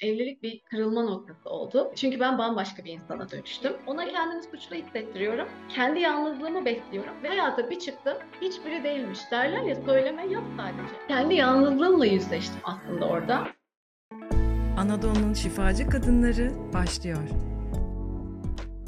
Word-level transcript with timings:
Evlilik 0.00 0.42
bir 0.42 0.60
kırılma 0.60 1.02
noktası 1.02 1.50
oldu. 1.50 1.92
Çünkü 1.96 2.20
ben 2.20 2.38
bambaşka 2.38 2.84
bir 2.84 2.92
insana 2.92 3.30
dönüştüm. 3.30 3.72
Ona 3.86 4.08
kendimi 4.08 4.42
suçlu 4.42 4.76
hissettiriyorum. 4.76 5.48
Kendi 5.68 6.00
yalnızlığımı 6.00 6.64
besliyorum. 6.64 7.22
Ve 7.22 7.28
hayata 7.28 7.70
bir 7.70 7.78
çıktım. 7.78 8.14
Hiçbiri 8.40 8.84
değilmiş. 8.84 9.18
Derler 9.30 9.62
ya 9.62 9.74
söyleme 9.74 10.26
yap 10.26 10.44
sadece. 10.56 11.06
Kendi 11.08 11.34
yalnızlığımla 11.34 12.06
yüzleştim 12.06 12.60
aslında 12.64 13.08
orada. 13.08 13.46
Anadolu'nun 14.78 15.34
şifacı 15.34 15.88
kadınları 15.90 16.50
başlıyor. 16.72 17.22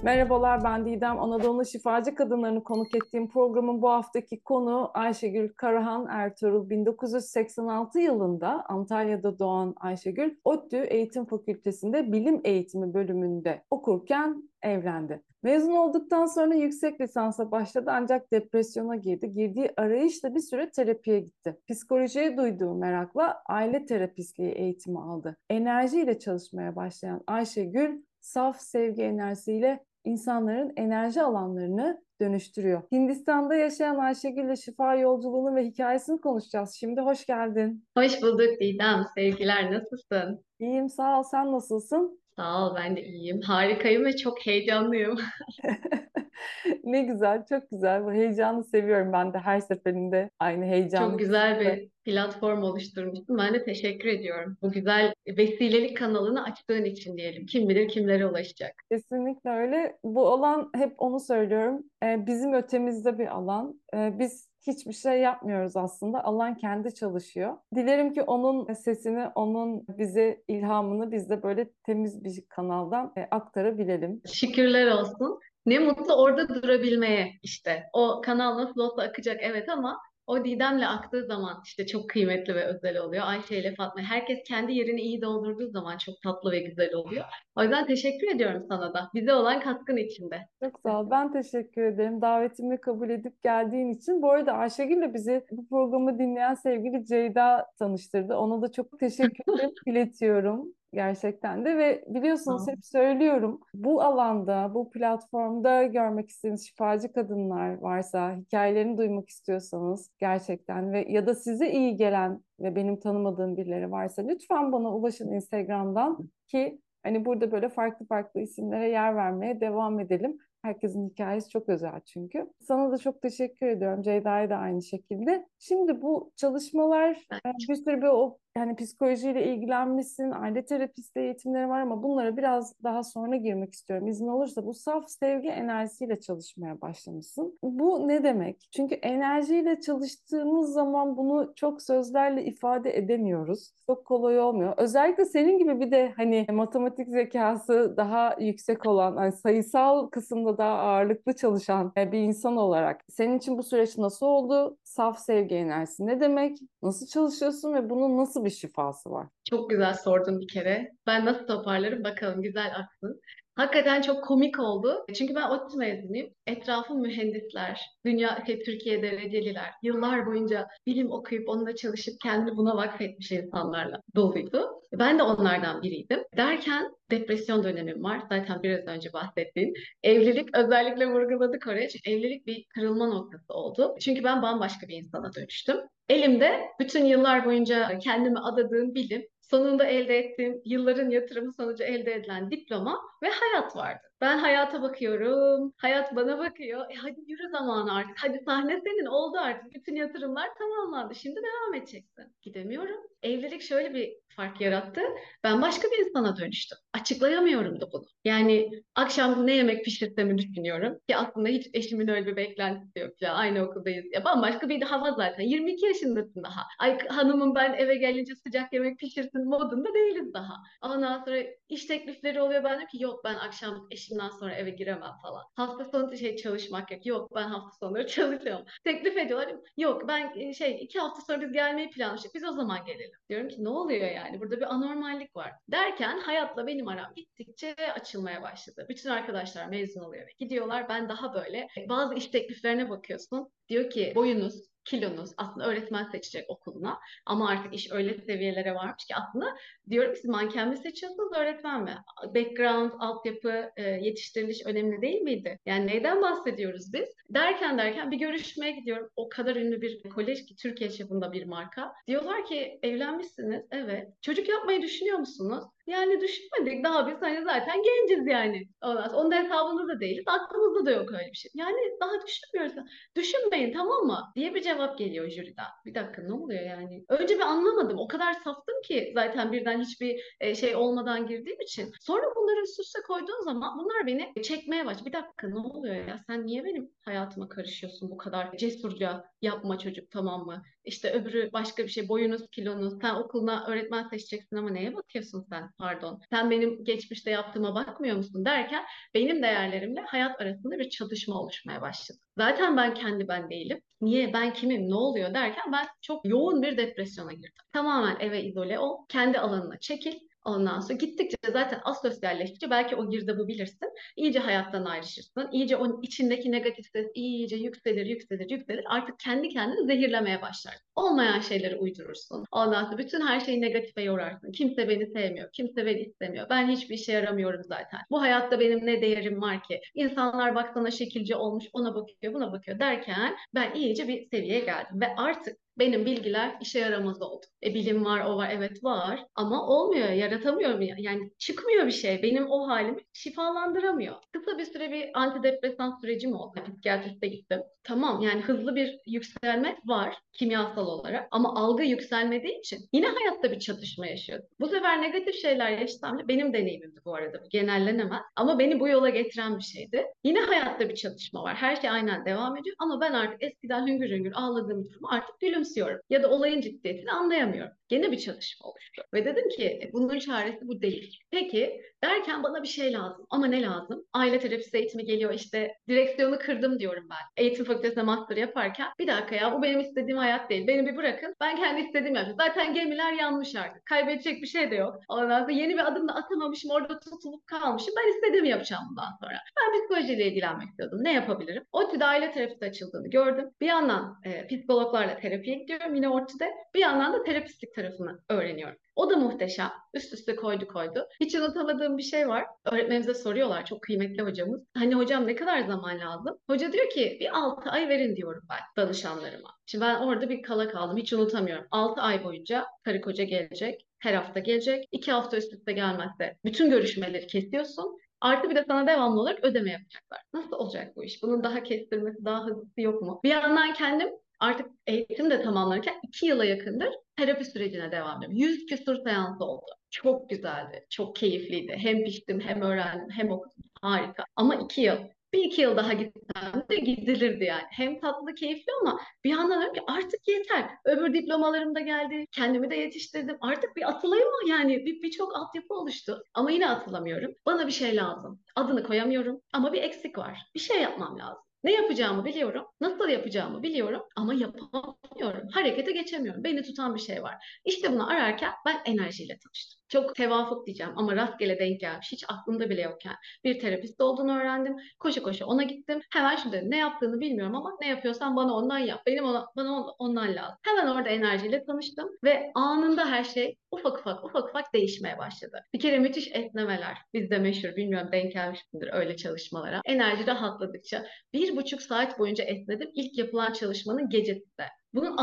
Merhabalar 0.03 0.65
ben 0.65 0.87
Didem. 0.87 1.21
Anadolu 1.21 1.65
Şifacı 1.65 2.15
Kadınlarını 2.15 2.65
konuk 2.65 2.95
ettiğim 2.95 3.29
programın 3.29 3.83
bu 3.83 3.91
haftaki 3.91 4.41
konu 4.41 4.91
Ayşegül 4.95 5.49
Karahan 5.49 6.07
Ertuğrul. 6.11 6.71
1986 6.71 8.01
yılında 8.01 8.65
Antalya'da 8.69 9.39
doğan 9.39 9.75
Ayşegül, 9.81 10.37
ODTÜ 10.45 10.77
Eğitim 10.77 11.25
Fakültesi'nde 11.25 12.13
bilim 12.13 12.41
eğitimi 12.45 12.95
bölümünde 12.95 13.63
okurken 13.71 14.51
evlendi. 14.63 15.23
Mezun 15.43 15.77
olduktan 15.77 16.27
sonra 16.27 16.55
yüksek 16.55 17.01
lisansa 17.01 17.51
başladı 17.51 17.91
ancak 17.95 18.33
depresyona 18.33 18.97
girdi. 18.97 19.33
Girdiği 19.33 19.71
arayışla 19.77 20.35
bir 20.35 20.41
süre 20.41 20.71
terapiye 20.71 21.21
gitti. 21.21 21.57
Psikolojiye 21.69 22.37
duyduğu 22.37 22.75
merakla 22.75 23.43
aile 23.47 23.87
terapistliği 23.87 24.51
eğitimi 24.51 25.01
aldı. 25.01 25.37
Enerjiyle 25.51 26.19
çalışmaya 26.19 26.77
başlayan 26.77 27.23
Ayşegül 27.27 28.03
saf 28.21 28.61
sevgi 28.61 29.03
enerjisiyle 29.03 29.85
insanların 30.05 30.73
enerji 30.77 31.23
alanlarını 31.23 32.03
dönüştürüyor. 32.21 32.83
Hindistan'da 32.93 33.55
yaşayan 33.55 33.97
Ayşegül 33.97 34.45
ile 34.45 34.57
şifa 34.57 34.95
yolculuğunu 34.95 35.55
ve 35.55 35.65
hikayesini 35.65 36.21
konuşacağız. 36.21 36.75
Şimdi 36.75 37.01
hoş 37.01 37.27
geldin. 37.27 37.85
Hoş 37.97 38.23
bulduk 38.23 38.61
Didem. 38.61 39.05
Sevgiler 39.15 39.73
nasılsın? 39.73 40.45
İyiyim 40.59 40.89
sağ 40.89 41.19
ol. 41.19 41.23
Sen 41.23 41.53
nasılsın? 41.53 42.21
Sağ 42.37 42.67
ol 42.67 42.77
ben 42.77 42.97
de 42.97 43.03
iyiyim. 43.03 43.41
Harikayım 43.41 44.05
ve 44.05 44.17
çok 44.17 44.47
heyecanlıyım. 44.47 45.19
Ne 46.85 47.03
güzel, 47.03 47.45
çok 47.49 47.71
güzel. 47.71 48.05
Bu 48.05 48.13
heyecanı 48.13 48.65
seviyorum 48.65 49.13
ben 49.13 49.35
de 49.35 49.39
her 49.39 49.61
seferinde 49.61 50.31
aynı 50.39 50.65
heyecanı. 50.65 51.11
Çok 51.11 51.19
güzel 51.19 51.61
bir 51.61 51.89
platform 52.05 52.63
oluşturmuşsun. 52.63 53.39
Ben 53.39 53.55
de 53.55 53.65
teşekkür 53.65 54.09
ediyorum. 54.09 54.57
Bu 54.63 54.73
güzel 54.73 55.13
vesilelik 55.29 55.97
kanalını 55.97 56.45
açtığın 56.45 56.85
için 56.85 57.17
diyelim. 57.17 57.47
Kim 57.47 57.69
bilir 57.69 57.89
kimlere 57.89 58.27
ulaşacak. 58.27 58.73
Kesinlikle 58.91 59.51
öyle. 59.51 59.97
Bu 60.05 60.29
alan 60.29 60.71
hep 60.75 60.95
onu 60.99 61.21
söylüyorum. 61.21 61.85
Ee, 62.05 62.27
bizim 62.27 62.53
ötemizde 62.53 63.19
bir 63.19 63.27
alan. 63.27 63.81
Ee, 63.95 64.13
biz 64.19 64.51
hiçbir 64.67 64.93
şey 64.93 65.21
yapmıyoruz 65.21 65.77
aslında. 65.77 66.25
Alan 66.25 66.57
kendi 66.57 66.95
çalışıyor. 66.95 67.57
Dilerim 67.75 68.13
ki 68.13 68.23
onun 68.23 68.73
sesini, 68.73 69.27
onun 69.35 69.85
bize 69.99 70.43
ilhamını 70.49 71.13
biz 71.13 71.31
de 71.31 71.43
böyle 71.43 71.71
temiz 71.87 72.25
bir 72.25 72.45
kanaldan 72.49 73.13
e, 73.17 73.21
aktarabilelim. 73.31 74.23
Şükürler 74.33 74.87
olsun. 74.87 75.41
Ne 75.67 75.79
mutlu 75.79 76.15
orada 76.15 76.49
durabilmeye 76.49 77.33
işte. 77.43 77.83
O 77.93 78.21
kanal 78.25 78.59
nasıl 78.59 78.81
olsa 78.81 79.03
akacak 79.03 79.41
evet 79.43 79.69
ama 79.69 79.99
o 80.31 80.45
Didem'le 80.45 80.83
aktığı 80.83 81.27
zaman 81.27 81.61
işte 81.65 81.87
çok 81.87 82.11
kıymetli 82.11 82.55
ve 82.55 82.65
özel 82.65 82.99
oluyor. 82.99 83.23
Ayşe 83.27 83.57
ile 83.57 83.75
Fatma. 83.75 84.03
Herkes 84.03 84.39
kendi 84.49 84.73
yerini 84.73 85.01
iyi 85.01 85.23
doldurduğu 85.23 85.71
zaman 85.71 85.99
çok 85.99 86.15
tatlı 86.23 86.53
ve 86.53 86.59
güzel 86.61 86.95
oluyor. 86.95 87.25
O 87.57 87.63
yüzden 87.63 87.87
teşekkür 87.87 88.35
ediyorum 88.35 88.63
sana 88.69 88.95
da. 88.95 89.11
Bize 89.15 89.35
olan 89.35 89.61
katkın 89.61 89.97
içinde. 89.97 90.39
Çok 90.63 90.81
sağ 90.87 91.01
ol. 91.01 91.11
Ben 91.11 91.33
teşekkür 91.33 91.83
ederim. 91.83 92.21
Davetimi 92.21 92.81
kabul 92.81 93.11
edip 93.11 93.43
geldiğin 93.43 93.93
için. 93.93 94.23
Bu 94.23 94.31
arada 94.31 94.53
Ayşegül'le 94.53 95.15
bizi 95.15 95.45
bu 95.51 95.69
programı 95.69 96.19
dinleyen 96.19 96.55
sevgili 96.55 97.07
Ceyda 97.07 97.67
tanıştırdı. 97.79 98.37
Ona 98.37 98.63
da 98.63 98.73
çok 98.73 98.99
teşekkür 99.01 99.55
iletiyorum 99.87 100.75
gerçekten 100.93 101.65
de 101.65 101.79
ve 101.79 102.05
biliyorsunuz 102.09 102.69
hep 102.69 102.85
söylüyorum 102.85 103.61
bu 103.75 104.03
alanda, 104.03 104.75
bu 104.75 104.91
platformda 104.91 105.83
görmek 105.83 106.29
istediğiniz 106.29 106.67
şifacı 106.69 107.13
kadınlar 107.13 107.79
varsa, 107.79 108.37
hikayelerini 108.37 108.99
duymak 108.99 109.29
istiyorsanız 109.29 110.11
gerçekten 110.19 110.93
ve 110.93 111.07
ya 111.09 111.27
da 111.27 111.35
size 111.35 111.71
iyi 111.71 111.97
gelen 111.97 112.41
ve 112.61 112.77
benim 112.77 113.01
tanımadığım 113.01 113.57
birileri 113.57 113.91
varsa 113.91 114.23
lütfen 114.23 114.73
bana 114.73 114.97
ulaşın 114.97 115.33
Instagram'dan 115.33 116.31
ki 116.49 116.81
hani 117.03 117.25
burada 117.25 117.53
böyle 117.53 117.69
farklı 117.69 118.07
farklı 118.07 118.41
isimlere 118.41 118.89
yer 118.89 119.17
vermeye 119.17 119.61
devam 119.61 120.01
edelim. 120.01 120.39
Herkesin 120.63 121.09
hikayesi 121.09 121.49
çok 121.49 121.69
özel 121.69 122.01
çünkü. 122.01 122.51
Sana 122.61 122.93
da 122.93 122.99
çok 122.99 123.23
teşekkür 123.23 123.67
ediyorum. 123.67 124.03
Ceyda'ya 124.03 124.51
da 124.51 124.57
aynı 124.57 124.83
şekilde. 124.83 125.47
Şimdi 125.59 126.03
bu 126.03 126.33
çalışmalar 126.37 127.27
bir 127.69 127.75
sürü 127.75 128.03
bir 128.03 128.07
o 128.07 128.39
yani 128.57 128.77
psikolojiyle 128.77 129.45
ilgilenmişsin, 129.55 130.31
aile 130.31 130.65
terapisti 130.65 131.21
eğitimleri 131.21 131.69
var 131.69 131.81
ama 131.81 132.03
bunlara 132.03 132.37
biraz 132.37 132.75
daha 132.85 133.03
sonra 133.03 133.37
girmek 133.37 133.75
istiyorum. 133.75 134.09
İzin 134.09 134.27
olursa 134.27 134.67
bu 134.67 134.75
saf 134.75 135.09
sevgi 135.09 135.49
enerjisiyle 135.49 136.21
çalışmaya 136.21 136.81
başlamışsın. 136.81 137.59
Bu 137.63 138.09
ne 138.09 138.25
demek? 138.25 138.69
Çünkü 138.77 138.95
enerjiyle 138.95 139.81
çalıştığımız 139.81 140.73
zaman 140.73 141.17
bunu 141.17 141.53
çok 141.57 141.83
sözlerle 141.83 142.45
ifade 142.45 142.99
edemiyoruz. 142.99 143.73
Çok 143.87 144.05
kolay 144.05 144.41
olmuyor. 144.41 144.75
Özellikle 144.77 145.25
senin 145.25 145.59
gibi 145.59 145.81
bir 145.81 145.91
de 145.91 146.13
hani 146.17 146.47
matematik 146.53 147.09
zekası 147.09 147.95
daha 147.97 148.37
yüksek 148.41 148.87
olan, 148.87 149.17
hani 149.17 149.33
sayısal 149.33 150.09
kısımda 150.09 150.59
daha 150.59 150.79
ağırlıklı 150.79 151.33
çalışan 151.33 151.93
e, 151.97 152.13
bir 152.13 152.19
insan 152.19 152.57
olarak 152.57 153.01
senin 153.09 153.39
için 153.39 153.59
bu 153.59 153.63
süreç 153.63 153.99
nasıl 153.99 154.27
oldu? 154.27 154.77
Saf 154.85 155.19
sevgi 155.19 155.55
enerjisi 155.55 156.07
ne 156.07 156.21
demek? 156.21 156.59
Nasıl 156.83 157.07
çalışıyorsun 157.07 157.75
ve 157.75 157.91
bunun 157.91 158.19
nasıl 158.19 158.40
bir 158.45 158.51
şifası 158.51 159.11
var? 159.11 159.27
Çok 159.51 159.71
güzel 159.71 159.95
sordun 159.95 160.41
bir 160.41 160.49
kere. 160.49 160.91
Ben 161.07 161.25
nasıl 161.25 161.47
toparlarım 161.47 162.05
bakalım 162.05 162.43
güzel 162.43 162.73
aksın. 162.77 163.21
Hakikaten 163.61 164.03
çok 164.03 164.25
komik 164.25 164.59
oldu. 164.59 165.05
Çünkü 165.15 165.35
ben 165.35 165.51
ODTÜ 165.51 165.79
mezunuyum. 165.79 166.31
Etrafım 166.47 167.01
mühendisler, 167.01 167.81
dünya, 168.07 168.43
şey, 168.47 168.63
Türkiye 168.63 169.03
dereceliler. 169.03 169.71
Yıllar 169.83 170.27
boyunca 170.27 170.69
bilim 170.87 171.11
okuyup 171.11 171.49
onunla 171.49 171.77
çalışıp 171.77 172.15
kendini 172.23 172.57
buna 172.57 172.77
vakfetmiş 172.77 173.33
insanlarla 173.33 174.01
doluydu. 174.15 174.71
Ben 174.93 175.19
de 175.19 175.23
onlardan 175.23 175.83
biriydim. 175.83 176.21
Derken 176.37 176.91
depresyon 177.11 177.65
dönemim 177.65 178.05
var. 178.05 178.23
Zaten 178.29 178.63
biraz 178.63 178.87
önce 178.87 179.13
bahsettiğim. 179.13 179.73
Evlilik 180.03 180.57
özellikle 180.57 181.07
vurguladık 181.07 181.67
oraya. 181.67 181.89
Çünkü 181.89 182.11
evlilik 182.11 182.47
bir 182.47 182.65
kırılma 182.75 183.07
noktası 183.07 183.55
oldu. 183.55 183.95
Çünkü 184.01 184.25
ben 184.25 184.43
bambaşka 184.43 184.89
bir 184.89 184.97
insana 184.97 185.35
dönüştüm. 185.35 185.77
Elimde 186.09 186.61
bütün 186.81 187.05
yıllar 187.05 187.45
boyunca 187.45 187.99
kendime 187.99 188.41
adadığım 188.41 188.95
bilim, 188.95 189.23
sonunda 189.51 189.87
elde 189.87 190.19
ettiğim 190.19 190.63
yılların 190.65 191.11
yatırımı 191.11 191.53
sonucu 191.53 191.85
elde 191.85 192.15
edilen 192.15 192.51
diploma 192.51 193.01
ve 193.23 193.31
hayat 193.31 193.77
vardı. 193.77 194.10
Ben 194.21 194.39
hayata 194.39 194.83
bakıyorum, 194.83 195.73
hayat 195.77 196.17
bana 196.17 196.39
bakıyor. 196.39 196.91
E 196.91 196.95
hadi 196.95 197.21
yürü 197.27 197.49
zamanı 197.53 197.95
artık, 197.95 198.17
hadi 198.19 198.43
sahne 198.45 198.81
senin 198.81 199.07
oldu 199.07 199.39
artık. 199.39 199.75
Bütün 199.75 199.97
yatırımlar 199.97 200.49
tamamlandı, 200.59 201.15
şimdi 201.15 201.37
devam 201.37 201.75
edeceksin. 201.75 202.25
Gidemiyorum. 202.43 202.97
Evlilik 203.23 203.63
şöyle 203.63 203.95
bir 203.95 204.13
fark 204.37 204.61
yarattı. 204.61 205.01
Ben 205.45 205.63
başka 205.63 205.89
bir 205.91 206.07
insana 206.07 206.37
dönüştüm. 206.37 206.79
Açıklayamıyorum 206.93 207.81
da 207.81 207.93
bunu. 207.93 208.05
Yani 208.25 208.71
akşam 208.95 209.47
ne 209.47 209.55
yemek 209.57 209.85
pişirsemi 209.85 210.39
düşünüyorum. 210.39 210.99
Ki 211.09 211.17
aslında 211.17 211.49
hiç 211.49 211.67
eşimin 211.75 212.09
öyle 212.09 212.27
bir 212.27 212.37
beklentisi 212.37 212.99
yok 212.99 213.23
ya. 213.23 213.35
Aynı 213.35 213.63
okuldayız. 213.63 214.07
Ya 214.13 214.25
bambaşka 214.25 214.69
bir 214.69 214.83
hava 214.83 215.13
zaten. 215.13 215.45
22 215.45 215.87
yaşındasın 215.87 216.43
daha. 216.45 216.63
Ay 216.79 216.99
hanımım 217.09 217.55
ben 217.55 217.73
eve 217.73 217.95
gelince 217.97 218.33
sıcak 218.47 218.73
yemek 218.73 218.99
pişirsin 218.99 219.49
modunda 219.49 219.95
değiliz 219.95 220.35
daha. 220.35 220.55
Ondan 220.83 221.25
sonra 221.25 221.37
iş 221.69 221.85
teklifleri 221.85 222.43
oluyor. 222.43 222.65
Ben 222.65 222.71
diyorum 222.71 222.87
ki 222.87 223.03
yok 223.03 223.21
ben 223.25 223.35
akşam 223.35 223.87
eşimden 224.11 224.29
sonra 224.29 224.55
eve 224.55 224.71
giremem 224.71 225.13
falan. 225.23 225.45
Hafta 225.55 225.85
sonu 225.85 226.17
şey 226.17 226.37
çalışmak 226.37 226.91
yok. 226.91 227.07
Yok 227.07 227.35
ben 227.35 227.49
hafta 227.49 227.87
sonları 227.87 228.07
çalışıyorum. 228.07 228.65
Teklif 228.85 229.17
ediyorlar. 229.17 229.57
Yok 229.77 230.09
ben 230.09 230.39
e, 230.39 230.55
şey 230.55 230.85
iki 230.85 230.99
hafta 230.99 231.23
sonra 231.23 231.41
biz 231.41 231.53
gelmeyi 231.53 231.91
planlamıştık. 231.91 232.35
Biz 232.35 232.45
o 232.45 232.53
zaman 232.53 232.85
gelelim. 232.85 233.11
Diyorum 233.29 233.49
ki 233.49 233.65
ne 233.65 233.69
oluyor 233.69 234.11
yani? 234.11 234.41
Burada 234.41 234.57
bir 234.57 234.75
anormallik 234.75 235.37
var. 235.37 235.53
Derken 235.69 236.19
hayatla 236.19 236.67
benim 236.67 236.89
aram 236.89 237.13
gittikçe 237.17 237.75
açılmaya 237.95 238.43
başladı. 238.43 238.87
Bütün 238.89 239.11
arkadaşlar 239.11 239.67
mezun 239.67 240.01
oluyor 240.01 240.27
ve 240.27 240.33
gidiyorlar. 240.39 240.89
Ben 240.89 241.09
daha 241.09 241.35
böyle 241.35 241.69
bazı 241.89 242.15
iş 242.15 242.27
tekliflerine 242.27 242.91
bakıyorsun. 242.91 243.53
Diyor 243.69 243.91
ki 243.91 244.13
boyunuz, 244.17 244.70
kilonuz 244.85 245.31
aslında 245.37 245.67
öğretmen 245.67 246.05
seçecek 246.05 246.51
okuluna 246.51 246.99
ama 247.27 247.49
artık 247.49 247.75
iş 247.75 247.93
öyle 247.93 248.15
seviyelere 248.15 248.75
varmış 248.75 249.05
ki 249.05 249.15
aslında 249.15 249.57
diyorum 249.91 250.15
siz 250.15 250.25
manken 250.25 250.69
mi 250.69 250.77
seçiyorsunuz 250.77 251.33
öğretmen 251.37 251.85
mi? 251.85 251.97
Background, 252.35 252.91
altyapı, 252.99 253.71
e, 253.77 253.83
yetiştiriliş 253.83 254.67
önemli 254.67 255.03
değil 255.03 255.21
miydi? 255.21 255.59
Yani 255.67 255.87
neyden 255.87 256.23
bahsediyoruz 256.23 256.93
biz? 256.93 257.09
Derken 257.31 257.79
derken 257.79 258.11
bir 258.11 258.19
görüşmeye 258.19 258.73
gidiyorum. 258.73 259.09
O 259.17 259.29
kadar 259.29 259.57
ünlü 259.57 259.81
bir 259.81 260.03
kolej 260.11 260.47
ki 260.47 260.57
Türkiye 260.57 260.91
çapında 260.91 261.33
bir 261.33 261.45
marka. 261.45 261.93
Diyorlar 262.07 262.47
ki 262.47 262.79
evlenmişsiniz. 262.83 263.65
Evet. 263.71 264.09
Çocuk 264.23 264.49
yapmayı 264.49 264.83
düşünüyor 264.83 265.19
musunuz? 265.19 265.65
Yani 265.91 266.21
düşünmedik 266.21 266.85
daha 266.85 267.07
biz 267.09 267.23
hani 267.23 267.45
zaten 267.45 267.83
genciz 267.83 268.27
yani. 268.27 268.69
Ondan 268.83 269.15
onun 269.15 269.31
da 269.31 269.37
hesabında 269.37 269.89
da 269.89 270.01
değiliz. 270.01 270.25
Aklımızda 270.27 270.87
da 270.87 270.91
yok 270.91 271.13
öyle 271.13 271.31
bir 271.33 271.37
şey. 271.37 271.51
Yani 271.55 271.79
daha 272.01 272.11
düşünmüyoruz. 272.27 272.91
Düşünmeyin 273.17 273.73
tamam 273.73 274.07
mı? 274.07 274.33
diye 274.37 274.55
bir 274.55 274.63
cevap 274.63 274.99
geliyor 274.99 275.31
jüriden. 275.31 275.67
Bir 275.87 275.95
dakika 275.95 276.23
ne 276.23 276.33
oluyor 276.33 276.63
yani? 276.63 277.05
Önce 277.09 277.35
bir 277.37 277.41
anlamadım. 277.41 277.99
O 277.99 278.09
kadar 278.09 278.33
saftım 278.33 278.75
ki 278.85 279.13
zaten 279.15 279.53
birden 279.53 279.81
hiçbir 279.81 280.37
e, 280.41 280.55
şey 280.55 280.77
olmadan 280.77 281.27
girdiğim 281.27 281.61
için. 281.61 281.93
Sonra 282.01 282.27
bunları 282.37 282.63
üst 282.65 282.81
üste 282.81 283.01
koyduğun 283.07 283.45
zaman 283.45 283.79
bunlar 283.79 284.07
beni 284.07 284.43
çekmeye 284.43 284.87
başladı. 284.87 285.07
Bir 285.07 285.13
dakika 285.13 285.49
ne 285.49 285.59
oluyor 285.59 285.95
ya? 285.95 286.19
Sen 286.27 286.47
niye 286.47 286.65
benim 286.65 286.91
hayatıma 287.01 287.49
karışıyorsun 287.49 288.11
bu 288.11 288.17
kadar 288.17 288.57
cesurca? 288.57 289.25
Yapma 289.43 289.79
çocuk 289.79 290.11
tamam 290.11 290.47
mı? 290.47 290.63
İşte 290.85 291.13
öbürü 291.13 291.53
başka 291.53 291.83
bir 291.83 291.89
şey 291.89 292.09
boyunuz 292.09 292.51
kilonuz. 292.51 293.01
Sen 293.01 293.15
okuluna 293.15 293.67
öğretmen 293.67 294.09
seçeceksin 294.09 294.57
ama 294.57 294.71
neye 294.71 294.95
bakıyorsun 294.97 295.47
sen? 295.51 295.71
Pardon. 295.81 296.21
Sen 296.31 296.51
benim 296.51 296.85
geçmişte 296.85 297.31
yaptığıma 297.31 297.75
bakmıyor 297.75 298.17
musun 298.17 298.45
derken 298.45 298.85
benim 299.15 299.43
değerlerimle 299.43 300.01
hayat 300.01 300.41
arasında 300.41 300.79
bir 300.79 300.91
çatışma 300.91 301.41
oluşmaya 301.41 301.81
başladı. 301.83 302.19
Zaten 302.39 302.77
ben 302.77 302.95
kendi 302.95 303.29
ben 303.29 303.51
değilim. 303.51 303.81
Niye 304.01 304.33
ben 304.33 304.53
kimim 304.53 304.91
ne 304.91 304.95
oluyor 304.95 305.35
derken 305.35 305.73
ben 305.73 305.87
çok 306.03 306.29
yoğun 306.29 306.63
bir 306.63 306.77
depresyona 306.77 307.33
girdim. 307.33 307.65
Tamamen 307.73 308.17
eve 308.21 308.45
izole 308.45 308.79
ol. 308.79 309.07
Kendi 309.09 309.39
alanına 309.39 309.79
çekil. 309.81 310.15
Ondan 310.45 310.81
sonra 310.81 310.95
gittikçe 310.95 311.37
zaten 311.53 311.81
asosyalleştikçe 311.85 312.71
belki 312.71 312.97
o 312.97 313.11
girdabı 313.11 313.49
bilirsin. 313.49 313.89
İyice 314.17 314.39
hayattan 314.39 314.85
ayrışırsın. 314.85 315.49
İyice 315.53 315.77
onun 315.77 316.03
içindeki 316.03 316.53
negatif 316.53 316.87
ses 316.93 317.07
iyice 317.15 317.57
yükselir, 317.57 318.07
yükselir, 318.07 318.51
yükselir. 318.51 318.85
Artık 318.89 319.19
kendi 319.19 319.49
kendini 319.49 319.87
zehirlemeye 319.87 320.43
başlar. 320.43 320.75
Olmayan 320.97 321.41
şeyleri 321.41 321.77
uydurursun. 321.77 322.45
Ondan 322.53 322.85
sonra 322.85 322.99
bütün 322.99 323.27
her 323.27 323.41
şeyi 323.41 323.61
negatife 323.61 324.03
yorarsın. 324.03 324.53
Kimse 324.53 324.89
beni 324.89 325.07
sevmiyor, 325.07 325.49
kimse 325.53 325.87
beni 325.87 326.01
istemiyor. 326.01 326.47
Ben 326.51 326.69
hiçbir 326.69 326.95
işe 326.95 327.13
yaramıyorum 327.13 327.63
zaten. 327.65 328.01
Bu 328.11 328.21
hayatta 328.21 328.61
benim 328.61 328.87
ne 328.87 329.03
değerim 329.03 329.43
var 329.43 329.63
ki? 329.63 329.81
İnsanlar 329.95 330.55
baksana 330.55 330.91
şekilci 330.91 331.37
olmuş, 331.37 331.65
ona 331.73 331.95
bakıyor, 331.95 332.35
buna 332.35 332.53
bakıyor 332.53 332.79
derken 332.79 333.37
ben 333.55 333.75
iyice 333.75 334.09
bir 334.09 334.29
seviyeye 334.31 334.61
geldim. 334.61 335.01
Ve 335.01 335.07
artık 335.17 335.57
benim 335.81 336.07
bilgiler 336.07 336.57
işe 336.61 336.79
yaramaz 336.79 337.23
oldu. 337.23 337.47
E 337.65 337.75
bilim 337.75 338.05
var, 338.05 338.25
o 338.25 338.37
var, 338.37 338.51
evet 338.53 338.85
var 338.85 339.27
ama 339.35 339.67
olmuyor, 339.69 340.09
yaratamıyorum 340.09 340.83
ya. 340.83 340.97
Yani 340.99 341.31
çıkmıyor 341.39 341.87
bir 341.87 341.91
şey. 341.93 342.23
Benim 342.23 342.51
o 342.51 342.69
halimi 342.69 343.01
şifalandıramıyor. 343.13 344.15
Kısa 344.33 344.59
bir 344.59 344.65
süre 344.65 344.93
bir 344.93 345.11
antidepresan 345.15 345.99
sürecim 346.01 346.33
oldu. 346.33 346.61
Psikiyatriste 346.65 347.29
gittim. 347.29 347.61
Tamam 347.85 348.23
yani 348.23 348.43
hızlı 348.43 348.77
bir 348.77 348.99
yükselme 349.07 349.77
var 349.85 350.15
kimyasal 350.33 350.87
olarak 350.87 351.29
ama 351.31 351.55
algı 351.55 351.83
yükselmediği 351.83 352.59
için 352.59 352.79
yine 352.93 353.07
hayatta 353.07 353.51
bir 353.51 353.59
çatışma 353.59 354.07
yaşıyordum. 354.07 354.49
Bu 354.61 354.67
sefer 354.67 355.03
negatif 355.03 355.43
şeyler 355.43 355.71
yaşasam 355.71 356.19
da 356.19 356.29
benim 356.29 356.53
deneyimimdi 356.53 357.01
bu 357.05 357.15
arada. 357.15 357.43
Genellenemez 357.51 358.23
ama 358.37 358.59
beni 358.59 358.81
bu 358.81 358.89
yola 358.89 359.09
getiren 359.09 359.59
bir 359.59 359.65
şeydi. 359.65 360.05
Yine 360.25 360.41
hayatta 360.41 360.89
bir 360.89 360.95
çatışma 360.95 361.43
var. 361.43 361.55
Her 361.55 361.77
şey 361.77 361.91
aynen 361.91 362.25
devam 362.25 362.57
ediyor 362.57 362.77
ama 362.79 363.01
ben 363.01 363.13
artık 363.13 363.43
eskiden 363.43 363.87
hüngür 363.87 364.11
hüngür 364.11 364.33
ağladığım 364.35 364.89
durumu 364.89 365.09
artık 365.11 365.41
gülümsüyorum. 365.41 365.70
Ya 366.11 366.23
da 366.23 366.31
olayın 366.31 366.61
ciddiyetini 366.61 367.11
anlayamıyorum. 367.11 367.73
Gene 367.89 368.13
bir 368.13 368.19
çalışma 368.19 368.69
oluştu. 368.69 369.03
Ve 369.15 369.25
dedim 369.25 369.49
ki 369.49 369.65
e, 369.65 369.91
bunun 369.93 370.19
çaresi 370.19 370.69
bu 370.69 370.83
değil. 370.83 371.19
Peki 371.31 371.81
derken 372.05 372.43
bana 372.43 372.63
bir 372.63 372.69
şey 372.69 372.93
lazım. 372.93 373.27
Ama 373.31 373.47
ne 373.47 373.63
lazım? 373.63 374.05
Aile 374.13 374.39
terapisi 374.39 374.77
eğitimi 374.77 375.05
geliyor 375.05 375.35
işte 375.35 375.75
direksiyonu 375.89 376.39
kırdım 376.39 376.79
diyorum 376.79 377.07
ben. 377.11 377.43
Eğitim 377.45 377.65
fakültesinde 377.65 378.03
master 378.03 378.37
yaparken 378.37 378.89
bir 378.99 379.07
dakika 379.07 379.35
ya 379.35 379.53
bu 379.53 379.63
benim 379.63 379.81
istediğim 379.81 380.19
hayat 380.19 380.51
değil. 380.51 380.67
Beni 380.67 380.87
bir 380.87 380.97
bırakın. 380.97 381.35
Ben 381.41 381.57
kendi 381.57 381.81
istediğim 381.81 382.15
yapacağım. 382.15 382.39
Zaten 382.41 382.75
gemiler 382.75 383.13
yanmış 383.13 383.57
artık. 383.57 383.87
Kaybedecek 383.87 384.43
bir 384.43 384.47
şey 384.47 384.71
de 384.71 384.75
yok. 384.75 384.95
Ondan 385.09 385.41
sonra 385.41 385.53
yeni 385.53 385.75
bir 385.75 385.89
adım 385.89 386.09
da 386.09 386.15
atamamışım. 386.15 386.71
Orada 386.71 387.01
tutulup 387.01 387.47
kalmışım. 387.47 387.95
Ben 387.97 388.15
istediğimi 388.15 388.49
yapacağım 388.49 388.85
bundan 388.91 389.11
sonra. 389.21 389.33
Ben 389.61 389.81
psikolojiyle 389.81 390.27
ilgilenmek 390.27 390.69
istiyordum. 390.69 390.99
Ne 391.03 391.13
yapabilirim? 391.13 391.65
ODTÜ'de 391.73 392.05
aile 392.05 392.33
terapisi 392.33 392.65
açıldığını 392.65 393.11
gördüm. 393.11 393.51
Bir 393.61 393.67
yandan 393.67 394.21
e, 394.25 394.47
psikologlarla 394.47 395.17
terapiye 395.51 395.95
yine 395.95 396.09
ODTÜ'de. 396.09 396.51
Bir 396.75 396.81
yandan 396.81 397.13
da 397.13 397.23
terapistlik 397.23 397.75
tarafını 397.75 398.21
öğreniyorum. 398.29 398.77
O 398.97 399.11
da 399.11 399.17
muhteşem. 399.17 399.71
Üst 399.95 400.13
üste 400.13 400.37
koydu 400.37 400.67
koydu. 400.67 401.07
Hiç 401.21 401.35
unutamadığım 401.35 401.99
bir 401.99 402.03
şey 402.03 402.29
var. 402.29 402.47
Öğretmenimize 402.73 403.15
soruyorlar. 403.15 403.65
Çok 403.65 403.83
kıymetli 403.83 404.23
hocamız. 404.23 404.65
Hani 404.75 404.95
hocam 404.95 405.27
ne 405.27 405.35
kadar 405.35 405.61
zaman 405.61 405.99
lazım? 405.99 406.39
Hoca 406.51 406.73
diyor 406.73 406.91
ki 406.91 407.17
bir 407.21 407.39
6 407.39 407.71
ay 407.71 407.89
verin 407.89 408.17
diyorum 408.17 408.43
ben 408.51 408.85
danışanlarıma. 408.85 409.51
Şimdi 409.67 409.85
ben 409.85 409.95
orada 409.95 410.29
bir 410.29 410.43
kala 410.43 410.69
kaldım. 410.69 410.97
Hiç 410.97 411.13
unutamıyorum. 411.13 411.67
6 411.71 412.01
ay 412.01 412.25
boyunca 412.25 412.67
karı 412.85 413.01
koca 413.01 413.25
gelecek. 413.25 413.87
Her 413.99 414.15
hafta 414.15 414.41
gelecek. 414.41 414.89
2 414.93 415.13
hafta 415.13 415.37
üst 415.37 415.53
üste 415.53 415.73
gelmezse 415.73 416.37
bütün 416.45 416.71
görüşmeleri 416.71 417.27
kesiyorsun. 417.27 417.99
Artı 418.21 418.51
bir 418.51 418.55
de 418.55 418.65
sana 418.69 418.87
devamlı 418.87 419.21
olarak 419.21 419.45
ödeme 419.45 419.71
yapacaklar. 419.71 420.21
Nasıl 420.35 420.57
olacak 420.57 420.97
bu 420.97 421.05
iş? 421.05 421.23
Bunun 421.23 421.45
daha 421.45 421.63
kestirmesi, 421.63 422.25
daha 422.25 422.47
hızlısı 422.47 422.81
yok 422.81 423.03
mu? 423.03 423.21
Bir 423.25 423.29
yandan 423.29 423.73
kendim 423.75 424.09
artık 424.41 424.67
eğitim 424.87 425.31
de 425.31 425.43
tamamlanırken 425.43 425.95
iki 426.03 426.27
yıla 426.27 426.45
yakındır 426.45 426.89
terapi 427.17 427.45
sürecine 427.45 427.93
devam 427.93 428.19
ediyorum. 428.23 428.37
Yüz 428.37 428.67
küsur 428.67 428.97
seans 429.05 429.41
oldu. 429.41 429.67
Çok 429.91 430.31
güzeldi, 430.31 430.87
çok 430.91 431.17
keyifliydi. 431.17 431.77
Hem 431.79 432.05
piştim, 432.05 432.41
hem 432.41 432.63
öğrendim, 432.63 433.09
hem 433.11 433.31
okudum. 433.31 433.65
Harika. 433.83 434.25
Ama 434.37 434.55
iki 434.55 434.81
yıl. 434.81 434.97
Bir 435.33 435.45
iki 435.45 435.61
yıl 435.63 435.77
daha 435.77 435.93
gitsem 435.93 436.65
de 436.71 436.77
gidilirdi 436.77 437.45
yani. 437.45 437.63
Hem 437.71 438.01
tatlı, 438.01 438.35
keyifli 438.35 438.73
ama 438.81 439.01
bir 439.25 439.31
yandan 439.31 439.61
diyorum 439.61 439.75
ki 439.75 439.83
artık 439.89 440.29
yeter. 440.29 440.71
Öbür 440.85 441.15
diplomalarım 441.15 441.75
da 441.75 441.81
geldi. 441.81 442.27
Kendimi 442.33 442.71
de 442.71 442.77
yetiştirdim. 442.77 443.37
Artık 443.41 443.77
bir 443.77 443.89
atılayım 443.89 444.29
mı 444.29 444.49
yani? 444.49 444.87
Bir 444.87 445.03
birçok 445.03 445.37
altyapı 445.37 445.75
oluştu. 445.75 446.23
Ama 446.35 446.51
yine 446.51 446.69
atılamıyorum. 446.71 447.35
Bana 447.47 447.67
bir 447.67 447.73
şey 447.73 447.97
lazım. 447.97 448.43
Adını 448.57 448.83
koyamıyorum 448.85 449.41
ama 449.53 449.73
bir 449.73 449.83
eksik 449.83 450.19
var. 450.19 450.39
Bir 450.55 450.61
şey 450.61 450.83
yapmam 450.83 451.19
lazım. 451.19 451.43
Ne 451.65 451.73
yapacağımı 451.73 452.25
biliyorum, 452.25 452.67
nasıl 452.81 453.09
yapacağımı 453.09 453.63
biliyorum 453.63 454.03
ama 454.17 454.35
yapamıyorum. 454.35 455.49
Harekete 455.53 455.93
geçemiyorum. 455.93 456.45
Beni 456.45 456.63
tutan 456.63 456.95
bir 456.95 457.01
şey 457.01 457.23
var. 457.23 457.61
İşte 457.65 457.93
bunu 457.93 458.11
ararken 458.11 458.53
ben 458.67 458.83
enerjiyle 458.85 459.39
tanıştım. 459.39 459.80
Çok 459.91 460.15
tevafuk 460.15 460.67
diyeceğim 460.67 460.93
ama 460.97 461.17
rastgele 461.17 461.59
denk 461.59 461.81
gelmiş. 461.81 462.13
Hiç 462.13 462.25
aklımda 462.29 462.71
bile 462.71 462.83
yokken 462.83 463.15
bir 463.45 463.61
terapist 463.61 464.01
olduğunu 464.01 464.39
öğrendim. 464.39 464.77
Koşa 464.99 465.23
koşa 465.23 465.47
ona 465.47 465.63
gittim. 465.63 466.01
Hemen 466.13 466.37
şimdi 466.37 466.71
ne 466.71 466.79
yaptığını 466.79 467.21
bilmiyorum 467.21 467.55
ama 467.55 467.77
ne 467.81 467.89
yapıyorsan 467.89 468.37
bana 468.37 468.55
ondan 468.55 468.79
yap. 468.79 469.03
Benim 469.07 469.25
ona, 469.25 469.47
bana 469.57 469.83
ondan 469.83 470.35
lazım. 470.37 470.57
Hemen 470.63 470.87
orada 470.87 471.09
enerjiyle 471.09 471.65
tanıştım 471.65 472.09
ve 472.25 472.51
anında 472.55 473.11
her 473.11 473.25
şey 473.25 473.57
ufak 473.71 473.99
ufak 473.99 474.25
ufak 474.25 474.49
ufak 474.49 474.75
değişmeye 474.75 475.19
başladı. 475.19 475.65
Bir 475.75 475.81
kere 475.81 475.99
müthiş 475.99 476.31
esnemeler. 476.33 476.99
Bizde 477.15 477.39
meşhur 477.39 477.77
bilmiyorum 477.77 478.09
denk 478.13 478.33
gelmiş 478.33 478.61
öyle 478.93 479.17
çalışmalara. 479.17 479.81
Enerji 479.85 480.27
rahatladıkça 480.27 481.07
bir 481.33 481.57
buçuk 481.57 481.83
saat 481.83 482.19
boyunca 482.19 482.45
esnedim. 482.45 482.91
İlk 482.95 483.19
yapılan 483.19 483.53
çalışmanın 483.53 484.09
gecesinde 484.09 484.65
bunun 484.95 485.17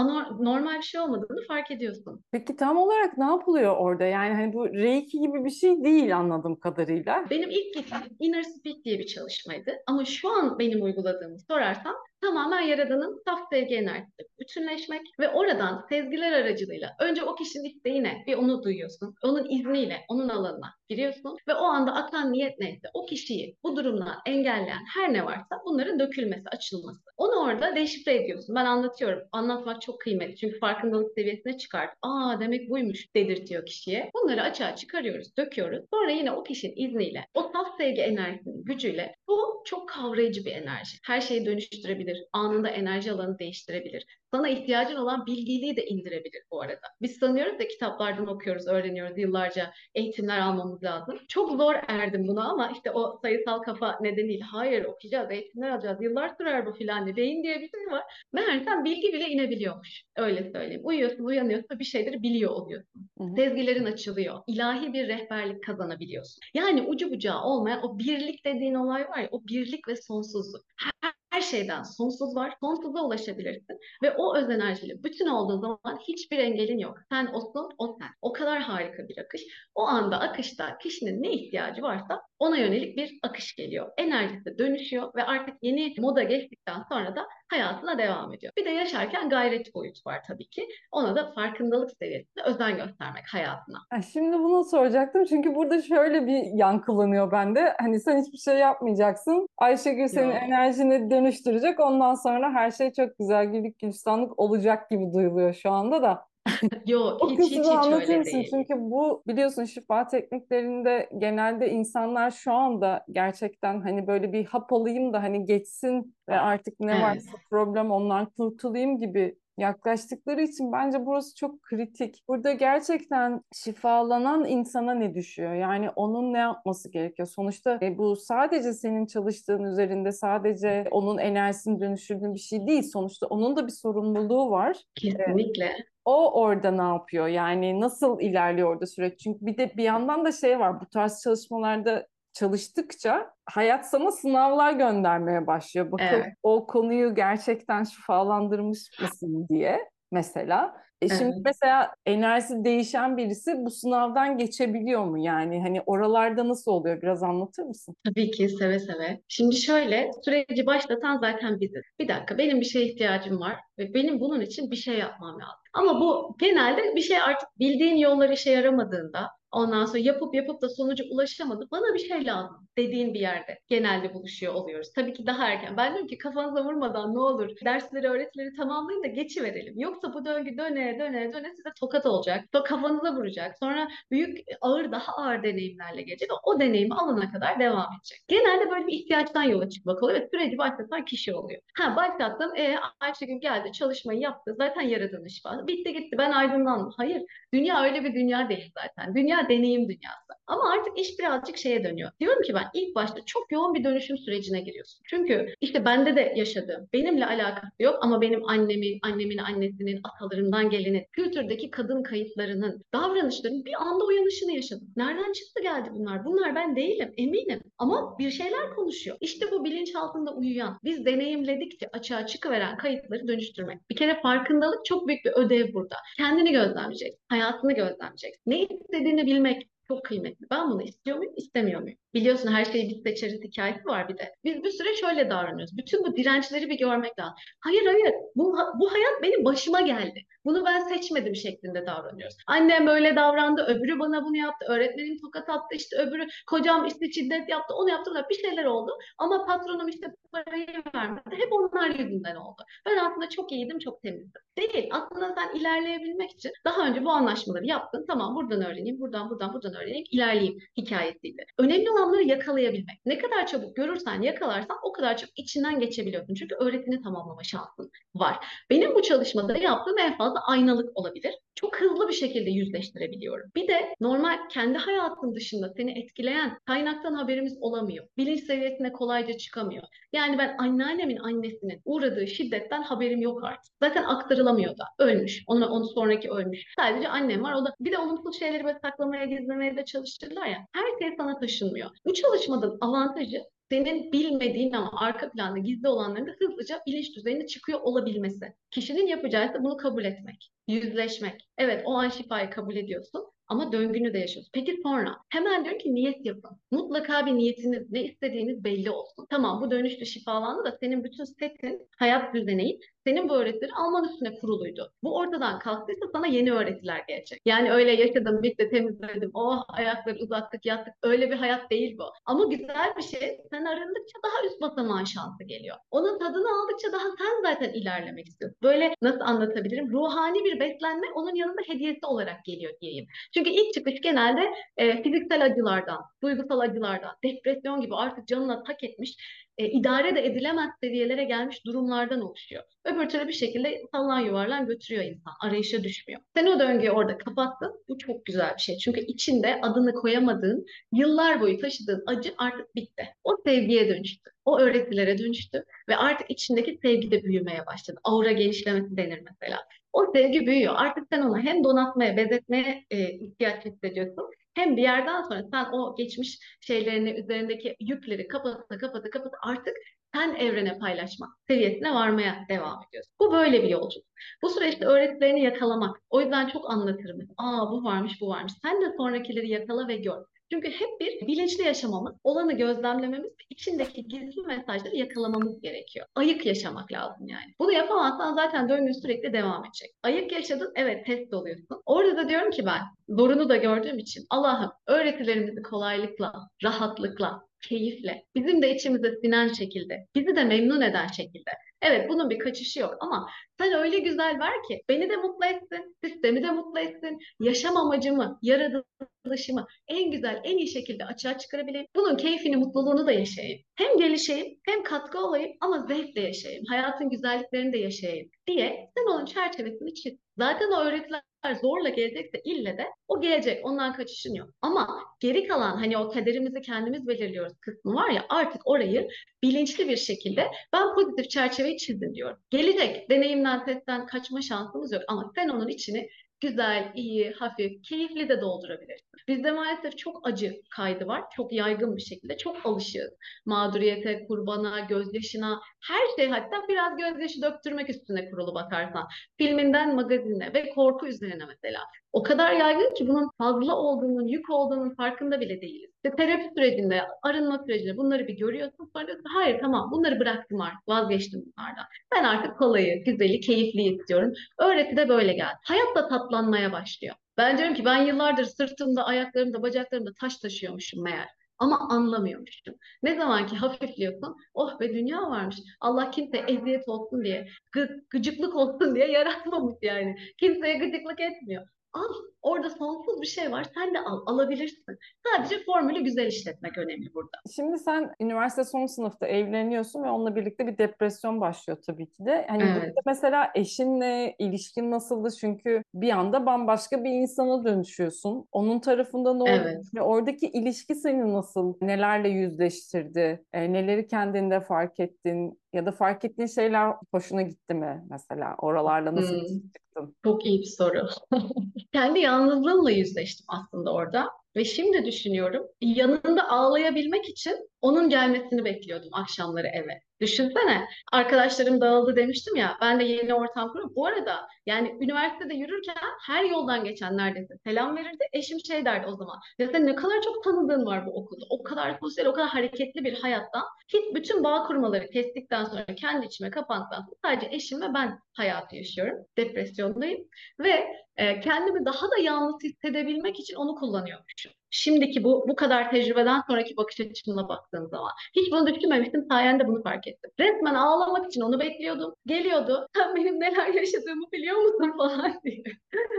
normal 0.45 0.77
bir 0.77 0.83
şey 0.83 1.01
olmadığını 1.01 1.47
fark 1.47 1.71
ediyorsun. 1.71 2.23
Peki 2.31 2.55
tam 2.55 2.77
olarak 2.77 3.17
ne 3.17 3.25
yapılıyor 3.25 3.77
orada? 3.77 4.05
Yani 4.05 4.33
hani 4.33 4.53
bu 4.53 4.69
Reiki 4.73 5.19
gibi 5.19 5.45
bir 5.45 5.49
şey 5.49 5.83
değil 5.83 6.17
anladığım 6.17 6.59
kadarıyla. 6.59 7.25
Benim 7.29 7.49
ilk 7.49 7.73
gittiğim 7.73 8.03
Inner 8.19 8.43
Speak 8.43 8.85
diye 8.85 8.99
bir 8.99 9.05
çalışmaydı. 9.05 9.71
Ama 9.87 10.05
şu 10.05 10.29
an 10.29 10.59
benim 10.59 10.83
uyguladığımı 10.83 11.39
sorarsan 11.39 11.95
tamamen 12.21 12.61
Yaradan'ın 12.61 13.21
saf 13.25 13.39
sevgi 13.51 13.75
enerjisi 13.75 14.23
bütünleşmek 14.39 15.01
ve 15.19 15.29
oradan 15.29 15.85
sezgiler 15.89 16.31
aracılığıyla 16.31 16.95
önce 16.99 17.23
o 17.23 17.35
kişinin 17.35 17.63
isteğine 17.63 18.23
bir 18.27 18.33
onu 18.33 18.63
duyuyorsun. 18.63 19.15
Onun 19.23 19.49
izniyle 19.49 20.05
onun 20.09 20.29
alanına 20.29 20.73
giriyorsun 20.89 21.37
ve 21.47 21.53
o 21.53 21.63
anda 21.63 21.93
akan 21.93 22.33
niyet 22.33 22.59
neyse 22.59 22.87
o 22.93 23.05
kişiyi 23.05 23.55
bu 23.63 23.75
durumdan 23.75 24.15
engelleyen 24.25 24.83
her 24.95 25.13
ne 25.13 25.25
varsa 25.25 25.61
bunların 25.65 25.99
dökülmesi, 25.99 26.49
açılması. 26.51 26.99
Onu 27.17 27.45
orada 27.45 27.75
deşifre 27.75 28.15
ediyorsun. 28.15 28.55
Ben 28.55 28.65
anlatıyorum. 28.65 29.27
Anlatmak 29.31 29.81
çok 29.81 30.01
kıymetli. 30.01 30.35
Çünkü 30.35 30.59
farkındalık 30.59 31.11
seviyesine 31.17 31.57
çıkart. 31.57 31.93
Aa 32.01 32.39
demek 32.39 32.69
buymuş 32.69 33.15
dedirtiyor 33.15 33.65
kişiye. 33.65 34.11
Bunları 34.15 34.41
açığa 34.41 34.75
çıkarıyoruz, 34.75 35.37
döküyoruz. 35.37 35.85
Sonra 35.93 36.11
yine 36.11 36.31
o 36.31 36.43
kişinin 36.43 36.87
izniyle, 36.87 37.25
o 37.33 37.41
saf 37.53 37.77
sevgi 37.77 38.01
enerjisinin 38.01 38.63
gücüyle 38.63 39.15
bu 39.27 39.63
çok 39.65 39.89
kavrayıcı 39.89 40.45
bir 40.45 40.51
enerji. 40.51 40.97
Her 41.03 41.21
şeyi 41.21 41.45
dönüştürebilir. 41.45 42.06
Anında 42.33 42.69
enerji 42.69 43.11
alanı 43.11 43.39
değiştirebilir. 43.39 44.05
Sana 44.33 44.49
ihtiyacın 44.49 44.95
olan 44.95 45.25
bilgiliği 45.25 45.75
de 45.75 45.85
indirebilir 45.85 46.43
bu 46.51 46.61
arada. 46.61 46.87
Biz 47.01 47.17
sanıyoruz 47.17 47.59
da 47.59 47.67
kitaplardan 47.67 48.27
okuyoruz, 48.27 48.67
öğreniyoruz 48.67 49.17
yıllarca 49.17 49.73
eğitimler 49.95 50.39
almamız 50.39 50.83
lazım. 50.83 51.19
Çok 51.27 51.51
zor 51.51 51.75
erdim 51.87 52.27
buna 52.27 52.49
ama 52.51 52.71
işte 52.75 52.91
o 52.91 53.19
sayısal 53.21 53.59
kafa 53.59 53.97
nedeniyle 54.01 54.43
hayır 54.43 54.85
okuyacağız, 54.85 55.31
eğitimler 55.31 55.69
alacağız, 55.69 56.01
yıllar 56.01 56.29
sürer 56.37 56.65
bu 56.65 56.73
filan 56.73 57.05
diye. 57.05 57.15
Beyin 57.15 57.43
diye 57.43 57.61
bir 57.61 57.69
şey 57.69 57.87
var. 57.91 58.03
Meğersem 58.33 58.85
bilgi 58.85 59.13
bile 59.13 59.27
inebiliyormuş. 59.27 60.03
Öyle 60.15 60.51
söyleyeyim. 60.51 60.81
Uyuyorsun, 60.83 61.23
uyanıyorsun 61.23 61.79
bir 61.79 61.85
şeyleri 61.85 62.23
biliyor 62.23 62.51
oluyorsun. 62.51 63.09
Hı 63.17 63.23
hı. 63.23 63.35
Sezgilerin 63.35 63.85
açılıyor. 63.85 64.39
İlahi 64.47 64.93
bir 64.93 65.07
rehberlik 65.07 65.63
kazanabiliyorsun. 65.63 66.39
Yani 66.53 66.81
ucu 66.81 67.11
bucağı 67.11 67.43
olmayan 67.43 67.85
o 67.85 67.99
birlik 67.99 68.45
dediğin 68.45 68.73
olay 68.73 69.09
var 69.09 69.17
ya 69.17 69.27
o 69.31 69.41
birlik 69.47 69.87
ve 69.87 69.95
sonsuzluk. 69.95 70.65
Her 71.01 71.16
şeyden 71.51 71.83
sonsuz 71.83 72.35
var. 72.35 72.53
Sonsuza 72.59 73.01
ulaşabilirsin 73.01 73.79
ve 74.03 74.11
o 74.17 74.37
öz 74.37 74.49
enerjiyle 74.49 75.03
bütün 75.03 75.27
olduğu 75.27 75.59
zaman 75.59 75.99
hiçbir 76.07 76.37
engelin 76.37 76.79
yok. 76.79 76.97
Sen 77.11 77.25
olsun, 77.25 77.69
o 77.77 77.97
sen. 77.99 78.09
O 78.21 78.33
kadar 78.33 78.61
harika 78.61 79.07
bir 79.07 79.17
akış. 79.17 79.41
O 79.75 79.81
anda 79.81 80.19
akışta 80.19 80.77
kişinin 80.77 81.23
ne 81.23 81.31
ihtiyacı 81.31 81.81
varsa 81.81 82.21
ona 82.39 82.57
yönelik 82.57 82.97
bir 82.97 83.19
akış 83.23 83.55
geliyor. 83.55 83.91
Enerjisi 83.97 84.57
dönüşüyor 84.57 85.13
ve 85.15 85.23
artık 85.23 85.55
yeni 85.61 85.93
moda 85.97 86.23
geçtikten 86.23 86.83
sonra 86.89 87.15
da 87.15 87.27
hayatına 87.49 87.97
devam 87.97 88.33
ediyor. 88.33 88.53
Bir 88.57 88.65
de 88.65 88.69
yaşarken 88.69 89.29
gayret 89.29 89.75
boyutu 89.75 89.99
var 90.05 90.21
tabii 90.27 90.47
ki. 90.49 90.67
Ona 90.91 91.15
da 91.15 91.31
farkındalık 91.31 91.91
seviyesinde 91.99 92.43
özen 92.43 92.77
göstermek 92.77 93.23
hayatına. 93.33 93.77
Şimdi 94.13 94.39
bunu 94.39 94.63
soracaktım 94.63 95.25
çünkü 95.25 95.55
burada 95.55 95.81
şöyle 95.81 96.27
bir 96.27 96.43
yankılanıyor 96.53 97.31
bende. 97.31 97.73
Hani 97.79 97.99
sen 97.99 98.21
hiçbir 98.21 98.37
şey 98.37 98.57
yapmayacaksın. 98.57 99.47
Ayşegül 99.57 100.07
senin 100.07 100.31
Yok. 100.31 100.43
enerjini 100.43 101.11
dönüştürecek. 101.11 101.79
Ondan 101.79 102.13
sonra 102.13 102.53
her 102.53 102.71
şey 102.71 102.93
çok 102.93 103.17
güzel 103.19 103.45
güllük 103.45 103.79
gülistanlık 103.79 104.39
olacak 104.39 104.89
gibi 104.89 105.13
duyuluyor 105.13 105.53
şu 105.53 105.71
anda 105.71 106.01
da. 106.01 106.27
Yok 106.87 107.21
O 107.21 107.29
hiç 107.29 107.51
hiç 107.51 107.71
hiç 107.71 107.71
anlatır 107.71 107.91
öyle 107.91 108.25
değil. 108.25 108.47
Çünkü 108.49 108.73
bu 108.77 109.23
biliyorsun 109.27 109.65
şifa 109.65 110.07
tekniklerinde 110.07 111.09
genelde 111.17 111.69
insanlar 111.69 112.31
şu 112.31 112.53
anda 112.53 113.05
gerçekten 113.11 113.81
hani 113.81 114.07
böyle 114.07 114.33
bir 114.33 114.45
hap 114.45 114.73
alayım 114.73 115.13
da 115.13 115.23
hani 115.23 115.45
geçsin 115.45 116.15
ve 116.29 116.39
artık 116.39 116.79
ne 116.79 116.91
Evet. 116.95 117.01
varsa 117.01 117.37
problem 117.49 117.91
ondan 117.91 118.25
kurtulayım 118.29 118.99
gibi 118.99 119.37
yaklaştıkları 119.57 120.41
için 120.41 120.71
bence 120.71 121.05
burası 121.05 121.35
çok 121.35 121.61
kritik. 121.61 122.23
Burada 122.27 122.51
gerçekten 122.51 123.41
şifalanan 123.53 124.45
insana 124.45 124.93
ne 124.93 125.15
düşüyor? 125.15 125.53
Yani 125.53 125.89
onun 125.89 126.33
ne 126.33 126.37
yapması 126.37 126.91
gerekiyor? 126.91 127.27
Sonuçta 127.27 127.79
e, 127.81 127.97
bu 127.97 128.15
sadece 128.15 128.73
senin 128.73 129.05
çalıştığın 129.05 129.63
üzerinde 129.63 130.11
sadece 130.11 130.87
onun 130.91 131.17
enerjisini 131.17 131.79
dönüştürdüğün 131.79 132.33
bir 132.33 132.39
şey 132.39 132.67
değil. 132.67 132.83
Sonuçta 132.83 133.27
onun 133.27 133.55
da 133.55 133.67
bir 133.67 133.71
sorumluluğu 133.71 134.51
var. 134.51 134.77
Kesinlikle. 134.95 135.75
O 136.05 136.41
orada 136.41 136.71
ne 136.71 136.93
yapıyor? 136.93 137.27
Yani 137.27 137.79
nasıl 137.79 138.19
ilerliyor 138.19 138.73
orada 138.73 138.85
süreç? 138.85 139.19
Çünkü 139.19 139.45
bir 139.45 139.57
de 139.57 139.71
bir 139.77 139.83
yandan 139.83 140.25
da 140.25 140.31
şey 140.31 140.59
var. 140.59 140.81
Bu 140.81 140.85
tarz 140.85 141.21
çalışmalarda 141.23 142.07
çalıştıkça 142.39 143.33
hayat 143.45 143.89
sana 143.89 144.11
sınavlar 144.11 144.73
göndermeye 144.73 145.47
başlıyor. 145.47 145.91
Bakın 145.91 146.05
Evet. 146.05 146.33
o 146.43 146.67
konuyu 146.67 147.15
gerçekten 147.15 147.83
şifalandırmış 147.83 148.79
mısın 149.01 149.47
diye 149.49 149.79
mesela. 150.11 150.87
E 151.01 151.09
şimdi 151.09 151.23
Evet. 151.23 151.41
mesela 151.45 151.93
enerjisi 152.05 152.63
değişen 152.63 153.17
birisi 153.17 153.53
bu 153.57 153.69
sınavdan 153.71 154.37
geçebiliyor 154.37 155.03
mu? 155.05 155.17
Yani 155.19 155.61
hani 155.61 155.81
oralarda 155.85 156.49
nasıl 156.49 156.71
oluyor? 156.71 157.01
Biraz 157.01 157.23
anlatır 157.23 157.63
mısın? 157.63 157.95
Tabii 158.05 158.31
ki 158.31 158.49
seve 158.49 158.79
seve. 158.79 159.21
Şimdi 159.27 159.55
şöyle 159.55 160.11
süreci 160.25 160.65
başlatan 160.65 161.17
zaten 161.17 161.59
biziz. 161.59 161.83
Bir 161.99 162.07
dakika 162.07 162.37
benim 162.37 162.59
bir 162.59 162.65
şeye 162.65 162.85
ihtiyacım 162.85 163.39
var 163.39 163.55
ve 163.79 163.93
benim 163.93 164.19
bunun 164.19 164.41
için 164.41 164.71
bir 164.71 164.75
şey 164.75 164.97
yapmam 164.97 165.35
lazım. 165.35 165.59
Ama 165.73 166.01
bu 166.01 166.35
genelde 166.39 166.95
bir 166.95 167.01
şey 167.01 167.21
artık 167.21 167.49
bildiğin 167.59 167.95
yollar 167.95 168.29
işe 168.29 168.51
yaramadığında 168.51 169.27
ondan 169.51 169.85
sonra 169.85 169.99
yapıp 169.99 170.35
yapıp 170.35 170.61
da 170.61 170.69
sonuca 170.69 171.05
ulaşamadı. 171.11 171.67
Bana 171.71 171.93
bir 171.93 171.99
şey 171.99 172.25
lazım 172.25 172.67
dediğin 172.77 173.13
bir 173.13 173.19
yerde 173.19 173.59
genelde 173.67 174.13
buluşuyor 174.13 174.53
oluyoruz. 174.53 174.91
Tabii 174.95 175.13
ki 175.13 175.25
daha 175.25 175.47
erken. 175.47 175.77
Ben 175.77 175.91
diyorum 175.93 176.07
ki 176.07 176.17
kafanıza 176.17 176.65
vurmadan 176.65 177.13
ne 177.13 177.19
olur 177.19 177.49
dersleri 177.65 178.07
öğretileri 178.07 178.53
tamamlayın 178.53 179.03
da 179.03 179.07
geçiverelim. 179.07 179.73
Yoksa 179.79 180.13
bu 180.13 180.25
döngü 180.25 180.57
döne 180.57 180.99
döne 180.99 181.33
döne 181.33 181.49
size 181.55 181.69
tokat 181.79 182.05
olacak. 182.05 182.45
Sonra 182.51 182.63
kafanıza 182.63 183.15
vuracak. 183.15 183.55
Sonra 183.59 183.87
büyük 184.11 184.37
ağır 184.61 184.91
daha 184.91 185.11
ağır 185.13 185.43
deneyimlerle 185.43 186.01
gelecek. 186.01 186.29
O 186.43 186.59
deneyimi 186.59 186.95
alana 186.95 187.31
kadar 187.31 187.59
devam 187.59 187.87
edecek. 187.97 188.19
Genelde 188.27 188.71
böyle 188.71 188.87
bir 188.87 188.93
ihtiyaçtan 188.93 189.43
yola 189.43 189.69
çıkmak 189.69 190.03
oluyor 190.03 190.21
ve 190.21 190.27
süreci 190.33 190.57
başlatan 190.57 191.05
kişi 191.05 191.35
oluyor. 191.35 191.61
Ha 191.77 191.95
başlattım. 191.95 192.55
E, 192.57 192.75
Ayşegül 192.99 193.41
geldi 193.41 193.71
çalışmayı 193.71 194.19
yaptı. 194.19 194.55
Zaten 194.57 194.81
yaradığın 194.81 195.25
iş 195.25 195.45
var. 195.45 195.67
Bitti 195.67 195.93
gitti 195.93 196.17
ben 196.17 196.31
aydınlandım. 196.31 196.93
Hayır. 196.97 197.21
Dünya 197.53 197.83
öyle 197.83 198.03
bir 198.03 198.13
dünya 198.13 198.49
değil 198.49 198.71
zaten. 198.81 199.15
Dünya 199.15 199.36
deneyim 199.49 199.81
dünyası. 199.81 200.33
Ama 200.47 200.71
artık 200.71 200.99
iş 200.99 201.19
birazcık 201.19 201.57
şeye 201.57 201.83
dönüyor. 201.83 202.11
Diyorum 202.19 202.41
ki 202.41 202.53
ben 202.53 202.65
ilk 202.73 202.95
başta 202.95 203.25
çok 203.25 203.51
yoğun 203.51 203.73
bir 203.73 203.83
dönüşüm 203.83 204.17
sürecine 204.17 204.61
giriyorsun. 204.61 205.01
Çünkü 205.09 205.53
işte 205.61 205.85
bende 205.85 206.15
de 206.15 206.33
yaşadığım, 206.35 206.87
benimle 206.93 207.25
alakası 207.25 207.73
yok 207.79 207.99
ama 208.01 208.21
benim 208.21 208.49
annemin, 208.49 208.99
annemin 209.01 209.37
annesinin, 209.37 209.99
atalarından 210.03 210.69
gelenin, 210.69 211.05
kültürdeki 211.11 211.71
kadın 211.71 212.03
kayıtlarının, 212.03 212.81
davranışların 212.93 213.65
bir 213.65 213.73
anda 213.81 214.05
uyanışını 214.05 214.51
yaşadım. 214.51 214.87
Nereden 214.97 215.31
çıktı 215.31 215.61
geldi 215.63 215.89
bunlar? 215.91 216.25
Bunlar 216.25 216.55
ben 216.55 216.75
değilim, 216.75 217.13
eminim. 217.17 217.61
Ama 217.77 218.15
bir 218.19 218.31
şeyler 218.31 218.69
konuşuyor. 218.75 219.17
İşte 219.21 219.51
bu 219.51 219.65
bilinçaltında 219.65 220.33
uyuyan, 220.35 220.79
biz 220.83 221.05
deneyimledikçe 221.05 221.87
açığa 221.93 222.25
çıkıveren 222.25 222.77
kayıtları 222.77 223.27
dönüştürmek. 223.27 223.89
Bir 223.89 223.95
kere 223.95 224.21
farkındalık 224.21 224.85
çok 224.85 225.07
büyük 225.07 225.25
bir 225.25 225.31
ödev 225.31 225.73
burada. 225.73 225.95
Kendini 226.17 226.51
gözlemleyecek, 226.51 227.13
hayatını 227.29 227.73
gözlemleyecek. 227.73 228.33
Ne 228.45 228.61
istediğini 228.61 229.26
bilmek, 229.27 229.69
çok 229.89 230.05
kıymetli. 230.05 230.47
Ben 230.51 230.71
bunu 230.71 230.83
istiyor 230.83 231.17
muyum, 231.17 231.33
istemiyor 231.37 231.81
muyum? 231.81 231.99
Biliyorsun 232.17 232.51
her 232.51 232.65
şeyi 232.65 232.89
biz 232.89 233.03
seçeriz 233.03 233.43
hikayesi 233.43 233.85
var 233.85 234.09
bir 234.09 234.17
de. 234.17 234.33
Biz 234.43 234.63
bir 234.63 234.69
süre 234.69 234.95
şöyle 234.95 235.29
davranıyoruz. 235.29 235.77
Bütün 235.77 236.03
bu 236.03 236.15
dirençleri 236.15 236.69
bir 236.69 236.77
görmek 236.77 237.19
lazım. 237.19 237.33
Hayır 237.59 237.85
hayır 237.85 238.13
bu, 238.35 238.57
bu 238.79 238.91
hayat 238.91 239.21
benim 239.23 239.45
başıma 239.45 239.81
geldi. 239.81 240.23
Bunu 240.45 240.65
ben 240.65 240.79
seçmedim 240.79 241.35
şeklinde 241.35 241.85
davranıyoruz. 241.85 242.37
Annem 242.47 242.87
böyle 242.87 243.15
davrandı, 243.15 243.65
öbürü 243.65 243.99
bana 243.99 244.25
bunu 244.25 244.37
yaptı, 244.37 244.65
öğretmenim 244.69 245.17
tokat 245.21 245.49
attı, 245.49 245.75
işte 245.75 245.97
öbürü 245.97 246.27
kocam 246.47 246.85
işte 246.85 247.11
şiddet 247.11 247.49
yaptı, 247.49 247.73
onu 247.75 247.89
yaptı, 247.89 248.25
bir 248.29 248.35
şeyler 248.35 248.65
oldu. 248.65 248.91
Ama 249.17 249.45
patronum 249.45 249.87
işte 249.87 250.07
parayı 250.31 250.67
vermedi. 250.95 251.23
Hep 251.31 251.53
onlar 251.53 251.89
yüzünden 251.89 252.35
oldu. 252.35 252.63
Ben 252.85 252.97
aslında 252.97 253.29
çok 253.29 253.51
iyiydim, 253.51 253.79
çok 253.79 254.01
temizdim. 254.01 254.41
Değil. 254.57 254.89
Aslında 254.91 255.35
sen 255.35 255.59
ilerleyebilmek 255.59 256.31
için 256.31 256.51
daha 256.65 256.87
önce 256.87 257.05
bu 257.05 257.09
anlaşmaları 257.09 257.65
yaptın. 257.65 258.05
Tamam 258.07 258.35
buradan 258.35 258.65
öğreneyim, 258.65 258.99
buradan 258.99 259.29
buradan 259.29 259.53
buradan 259.53 259.75
öğreneyim, 259.75 260.05
ilerleyeyim 260.11 260.57
hikayesiydi. 260.77 261.45
Önemli 261.57 261.89
olanları 262.07 262.23
yakalayabilmek. 262.23 263.05
Ne 263.05 263.17
kadar 263.17 263.47
çabuk 263.47 263.75
görürsen, 263.75 264.21
yakalarsan 264.21 264.77
o 264.83 264.91
kadar 264.91 265.17
çok 265.17 265.29
içinden 265.35 265.79
geçebiliyorsun. 265.79 266.35
Çünkü 266.35 266.55
öğretini 266.55 267.01
tamamlama 267.01 267.43
şansın 267.43 267.91
var. 268.15 268.45
Benim 268.69 268.95
bu 268.95 269.01
çalışmada 269.01 269.57
yaptığım 269.57 269.97
en 269.97 270.17
fazla 270.17 270.39
aynalık 270.47 270.97
olabilir. 270.97 271.33
Çok 271.57 271.81
hızlı 271.81 272.07
bir 272.07 272.13
şekilde 272.13 272.49
yüzleştirebiliyorum. 272.49 273.51
Bir 273.55 273.67
de 273.67 273.95
normal 274.01 274.37
kendi 274.49 274.77
hayatın 274.77 275.35
dışında 275.35 275.73
seni 275.77 275.99
etkileyen 275.99 276.57
kaynaktan 276.65 277.13
haberimiz 277.13 277.57
olamıyor. 277.61 278.07
Bilinç 278.17 278.43
seviyesine 278.43 278.91
kolayca 278.91 279.37
çıkamıyor. 279.37 279.83
Yani 280.13 280.37
ben 280.37 280.55
anneannemin 280.57 281.17
annesinin 281.17 281.81
uğradığı 281.85 282.27
şiddetten 282.27 282.81
haberim 282.81 283.21
yok 283.21 283.43
artık. 283.43 283.73
Zaten 283.83 284.03
aktarılamıyor 284.03 284.77
da. 284.77 284.83
Ölmüş. 284.99 285.43
Onu, 285.47 285.67
onu 285.67 285.85
sonraki 285.85 286.29
ölmüş. 286.29 286.73
Sadece 286.79 287.07
annem 287.07 287.43
var. 287.43 287.53
O 287.53 287.65
da 287.65 287.75
bir 287.79 287.91
de 287.91 287.97
olumsuz 287.97 288.39
şeyleri 288.39 288.63
böyle 288.63 288.79
saklamaya, 288.79 289.25
gizlemeye 289.25 289.77
de 289.77 289.85
çalıştırırlar 289.85 290.45
ya. 290.45 290.65
Her 290.73 290.99
şey 291.07 291.15
sana 291.17 291.39
taşınmıyor. 291.39 291.89
Bu 292.05 292.13
çalışmanın 292.13 292.77
avantajı 292.81 293.43
senin 293.71 294.11
bilmediğin 294.11 294.73
ama 294.73 294.91
arka 295.01 295.31
planda 295.31 295.59
gizli 295.59 295.87
olanların 295.87 296.27
da 296.27 296.31
hızlıca 296.39 296.81
bilinç 296.87 297.15
düzeyine 297.15 297.47
çıkıyor 297.47 297.79
olabilmesi. 297.79 298.53
Kişinin 298.71 299.07
yapacağı 299.07 299.45
ise 299.45 299.63
bunu 299.63 299.77
kabul 299.77 300.05
etmek, 300.05 300.51
yüzleşmek. 300.67 301.49
Evet 301.57 301.81
o 301.85 301.93
an 301.93 302.09
şifayı 302.09 302.49
kabul 302.49 302.75
ediyorsun 302.75 303.31
ama 303.47 303.71
döngünü 303.71 304.13
de 304.13 304.17
yaşıyorsun. 304.17 304.51
Peki 304.53 304.79
sonra 304.83 305.17
hemen 305.29 305.65
diyor 305.65 305.79
ki 305.79 305.95
niyet 305.95 306.25
yapın. 306.25 306.51
Mutlaka 306.71 307.25
bir 307.25 307.31
niyetiniz, 307.31 307.91
ne 307.91 308.03
istediğiniz 308.03 308.63
belli 308.63 308.91
olsun. 308.91 309.27
Tamam 309.29 309.61
bu 309.61 309.71
dönüşte 309.71 310.05
şifalandı 310.05 310.65
da 310.65 310.77
senin 310.79 311.03
bütün 311.03 311.23
setin, 311.23 311.89
hayat 311.99 312.33
düzeneğin 312.33 312.79
senin 313.07 313.29
bu 313.29 313.35
öğretileri 313.35 313.73
alman 313.73 314.05
üstüne 314.09 314.33
kuruluydu. 314.39 314.93
Bu 315.03 315.17
ortadan 315.17 315.59
kalktıysa 315.59 316.05
sana 316.13 316.27
yeni 316.27 316.51
öğretiler 316.51 317.03
gelecek. 317.07 317.39
Yani 317.45 317.71
öyle 317.71 317.91
yaşadım, 317.91 318.43
bitti, 318.43 318.69
temizledim, 318.69 319.31
oh 319.33 319.63
ayakları 319.67 320.19
uzattık, 320.19 320.65
yattık. 320.65 320.93
Öyle 321.03 321.31
bir 321.31 321.35
hayat 321.35 321.71
değil 321.71 321.97
bu. 321.97 322.03
Ama 322.25 322.43
güzel 322.45 322.93
bir 322.97 323.01
şey. 323.01 323.37
Sen 323.51 323.65
arındıkça 323.65 324.19
daha 324.23 324.47
üst 324.47 324.61
basamağın 324.61 325.03
şansı 325.03 325.43
geliyor. 325.43 325.77
Onun 325.91 326.19
tadını 326.19 326.47
aldıkça 326.61 326.91
daha 326.91 327.07
sen 327.17 327.41
zaten 327.41 327.73
ilerlemek 327.73 328.27
istiyorsun. 328.27 328.57
Böyle 328.63 328.93
nasıl 329.01 329.19
anlatabilirim? 329.19 329.91
Ruhani 329.91 330.45
bir 330.45 330.59
beslenme 330.59 331.07
onun 331.15 331.35
yanında 331.35 331.61
hediyesi 331.67 332.05
olarak 332.05 332.45
geliyor 332.45 332.73
diyeyim. 332.81 333.07
Çünkü 333.37 333.49
ilk 333.49 333.73
çıkış 333.73 334.01
genelde 334.01 334.41
e, 334.77 335.03
fiziksel 335.03 335.45
acılardan, 335.45 336.01
duygusal 336.23 336.59
acılardan, 336.59 337.15
depresyon 337.23 337.81
gibi 337.81 337.95
artık 337.95 338.27
canına 338.27 338.63
tak 338.63 338.83
etmiş 338.83 339.15
e, 339.57 339.65
idare 339.65 340.15
de 340.15 340.25
edilemez 340.25 340.69
seviyelere 340.83 341.23
gelmiş 341.23 341.65
durumlardan 341.65 342.21
oluşuyor. 342.21 342.63
Öbür 342.85 343.09
türlü 343.09 343.27
bir 343.27 343.33
şekilde 343.33 343.81
sallan 343.91 344.19
yuvarlan 344.19 344.67
götürüyor 344.67 345.03
insan. 345.03 345.33
Arayışa 345.41 345.83
düşmüyor. 345.83 346.21
Sen 346.35 346.45
o 346.45 346.59
döngüyü 346.59 346.91
orada 346.91 347.17
kapattın. 347.17 347.73
Bu 347.89 347.97
çok 347.97 348.25
güzel 348.25 348.53
bir 348.57 348.61
şey. 348.61 348.77
Çünkü 348.77 348.99
içinde 348.99 349.59
adını 349.61 349.93
koyamadığın, 349.93 350.65
yıllar 350.93 351.41
boyu 351.41 351.59
taşıdığın 351.59 352.03
acı 352.07 352.33
artık 352.37 352.75
bitti. 352.75 353.07
O 353.23 353.37
sevgiye 353.45 353.87
dönüştü. 353.89 354.29
O 354.45 354.59
öğretilere 354.59 355.17
dönüştü 355.17 355.63
ve 355.89 355.97
artık 355.97 356.31
içindeki 356.31 356.79
sevgi 356.81 357.11
de 357.11 357.23
büyümeye 357.23 357.65
başladı. 357.65 357.99
Aura 358.03 358.31
genişlemesi 358.31 358.97
denir 358.97 359.21
mesela. 359.29 359.57
O 359.97 360.11
sevgi 360.15 360.47
büyüyor. 360.47 360.73
Artık 360.77 361.07
sen 361.11 361.21
onu 361.21 361.39
hem 361.39 361.63
donatmaya, 361.63 362.17
bezetmeye 362.17 362.85
e, 362.91 363.09
ihtiyaç 363.11 363.65
hissediyorsun 363.65 364.29
hem 364.53 364.77
bir 364.77 364.81
yerden 364.81 365.21
sonra 365.21 365.43
sen 365.51 365.65
o 365.71 365.95
geçmiş 365.95 366.39
şeylerini 366.61 367.09
üzerindeki 367.11 367.75
yükleri 367.79 368.27
kapata 368.27 368.77
kapata 368.77 369.09
kapata 369.09 369.37
artık 369.43 369.73
sen 370.13 370.35
evrene 370.35 370.79
paylaşmak 370.79 371.29
seviyesine 371.47 371.93
varmaya 371.93 372.45
devam 372.49 372.83
ediyorsun. 372.87 373.13
Bu 373.19 373.31
böyle 373.31 373.63
bir 373.63 373.69
yolculuk. 373.69 374.05
Bu 374.43 374.49
süreçte 374.49 374.85
öğretilerini 374.85 375.43
yakalamak. 375.43 375.97
O 376.09 376.21
yüzden 376.21 376.47
çok 376.47 376.71
anlatırım. 376.71 377.19
Aa 377.37 377.71
bu 377.71 377.83
varmış, 377.83 378.21
bu 378.21 378.29
varmış. 378.29 378.53
Sen 378.61 378.81
de 378.81 378.85
sonrakileri 378.97 379.49
yakala 379.49 379.87
ve 379.87 379.97
gör. 379.97 380.23
Çünkü 380.51 380.69
hep 380.71 380.89
bir 380.99 381.27
bilinçli 381.27 381.63
yaşamamız, 381.63 382.15
olanı 382.23 382.53
gözlemlememiz, 382.53 383.31
içindeki 383.49 384.07
gizli 384.07 384.41
mesajları 384.47 384.95
yakalamamız 384.95 385.61
gerekiyor. 385.61 386.07
Ayık 386.15 386.45
yaşamak 386.45 386.91
lazım 386.91 387.27
yani. 387.27 387.53
Bunu 387.59 387.71
yapamazsan 387.71 388.35
zaten 388.35 388.69
döngü 388.69 388.93
sürekli 388.93 389.33
devam 389.33 389.65
edecek. 389.65 389.95
Ayık 390.03 390.31
yaşadın, 390.31 390.71
evet 390.75 391.05
test 391.05 391.33
oluyorsun. 391.33 391.81
Orada 391.85 392.17
da 392.17 392.29
diyorum 392.29 392.51
ki 392.51 392.65
ben, 392.65 392.81
zorunu 393.09 393.49
da 393.49 393.55
gördüğüm 393.55 393.97
için 393.97 394.25
Allah'ım 394.29 394.71
öğretilerimizi 394.87 395.61
kolaylıkla, 395.61 396.33
rahatlıkla, 396.63 397.47
keyifle, 397.61 398.23
bizim 398.35 398.61
de 398.61 398.75
içimize 398.75 399.15
sinen 399.23 399.47
şekilde, 399.47 400.05
bizi 400.15 400.35
de 400.35 400.43
memnun 400.43 400.81
eden 400.81 401.07
şekilde. 401.07 401.51
Evet 401.81 402.09
bunun 402.09 402.29
bir 402.29 402.39
kaçışı 402.39 402.79
yok 402.79 402.95
ama 402.99 403.29
sen 403.59 403.73
öyle 403.73 403.99
güzel 403.99 404.39
ver 404.39 404.53
ki 404.67 404.81
beni 404.89 405.09
de 405.09 405.15
mutlu 405.15 405.45
etsin, 405.45 405.95
sistemi 406.03 406.43
de 406.43 406.51
mutlu 406.51 406.79
etsin, 406.79 407.17
yaşam 407.39 407.77
amacımı, 407.77 408.39
yaratılışımı 408.41 409.65
en 409.87 410.11
güzel, 410.11 410.41
en 410.43 410.57
iyi 410.57 410.67
şekilde 410.67 411.05
açığa 411.05 411.37
çıkarabileyim. 411.37 411.87
Bunun 411.95 412.17
keyfini, 412.17 412.57
mutluluğunu 412.57 413.07
da 413.07 413.11
yaşayayım. 413.11 413.59
Hem 413.75 413.97
gelişeyim, 413.97 414.59
hem 414.65 414.83
katkı 414.83 415.19
olayım 415.19 415.51
ama 415.61 415.85
zevkle 415.87 416.21
yaşayayım. 416.21 416.63
Hayatın 416.69 417.09
güzelliklerini 417.09 417.73
de 417.73 417.77
yaşayayım 417.77 418.29
diye 418.47 418.89
sen 418.97 419.13
onun 419.13 419.25
çerçevesini 419.25 419.93
çiz. 419.93 420.13
Zaten 420.37 420.71
o 420.71 420.79
öğretiler 420.79 421.21
zorla 421.61 421.89
gelecekse 421.89 422.41
ille 422.45 422.77
de 422.77 422.85
o 423.07 423.21
gelecek. 423.21 423.65
Ondan 423.65 423.93
kaçışın 423.93 424.33
yok. 424.33 424.49
Ama 424.61 425.03
geri 425.19 425.47
kalan 425.47 425.77
hani 425.77 425.97
o 425.97 426.09
kaderimizi 426.09 426.61
kendimiz 426.61 427.07
belirliyoruz 427.07 427.53
kısmı 427.61 427.93
var 427.93 428.09
ya 428.09 428.25
artık 428.29 428.61
orayı 428.67 429.07
bilinçli 429.43 429.89
bir 429.89 429.97
şekilde 429.97 430.47
ben 430.73 430.95
pozitif 430.95 431.29
çerçeveyi 431.29 431.77
çizdim 431.77 432.15
diyorum. 432.15 432.37
Gelecek 432.49 433.09
deneyimden, 433.09 433.65
testten 433.65 434.05
kaçma 434.05 434.41
şansımız 434.41 434.91
yok 434.91 435.03
ama 435.07 435.31
sen 435.35 435.49
onun 435.49 435.67
içini 435.67 436.09
güzel, 436.41 436.91
iyi, 436.95 437.31
hafif, 437.31 437.83
keyifli 437.83 438.29
de 438.29 438.41
doldurabilirsin. 438.41 439.07
Bizde 439.27 439.51
maalesef 439.51 439.97
çok 439.97 440.27
acı 440.27 440.61
kaydı 440.75 441.07
var. 441.07 441.23
Çok 441.35 441.53
yaygın 441.53 441.95
bir 441.97 442.01
şekilde. 442.01 442.37
Çok 442.37 442.65
alışığız. 442.65 443.13
Mağduriyete, 443.45 444.25
kurbana, 444.27 444.79
gözyaşına, 444.79 445.61
her 445.87 446.15
şey 446.15 446.29
hatta 446.29 446.67
biraz 446.69 446.97
gözyaşı 446.97 447.41
döktürmek 447.41 447.89
üstüne 447.89 448.29
kurulu 448.29 448.55
bakarsan. 448.55 449.07
Filminden 449.37 449.95
magazine 449.95 450.53
ve 450.53 450.69
korku 450.69 451.07
üzerine 451.07 451.45
mesela. 451.45 451.79
O 452.13 452.23
kadar 452.23 452.51
yaygın 452.51 452.93
ki 452.93 453.07
bunun 453.07 453.29
fazla 453.37 453.75
olduğunun, 453.75 454.27
yük 454.27 454.49
olduğunun 454.49 454.95
farkında 454.95 455.41
bile 455.41 455.61
değiliz. 455.61 455.91
İşte 455.95 456.15
terapi 456.15 456.49
sürecinde, 456.57 457.01
arınma 457.23 457.57
sürecinde 457.57 457.97
bunları 457.97 458.27
bir 458.27 458.37
görüyorsun. 458.37 458.89
Sonra 458.93 459.07
diyorsun 459.07 459.25
hayır 459.35 459.59
tamam 459.61 459.91
bunları 459.91 460.19
bıraktım 460.19 460.61
artık, 460.61 460.87
vazgeçtim 460.87 461.41
bunlardan. 461.45 461.85
Ben 462.15 462.23
artık 462.23 462.57
kolayı, 462.57 463.03
güzeli, 463.03 463.39
keyifliyi 463.39 463.99
istiyorum. 463.99 464.33
Öğreti 464.59 464.97
de 464.97 465.09
böyle 465.09 465.33
geldi. 465.33 465.57
Hayat 465.63 465.95
da 465.95 466.07
tatlanmaya 466.07 466.71
başlıyor. 466.71 467.15
Ben 467.37 467.57
diyorum 467.57 467.75
ki 467.75 467.85
ben 467.85 467.97
yıllardır 468.05 468.45
sırtımda, 468.45 469.05
ayaklarımda, 469.05 469.61
bacaklarımda 469.61 470.11
taş 470.21 470.37
taşıyormuşum 470.37 471.03
meğer. 471.03 471.36
Ama 471.59 471.79
anlamıyormuşum. 471.89 472.75
Ne 473.03 473.15
zaman 473.15 473.47
ki 473.47 473.55
hafifliyorsun, 473.55 474.35
oh 474.53 474.79
be 474.79 474.93
dünya 474.93 475.21
varmış. 475.21 475.57
Allah 475.81 476.11
kimse 476.11 476.37
eziyet 476.37 476.87
olsun 476.87 477.23
diye, 477.23 477.47
gı 477.71 477.89
gıcıklık 478.09 478.55
olsun 478.55 478.95
diye 478.95 479.11
yaratmamış 479.11 479.75
yani. 479.81 480.15
Kimseye 480.39 480.77
gıcıklık 480.77 481.19
etmiyor. 481.19 481.67
Al, 481.93 482.13
orada 482.47 482.69
sonsuz 482.69 483.21
bir 483.21 483.27
şey 483.27 483.51
var. 483.51 483.65
Sen 483.75 483.93
de 483.93 483.99
al, 483.99 484.21
alabilirsin. 484.25 484.97
Sadece 485.27 485.63
formülü 485.65 486.03
güzel 486.03 486.27
işletmek 486.27 486.77
önemli 486.77 487.13
burada. 487.13 487.37
Şimdi 487.55 487.79
sen 487.79 488.15
üniversite 488.21 488.63
son 488.63 488.85
sınıfta 488.85 489.27
evleniyorsun 489.27 490.03
ve 490.03 490.09
onunla 490.09 490.35
birlikte 490.35 490.67
bir 490.67 490.77
depresyon 490.77 491.41
başlıyor 491.41 491.77
tabii 491.87 492.09
ki 492.11 492.25
de. 492.25 492.45
Hani 492.49 492.63
Evet. 492.63 492.75
burada 492.75 493.01
mesela 493.05 493.51
eşinle 493.55 494.35
ilişkin 494.39 494.91
nasıldı? 494.91 495.29
Çünkü 495.39 495.83
bir 495.93 496.09
anda 496.09 496.45
bambaşka 496.45 497.03
bir 497.03 497.09
insana 497.09 497.65
dönüşüyorsun. 497.65 498.45
Onun 498.51 498.79
tarafında 498.79 499.33
ne 499.33 499.43
oldu? 499.43 499.51
Evet. 499.63 499.85
Ve 499.95 500.01
oradaki 500.01 500.47
ilişki 500.47 500.95
seni 500.95 501.33
nasıl, 501.33 501.73
nelerle 501.81 502.29
yüzleştirdi? 502.29 503.43
E, 503.53 503.73
neleri 503.73 504.07
kendinde 504.07 504.61
fark 504.61 504.99
ettin? 504.99 505.59
Ya 505.73 505.85
da 505.85 505.91
fark 505.91 506.25
ettiğin 506.25 506.47
şeyler 506.47 506.93
hoşuna 507.13 507.41
gitti 507.41 507.73
mi 507.73 508.03
mesela? 508.09 508.55
Oralarla 508.57 509.15
nasıl 509.15 509.39
Hmm. 509.39 509.47
çıktın? 509.47 510.15
Çok 510.23 510.45
iyi 510.45 510.59
bir 510.59 510.65
soru. 510.65 511.07
Kendi 511.93 512.19
yalnızlığımla 512.37 512.91
yüzleştim 512.91 513.45
aslında 513.49 513.93
orada. 513.93 514.29
Ve 514.55 514.65
şimdi 514.65 515.05
düşünüyorum, 515.05 515.67
yanında 515.81 516.49
ağlayabilmek 516.49 517.29
için 517.29 517.69
onun 517.81 518.09
gelmesini 518.09 518.65
bekliyordum 518.65 519.09
akşamları 519.13 519.67
eve. 519.67 520.06
Düşünsene, 520.21 520.87
arkadaşlarım 521.11 521.81
dağıldı 521.81 522.15
demiştim 522.15 522.55
ya, 522.55 522.77
ben 522.81 522.99
de 522.99 523.03
yeni 523.03 523.33
ortam 523.33 523.67
kuruyorum. 523.67 523.93
Bu 523.95 524.05
arada 524.05 524.47
yani 524.65 524.97
üniversitede 525.01 525.53
yürürken 525.55 525.95
her 526.25 526.43
yoldan 526.43 526.83
geçen 526.83 527.17
neredeyse 527.17 527.53
selam 527.65 527.95
verirdi. 527.95 528.23
Eşim 528.33 528.59
şey 528.59 528.85
derdi 528.85 529.07
o 529.07 529.15
zaman, 529.15 529.39
ya 529.59 529.67
ne 529.67 529.95
kadar 529.95 530.21
çok 530.21 530.43
tanıdığın 530.43 530.85
var 530.85 531.05
bu 531.05 531.11
okulda, 531.11 531.45
o 531.49 531.63
kadar 531.63 531.97
sosyal, 531.99 532.25
o 532.25 532.33
kadar 532.33 532.49
hareketli 532.49 533.03
bir 533.03 533.21
hayattan. 533.21 533.63
Hiç 533.87 534.15
bütün 534.15 534.43
bağ 534.43 534.63
kurmaları 534.63 535.09
kestikten 535.09 535.65
sonra, 535.65 535.85
kendi 535.85 536.25
içime 536.25 536.49
kapandıktan 536.49 537.01
sonra 537.01 537.15
sadece 537.25 537.55
eşim 537.55 537.81
ve 537.81 537.93
ben 537.93 538.19
hayatı 538.33 538.75
yaşıyorum. 538.75 539.25
Depresyondayım 539.37 540.27
ve 540.59 540.87
e, 541.17 541.39
kendimi 541.39 541.85
daha 541.85 542.11
da 542.11 542.17
yalnız 542.21 542.63
hissedebilmek 542.63 543.39
için 543.39 543.55
onu 543.55 543.75
kullanıyormuşum. 543.75 544.51
Şimdiki 544.69 545.23
bu 545.23 545.45
bu 545.47 545.55
kadar 545.55 545.91
tecrübeden 545.91 546.41
sonraki 546.47 546.77
bakış 546.77 546.99
açımla 546.99 547.49
baktığım 547.49 547.87
zaman. 547.89 548.11
Hiç 548.35 548.51
bunu 548.51 548.67
düşünmemiştim, 548.67 549.25
sayende 549.29 549.67
bunu 549.67 549.83
fark 549.83 550.07
ettim. 550.07 550.31
Resmen 550.39 550.75
ağlamak 550.75 551.27
için 551.27 551.41
onu 551.41 551.59
bekliyordum. 551.59 552.13
Geliyordu, 552.25 552.87
sen 552.95 553.15
benim 553.15 553.39
neler 553.39 553.67
yaşadığımı 553.67 554.31
biliyor 554.31 554.57
musun 554.57 554.93
falan 554.97 555.41
diye. 555.45 555.63